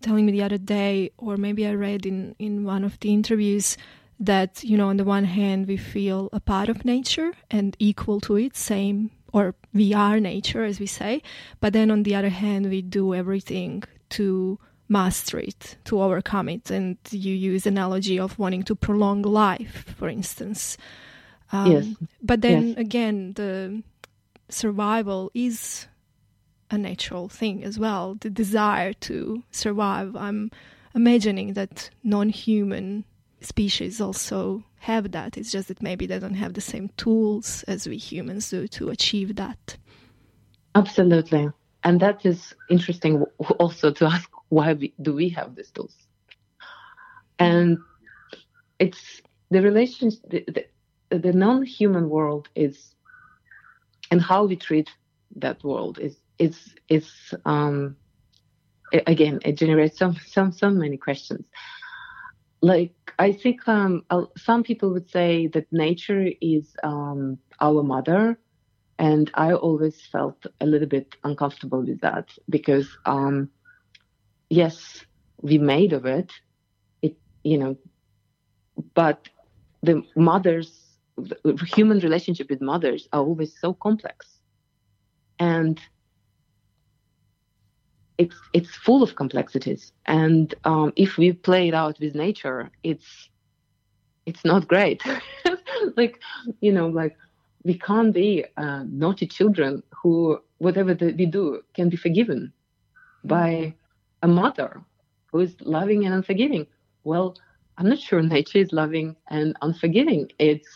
telling 0.01 0.27
me 0.27 0.33
the 0.33 0.45
other 0.45 0.59
day, 0.59 1.11
or 1.19 1.37
maybe 1.37 1.67
I 1.67 1.75
read 1.75 2.07
in, 2.07 2.37
in 2.39 2.65
one 2.65 2.85
of 2.85 3.01
the 3.01 3.13
interviews, 3.13 3.77
that, 4.21 4.63
you 4.63 4.77
know, 4.77 4.89
on 4.89 4.97
the 4.97 5.05
one 5.05 5.25
hand, 5.25 5.67
we 5.67 5.77
feel 5.77 6.29
a 6.33 6.39
part 6.41 6.69
of 6.69 6.85
nature 6.85 7.33
and 7.51 7.77
equal 7.81 8.21
to 8.21 8.37
it, 8.37 8.57
same 8.57 9.11
or 9.37 9.55
we 9.75 9.93
are 9.93 10.19
nature, 10.19 10.65
as 10.65 10.81
we 10.81 10.87
say. 10.87 11.23
But 11.61 11.75
then 11.75 11.91
on 11.91 12.05
the 12.05 12.15
other 12.15 12.31
hand, 12.31 12.71
we 12.71 12.81
do 12.81 13.13
everything 13.13 13.83
to 14.17 14.59
master 14.89 15.39
it, 15.39 15.77
to 15.85 16.01
overcome 16.01 16.49
it. 16.49 16.71
And 16.71 16.97
you 17.11 17.35
use 17.35 17.67
analogy 17.67 18.19
of 18.19 18.39
wanting 18.39 18.63
to 18.63 18.75
prolong 18.75 19.21
life, 19.21 19.95
for 19.99 20.09
instance. 20.09 20.79
Um, 21.53 21.71
yes. 21.71 21.87
But 22.23 22.41
then 22.41 22.69
yes. 22.69 22.79
again, 22.79 23.35
the 23.35 23.83
survival 24.49 25.31
is 25.35 25.87
a 26.71 26.79
natural 26.79 27.29
thing 27.29 27.63
as 27.63 27.79
well. 27.79 28.17
The 28.19 28.31
desire 28.31 28.95
to 28.95 29.43
survive. 29.51 30.17
I'm 30.17 30.51
imagining 30.95 31.53
that 31.53 31.91
non-human 32.03 33.05
species 33.47 34.01
also 34.01 34.63
have 34.79 35.13
that. 35.13 35.37
It's 35.37 35.51
just 35.51 35.69
that 35.69 35.83
maybe 35.83 36.07
they 36.07 36.19
don't 36.19 36.35
have 36.35 36.55
the 36.55 36.61
same 36.61 36.91
tools 36.97 37.63
as 37.65 37.89
we 37.89 37.97
humans 37.97 38.51
do 38.51 38.67
to 38.69 38.91
achieve 38.91 39.37
that. 39.37 39.77
Absolutely. 40.75 41.49
And 41.85 42.01
that 42.01 42.27
is 42.27 42.55
interesting 42.69 43.25
also 43.59 43.91
to 43.93 44.05
ask 44.15 44.29
why 44.49 44.73
we, 44.75 44.93
do 45.01 45.15
we 45.15 45.29
have 45.31 45.55
these 45.55 45.71
tools? 45.71 45.95
And 47.39 47.79
it's 48.79 49.23
the 49.51 49.63
relations, 49.63 50.21
the, 50.29 50.45
the, 50.49 51.19
the 51.19 51.33
non-human 51.33 52.09
world 52.09 52.49
is, 52.55 52.95
and 54.11 54.21
how 54.21 54.45
we 54.45 54.57
treat 54.57 54.91
that 55.37 55.63
world 55.63 55.99
is, 55.99 56.17
is, 56.39 56.75
is, 56.89 57.11
um, 57.45 57.97
again, 59.07 59.41
it 59.45 59.57
generates 59.57 59.99
some, 59.99 60.17
some, 60.27 60.53
so 60.53 60.71
many 60.71 60.97
questions 60.97 61.45
like 62.63 62.95
I 63.19 63.33
think 63.33 63.67
um, 63.69 64.05
some 64.37 64.63
people 64.63 64.91
would 64.93 65.11
say 65.11 65.47
that 65.49 65.67
nature 65.73 66.29
is 66.41 66.77
um, 66.83 67.39
our 67.61 67.83
mother, 67.83 68.39
and 68.99 69.31
I 69.35 69.53
always 69.53 70.05
felt 70.07 70.47
a 70.61 70.67
little 70.67 70.89
bit 70.89 71.15
uncomfortable 71.25 71.83
with 71.83 72.01
that 72.01 72.31
because, 72.49 72.89
um, 73.07 73.51
yes, 74.51 75.05
we 75.43 75.59
made 75.59 75.93
of 75.93 76.07
it, 76.07 76.33
it 77.03 77.17
you 77.45 77.59
know, 77.59 77.77
but 78.95 79.29
the 79.83 80.03
mothers, 80.17 80.99
the 81.17 81.69
human 81.75 81.99
relationship 82.01 82.51
with 82.51 82.61
mothers 82.61 83.09
are 83.13 83.21
always 83.21 83.59
so 83.59 83.73
complex, 83.75 84.41
and 85.39 85.81
it's 88.19 88.37
it's 88.53 88.75
full 88.75 89.03
of 89.03 89.17
complexities. 89.17 89.93
And 90.07 90.55
um, 90.65 90.93
if 90.97 91.17
we 91.17 91.33
play 91.33 91.69
it 91.69 91.75
out 91.75 91.99
with 92.01 92.15
nature 92.15 92.71
it's 92.83 93.31
it's 94.27 94.45
not 94.45 94.69
great. 94.69 95.03
Like 95.97 96.21
you 96.61 96.73
know 96.73 96.89
like 96.89 97.17
we 97.63 97.79
can't 97.79 98.13
be 98.13 98.45
uh, 98.57 98.83
naughty 98.89 99.27
children 99.27 99.83
who 100.03 100.41
whatever 100.59 100.95
the, 100.95 101.13
we 101.13 101.27
do 101.27 101.63
can 101.75 101.89
be 101.91 101.97
forgiven 101.97 102.53
by 103.25 103.75
a 104.23 104.29
mother 104.29 104.83
who 105.31 105.41
is 105.41 105.55
loving 105.61 106.07
and 106.07 106.15
unforgiving. 106.15 106.67
Well 107.05 107.37
i'm 107.79 107.89
not 107.91 107.99
sure 107.99 108.23
nature 108.23 108.59
is 108.59 108.73
loving 108.73 109.17
and 109.29 109.55
unforgiving. 109.63 110.31
It's 110.39 110.69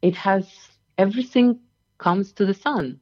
it 0.00 0.14
has 0.16 0.46
everything 0.96 1.58
comes 1.98 2.32
to 2.34 2.46
the 2.46 2.54
sun. 2.54 3.00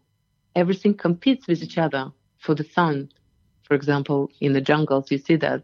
Everything 0.57 0.95
competes 0.95 1.47
with 1.47 1.63
each 1.63 1.79
other 1.79 2.11
for 2.41 2.55
the 2.55 2.65
sun. 2.65 3.11
For 3.65 3.75
example, 3.75 4.31
in 4.41 4.53
the 4.53 4.61
jungles, 4.61 5.11
you 5.11 5.19
see 5.19 5.37
that, 5.37 5.63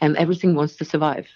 and 0.00 0.16
everything 0.16 0.54
wants 0.54 0.76
to 0.76 0.84
survive. 0.84 1.28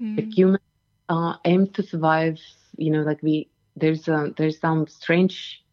Mm. 0.00 0.16
The 0.16 0.26
humans 0.34 0.62
uh, 1.08 1.34
aim 1.44 1.68
to 1.74 1.82
survive. 1.82 2.38
You 2.76 2.90
know, 2.92 3.02
like 3.02 3.22
we 3.22 3.50
there's 3.76 4.08
a, 4.08 4.32
there's 4.36 4.60
some 4.60 4.86
strange 4.86 5.64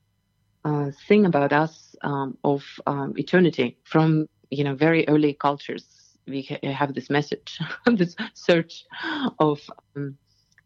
uh, 0.65 0.91
thing 1.07 1.26
about 1.26 1.53
us 1.53 1.95
um, 2.03 2.38
of 2.43 2.63
um, 2.88 3.13
eternity 3.17 3.78
from 3.84 4.28
you 4.49 4.63
know 4.63 4.76
very 4.76 5.07
early 5.07 5.34
cultures. 5.34 6.17
We 6.28 6.43
ha- 6.43 6.72
have 6.72 6.93
this 6.93 7.09
message, 7.09 7.59
this 7.86 8.15
search 8.34 8.86
of 9.39 9.59
um, 9.95 10.17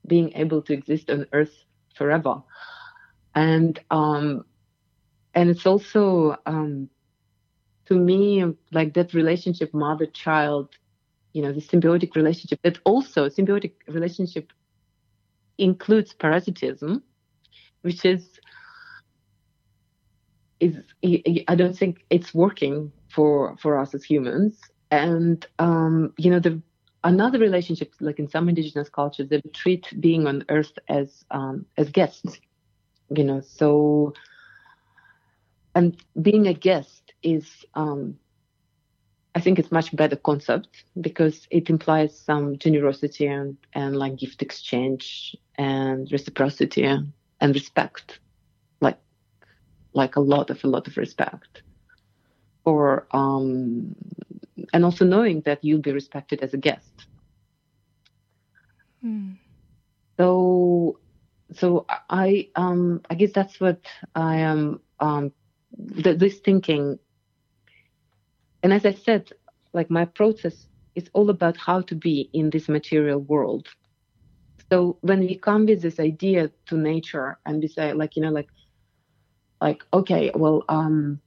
being 0.07 0.31
able 0.35 0.61
to 0.63 0.73
exist 0.73 1.09
on 1.11 1.27
Earth 1.33 1.65
forever, 1.95 2.41
and 3.35 3.79
um, 3.91 4.45
and 5.35 5.49
it's 5.49 5.65
also 5.65 6.35
um, 6.45 6.89
to 7.85 7.95
me 7.95 8.43
like 8.71 8.93
that 8.93 9.13
relationship 9.13 9.73
mother 9.73 10.05
child 10.07 10.69
you 11.33 11.41
know 11.41 11.51
the 11.53 11.61
symbiotic 11.61 12.15
relationship 12.15 12.59
that 12.63 12.79
also 12.85 13.29
symbiotic 13.29 13.73
relationship 13.87 14.51
includes 15.57 16.13
parasitism 16.13 17.03
which 17.81 18.05
is 18.05 18.39
is 20.59 20.77
i 21.47 21.55
don't 21.55 21.77
think 21.77 22.05
it's 22.09 22.33
working 22.33 22.91
for 23.09 23.55
for 23.57 23.77
us 23.79 23.93
as 23.93 24.03
humans. 24.03 24.59
And 24.91 25.45
um, 25.59 26.13
you 26.17 26.29
know 26.31 26.39
the 26.39 26.61
another 27.03 27.39
relationship 27.39 27.93
like 27.99 28.19
in 28.19 28.27
some 28.27 28.49
indigenous 28.49 28.89
cultures 28.89 29.29
they 29.29 29.41
treat 29.53 29.93
being 29.99 30.27
on 30.27 30.43
earth 30.49 30.71
as 30.89 31.23
um, 31.31 31.65
as 31.77 31.89
guests 31.89 32.39
you 33.15 33.23
know. 33.23 33.41
So 33.41 34.13
and 35.75 35.95
being 36.21 36.47
a 36.47 36.53
guest 36.53 37.13
is 37.21 37.65
um, 37.75 38.17
I 39.35 39.41
think 39.41 39.59
it's 39.59 39.71
much 39.71 39.93
better 39.95 40.15
concept 40.15 40.85
because 41.01 41.45
it 41.51 41.69
implies 41.69 42.17
some 42.17 42.57
generosity 42.57 43.27
and, 43.27 43.57
and 43.73 43.95
like 43.95 44.15
gift 44.15 44.41
exchange 44.41 45.35
and 45.57 46.09
reciprocity 46.11 46.85
and 46.85 47.13
respect, 47.41 48.19
like 48.81 48.97
like 49.93 50.15
a 50.15 50.21
lot 50.21 50.49
of 50.49 50.63
a 50.63 50.67
lot 50.67 50.87
of 50.87 50.97
respect, 50.97 51.63
or 52.63 53.07
um, 53.11 53.93
and 54.73 54.85
also 54.85 55.05
knowing 55.05 55.41
that 55.41 55.63
you'll 55.63 55.81
be 55.81 55.91
respected 55.91 56.41
as 56.41 56.53
a 56.53 56.57
guest. 56.57 57.07
Mm. 59.03 59.37
So 60.17 60.99
so 61.53 61.85
I 62.09 62.49
um 62.55 63.01
I 63.09 63.15
guess 63.15 63.33
that's 63.33 63.59
what 63.59 63.81
I 64.15 64.37
am 64.37 64.79
um 64.99 65.31
the, 65.77 66.13
this 66.13 66.39
thinking. 66.39 66.99
And 68.63 68.73
as 68.73 68.85
I 68.85 68.93
said, 68.93 69.31
like 69.73 69.89
my 69.89 70.05
process 70.05 70.67
is 70.95 71.09
all 71.13 71.29
about 71.29 71.57
how 71.57 71.81
to 71.81 71.95
be 71.95 72.29
in 72.33 72.49
this 72.49 72.69
material 72.69 73.19
world. 73.19 73.67
So 74.71 74.97
when 75.01 75.19
we 75.19 75.35
come 75.35 75.65
with 75.65 75.81
this 75.81 75.99
idea 75.99 76.49
to 76.67 76.77
nature 76.77 77.37
and 77.45 77.61
we 77.61 77.67
say 77.67 77.93
like, 77.93 78.15
you 78.15 78.23
know, 78.23 78.31
like, 78.31 78.49
like, 79.61 79.83
okay, 79.93 80.31
well, 80.33 80.63
um, 80.69 81.19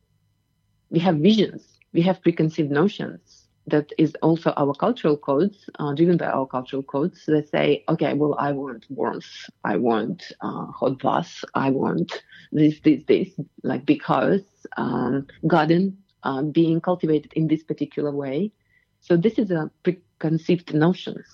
we 0.91 0.99
have 1.01 1.17
visions, 1.17 1.79
we 1.93 2.03
have 2.03 2.23
preconceived 2.23 2.71
notions 2.71 3.38
that 3.71 3.93
is 3.99 4.15
also 4.23 4.53
our 4.57 4.75
cultural 4.75 5.17
codes, 5.17 5.69
uh, 5.79 5.95
driven 5.95 6.17
by 6.17 6.27
our 6.27 6.47
cultural 6.47 6.83
codes 6.83 7.25
that 7.27 7.49
say, 7.49 7.85
okay, 7.89 8.15
well, 8.15 8.35
I 8.39 8.53
want 8.53 8.87
warmth, 8.89 9.49
I 9.65 9.77
want 9.77 10.33
uh, 10.41 10.67
hot 10.67 10.99
bath, 11.01 11.45
I 11.55 11.71
want 11.71 12.23
this, 12.53 12.81
this, 12.81 13.03
this, 13.07 13.29
like 13.63 13.85
because 13.87 14.43
um, 14.77 15.27
garden 15.47 15.99
uh, 16.23 16.43
being 16.43 16.81
cultivated 16.81 17.33
in 17.35 17.49
this 17.49 17.63
particular 17.63 18.13
way. 18.13 18.53
So 19.01 19.17
this 19.17 19.39
is 19.39 19.51
a 19.51 19.71
preconceived 19.83 20.75
notions, 20.75 21.27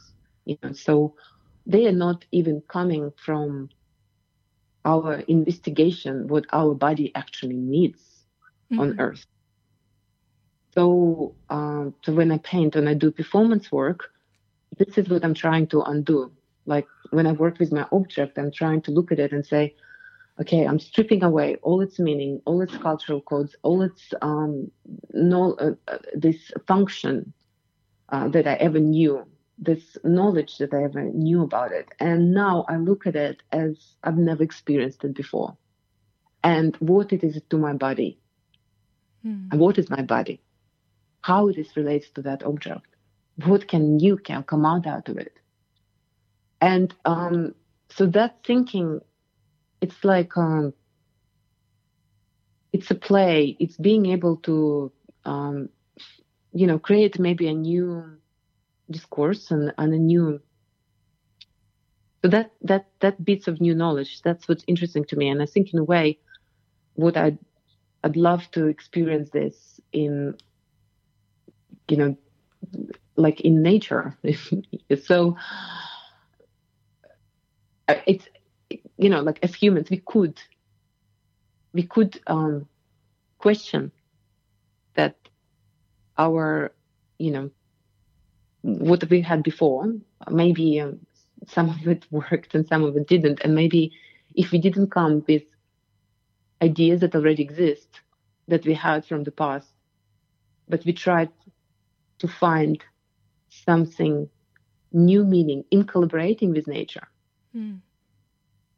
you 0.45 0.59
know. 0.63 0.73
So 0.73 1.15
they 1.67 1.87
are 1.87 1.93
not 1.93 2.25
even 2.33 2.63
coming 2.69 3.13
from 3.17 3.71
our 4.85 5.15
investigation 5.29 6.29
what 6.29 6.45
our 6.53 6.75
body 6.75 7.11
actually 7.15 7.57
needs 7.57 8.01
mm-hmm. 8.71 8.81
on 8.81 9.01
Earth. 9.01 9.25
So, 10.75 11.35
uh, 11.51 11.87
so 12.03 12.13
when 12.13 12.33
I 12.33 12.39
paint, 12.39 12.75
when 12.75 12.89
I 12.89 12.95
do 12.95 13.11
performance 13.11 13.71
work, 13.71 14.11
this 14.77 14.99
is 14.99 15.09
what 15.09 15.25
I'm 15.25 15.35
trying 15.35 15.69
to 15.69 15.83
undo. 15.83 16.33
Like 16.67 16.87
when 17.11 17.27
I 17.27 17.33
work 17.33 17.59
with 17.59 17.73
my 17.73 17.87
object, 17.93 18.39
I'm 18.39 18.51
trying 18.51 18.83
to 18.83 18.91
look 18.91 19.13
at 19.13 19.21
it 19.21 19.33
and 19.33 19.47
say, 19.47 19.75
okay, 20.41 20.67
I'm 20.67 20.81
stripping 20.81 21.23
away 21.23 21.57
all 21.63 21.81
its 21.81 21.99
meaning, 21.99 22.41
all 22.45 22.61
its 22.61 22.77
cultural 22.77 23.21
codes, 23.21 23.55
all 23.63 23.83
its 23.83 24.13
um, 24.21 24.71
no, 25.13 25.55
uh, 25.55 25.73
uh, 25.87 25.99
this 26.15 26.51
function 26.67 27.33
uh, 28.09 28.29
that 28.29 28.47
I 28.47 28.55
ever 28.55 28.81
knew, 28.81 29.25
this 29.59 29.97
knowledge 30.03 30.59
that 30.59 30.75
I 30.75 30.85
ever 30.85 31.03
knew 31.03 31.43
about 31.43 31.71
it, 31.71 31.89
and 32.01 32.35
now 32.35 32.65
I 32.69 32.77
look 32.77 33.07
at 33.07 33.15
it 33.15 33.43
as 33.53 33.77
I've 34.03 34.19
never 34.19 34.43
experienced 34.43 35.05
it 35.05 35.15
before, 35.15 35.57
and 36.43 36.75
what 36.77 37.13
it 37.13 37.23
is 37.23 37.41
to 37.51 37.59
my 37.59 37.75
body. 37.75 38.19
Mm. 39.25 39.53
And 39.53 39.61
what 39.61 39.79
is 39.79 39.89
my 39.89 40.03
body? 40.03 40.41
How 41.25 41.51
this 41.51 41.75
relates 41.75 42.11
to 42.11 42.23
that 42.23 42.43
object? 42.43 42.87
What 43.47 43.67
can 43.67 43.99
you 43.99 44.19
can 44.19 44.43
come 44.43 44.67
out 44.67 44.87
out 44.87 45.09
of 45.09 45.17
it? 45.17 45.39
And 46.61 46.95
um, 47.07 47.55
so 47.89 48.05
that 48.09 48.45
thinking, 48.45 49.01
it's 49.81 50.05
like 50.05 50.37
um, 50.37 50.75
it's 52.75 52.91
a 52.91 52.95
play. 52.95 53.57
It's 53.59 53.79
being 53.79 54.05
able 54.05 54.37
to, 54.49 54.93
um, 55.25 55.71
you 56.53 56.67
know, 56.67 56.79
create 56.79 57.19
maybe 57.19 57.49
a 57.49 57.55
new 57.55 58.19
discourse 58.91 59.51
and, 59.51 59.73
and 59.79 59.95
a 59.95 59.99
new 59.99 60.43
so 62.23 62.29
that 62.29 62.51
that 62.61 62.87
that 63.01 63.25
bits 63.25 63.49
of 63.49 63.63
new 63.63 63.75
knowledge 63.75 64.21
that's 64.21 64.47
what's 64.47 64.65
interesting 64.67 65.07
to 65.07 65.17
me 65.17 65.29
and 65.29 65.41
i 65.41 65.47
think 65.47 65.73
in 65.73 65.79
a 65.79 65.85
way 65.85 66.19
what 66.95 67.17
i'd 67.17 67.39
i'd 68.03 68.17
love 68.17 68.43
to 68.51 68.67
experience 68.67 69.31
this 69.31 69.81
in 69.93 70.35
you 71.89 71.97
know 71.97 72.17
like 73.17 73.41
in 73.43 73.63
nature 73.63 74.17
so 75.03 75.37
uh, 77.89 77.95
it's 78.07 78.29
you 78.97 79.09
know 79.09 79.21
like 79.21 79.39
as 79.43 79.55
humans 79.55 79.91
we 79.91 79.99
could 80.07 80.41
we 81.73 81.83
could 81.83 82.21
um 82.27 82.67
question 83.39 83.91
that 84.95 85.17
our 86.19 86.73
you 87.19 87.31
know 87.31 87.51
what 88.65 89.09
we 89.11 89.21
had 89.21 89.43
before. 89.43 89.93
Maybe 90.31 90.81
um, 90.81 91.01
some 91.47 91.69
of 91.69 91.87
it 91.87 92.07
worked 92.11 92.55
and 92.55 92.67
some 92.67 92.83
of 92.85 92.97
it 92.97 93.07
didn't. 93.07 93.41
And 93.45 93.55
maybe 93.55 93.93
if 94.35 94.51
we 94.51 94.59
didn't 94.59 94.91
come 94.91 95.23
with 95.29 95.43
ideas 96.63 97.01
that 97.01 97.15
already 97.15 97.43
exist 97.43 98.01
that 98.49 98.65
we 98.65 98.75
had 98.75 99.05
from 99.05 99.25
the 99.25 99.31
past, 99.31 99.69
but 100.69 100.85
we 100.85 100.93
tried 100.93 101.31
to 102.25 102.29
find 102.29 102.83
something 103.51 104.31
new 104.93 105.25
meaning 105.25 105.63
in 105.71 105.85
collaborating 105.85 106.53
with 106.55 106.67
nature. 106.67 107.07
Mm. 107.55 107.81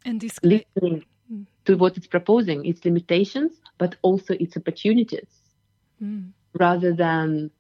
And 0.05 0.21
this 0.21 0.37
listening 0.43 1.05
mm. 1.33 1.47
to 1.67 1.77
what 1.77 1.97
it's 1.97 2.09
proposing, 2.09 2.67
its 2.67 2.85
limitations, 2.85 3.53
but 3.79 3.95
also 4.03 4.35
its 4.35 4.57
opportunities, 4.57 5.31
mm. 6.03 6.31
rather 6.59 6.93
than, 6.93 7.53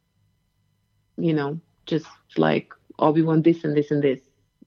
you 1.16 1.32
know, 1.32 1.60
just 1.86 2.08
like, 2.36 2.72
oh, 2.98 3.12
we 3.12 3.22
want 3.22 3.44
this 3.44 3.62
and 3.62 3.76
this 3.76 3.92
and 3.92 4.02
this. 4.02 4.20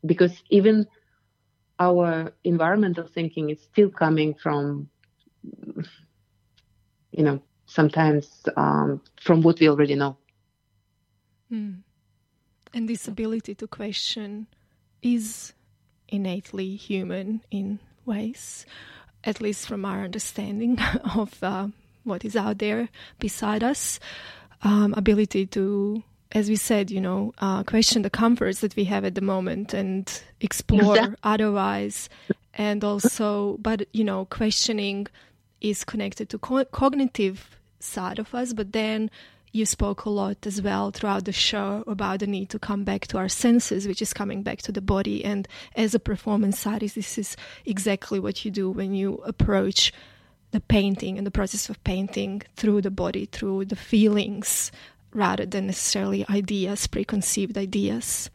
Because 0.06 0.42
even 0.50 0.88
our 1.80 2.32
environmental 2.46 3.08
thinking 3.08 3.50
is 3.50 3.60
still 3.62 3.90
coming 3.90 4.36
from, 4.36 4.90
you 7.12 7.24
know, 7.24 7.42
sometimes 7.66 8.46
um, 8.56 9.02
from 9.22 9.42
what 9.42 9.60
we 9.60 9.68
already 9.68 9.96
know. 9.96 10.16
Mm. 11.52 11.82
And 12.74 12.90
this 12.90 13.08
ability 13.08 13.56
to 13.56 13.68
question 13.68 14.48
is 15.02 15.54
innately 16.08 16.76
human 16.76 17.42
in 17.50 17.80
ways, 18.06 18.66
at 19.24 19.42
least 19.42 19.68
from 19.68 19.86
our 19.86 20.04
understanding 20.04 20.80
of 21.16 21.42
uh, 21.44 21.68
what 22.04 22.26
is 22.26 22.36
out 22.36 22.60
there 22.60 22.90
beside 23.20 23.64
us. 23.64 24.00
Um, 24.62 24.94
ability 24.96 25.46
to 25.48 26.04
as 26.32 26.48
we 26.48 26.56
said, 26.56 26.92
you 26.92 27.02
know, 27.02 27.34
uh, 27.40 27.64
question 27.64 28.04
the 28.04 28.10
comforts 28.10 28.60
that 28.60 28.76
we 28.76 28.84
have 28.84 29.04
at 29.04 29.16
the 29.16 29.22
moment 29.22 29.74
and 29.74 30.22
explore 30.42 30.96
exactly. 30.96 31.16
otherwise. 31.24 32.10
And 32.54 32.84
also, 32.84 33.58
but, 33.60 33.88
you 33.94 34.04
know, 34.04 34.26
questioning 34.26 35.08
is 35.62 35.84
connected 35.84 36.30
to 36.30 36.38
co- 36.38 36.66
cognitive 36.66 37.58
side 37.80 38.20
of 38.20 38.36
us, 38.36 38.54
but 38.54 38.74
then 38.74 39.10
you 39.52 39.66
spoke 39.66 40.06
a 40.06 40.10
lot 40.10 40.46
as 40.46 40.62
well 40.62 40.92
throughout 40.92 41.26
the 41.26 41.32
show 41.32 41.84
about 41.88 42.20
the 42.20 42.28
need 42.28 42.50
to 42.50 42.60
come 42.60 42.84
back 42.84 43.08
to 43.08 43.18
our 43.18 43.30
senses, 43.30 43.88
which 43.88 44.02
is 44.02 44.14
coming 44.14 44.44
back 44.44 44.60
to 44.60 44.72
the 44.72 44.82
body. 44.82 45.26
And 45.26 45.48
as 45.76 45.96
a 45.96 46.00
performance 46.00 46.66
artist, 46.68 46.96
this 46.96 47.18
is 47.18 47.36
exactly 47.66 48.20
what 48.20 48.46
you 48.46 48.52
do 48.52 48.70
when 48.70 48.94
you 48.94 49.16
approach 49.26 49.92
the 50.52 50.60
painting 50.60 51.18
and 51.18 51.26
the 51.26 51.32
process 51.32 51.70
of 51.70 51.84
painting 51.84 52.42
through 52.56 52.82
the 52.82 52.92
body, 52.92 53.26
through 53.26 53.66
the 53.66 53.76
feelings 53.76 54.72
rather 55.14 55.46
than 55.46 55.68
necessarily 55.68 56.26
ideas, 56.30 56.88
preconceived 56.88 57.58
ideas. 57.58 58.30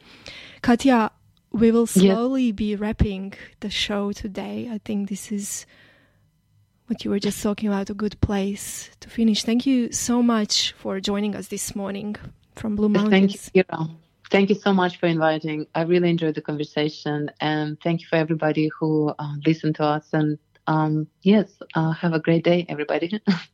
Katya, 0.63 1.11
we 1.53 1.71
will 1.71 1.87
slowly 1.87 2.51
be 2.51 2.75
wrapping 2.75 3.33
the 3.61 3.71
show 3.71 4.11
today. 4.11 4.69
I 4.73 4.79
think 4.79 5.09
this 5.09 5.31
is 5.31 5.67
what 6.87 7.05
you 7.05 7.11
were 7.11 7.19
just 7.19 7.43
talking 7.43 7.69
about 7.69 7.91
a 7.91 7.95
good 7.95 8.21
place 8.21 8.91
to 9.01 9.09
finish. 9.09 9.43
Thank 9.43 9.67
you 9.67 9.91
so 9.93 10.23
much 10.23 10.73
for 10.73 11.01
joining 11.01 11.35
us 11.35 11.49
this 11.49 11.75
morning 11.75 12.17
from 12.57 12.77
Blue 12.77 12.89
Mountains. 12.89 13.51
Thank 13.55 13.69
you. 13.71 13.89
Thank 14.31 14.49
you 14.49 14.55
so 14.55 14.73
much 14.73 14.99
for 14.99 15.07
inviting. 15.07 15.67
I 15.75 15.83
really 15.83 16.11
enjoyed 16.11 16.35
the 16.35 16.43
conversation, 16.43 17.31
and 17.41 17.79
thank 17.83 18.01
you 18.01 18.07
for 18.09 18.17
everybody 18.17 18.71
who 18.79 19.15
uh, 19.19 19.35
listened 19.47 19.77
to 19.77 19.85
us. 19.85 20.09
And 20.13 20.39
um, 20.67 21.07
yes, 21.23 21.51
uh, 21.75 21.93
have 21.93 22.15
a 22.15 22.19
great 22.19 22.45
day, 22.45 22.67
everybody. 22.69 23.21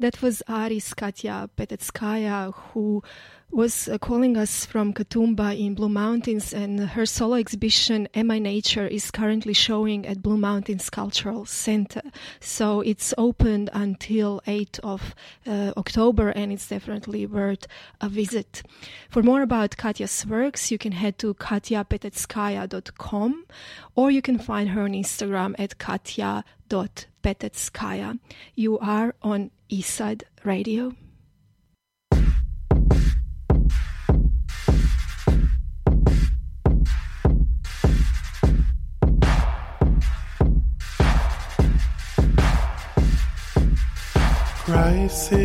That 0.00 0.20
was 0.22 0.42
Aris 0.48 0.94
Katya 0.94 1.50
Petetskaya, 1.58 2.54
who 2.54 3.02
was 3.50 3.86
uh, 3.86 3.98
calling 3.98 4.38
us 4.38 4.64
from 4.64 4.94
Katoomba 4.94 5.60
in 5.60 5.74
Blue 5.74 5.90
Mountains, 5.90 6.54
and 6.54 6.80
her 6.80 7.04
solo 7.04 7.34
exhibition 7.34 8.08
"Am 8.14 8.30
I 8.30 8.38
Nature" 8.38 8.86
is 8.86 9.10
currently 9.10 9.52
showing 9.52 10.06
at 10.06 10.22
Blue 10.22 10.38
Mountains 10.38 10.88
Cultural 10.88 11.44
Center. 11.44 12.00
So 12.40 12.80
it's 12.80 13.12
open 13.18 13.68
until 13.74 14.40
8th 14.46 14.80
of 14.80 15.14
uh, 15.46 15.74
October, 15.76 16.30
and 16.30 16.50
it's 16.50 16.68
definitely 16.68 17.26
worth 17.26 17.66
a 18.00 18.08
visit. 18.08 18.62
For 19.10 19.22
more 19.22 19.42
about 19.42 19.76
Katya's 19.76 20.24
works, 20.24 20.70
you 20.70 20.78
can 20.78 20.92
head 20.92 21.18
to 21.18 21.34
katyapetetskaya.com, 21.34 23.44
or 23.96 24.10
you 24.10 24.22
can 24.22 24.38
find 24.38 24.70
her 24.70 24.80
on 24.80 24.92
Instagram 24.92 25.54
at 25.58 25.76
katya.petetskaya. 25.76 28.18
You 28.54 28.78
are 28.78 29.14
on 29.20 29.50
Eastside 29.70 30.24
Radio. 30.42 30.92
Crisis. 44.64 45.44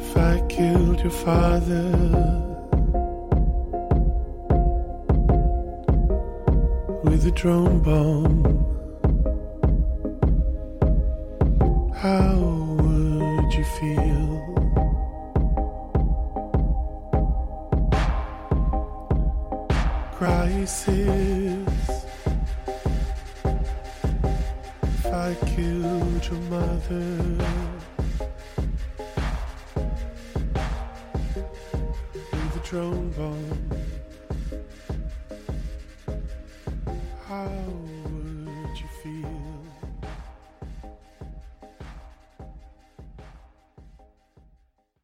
If 0.00 0.16
I 0.16 0.46
killed 0.48 1.00
your 1.00 1.10
father, 1.10 1.90
with 7.02 7.26
a 7.26 7.32
drone 7.34 7.82
bomb. 7.82 8.57
How 11.98 12.36
would 12.78 13.52
you 13.52 13.64
feel? 13.64 14.30
Crisis. 20.14 21.68
I 25.06 25.36
killed 25.46 26.24
your 26.26 26.40
mother. 26.50 27.04
Drone 32.64 33.08
bomb. 33.16 33.37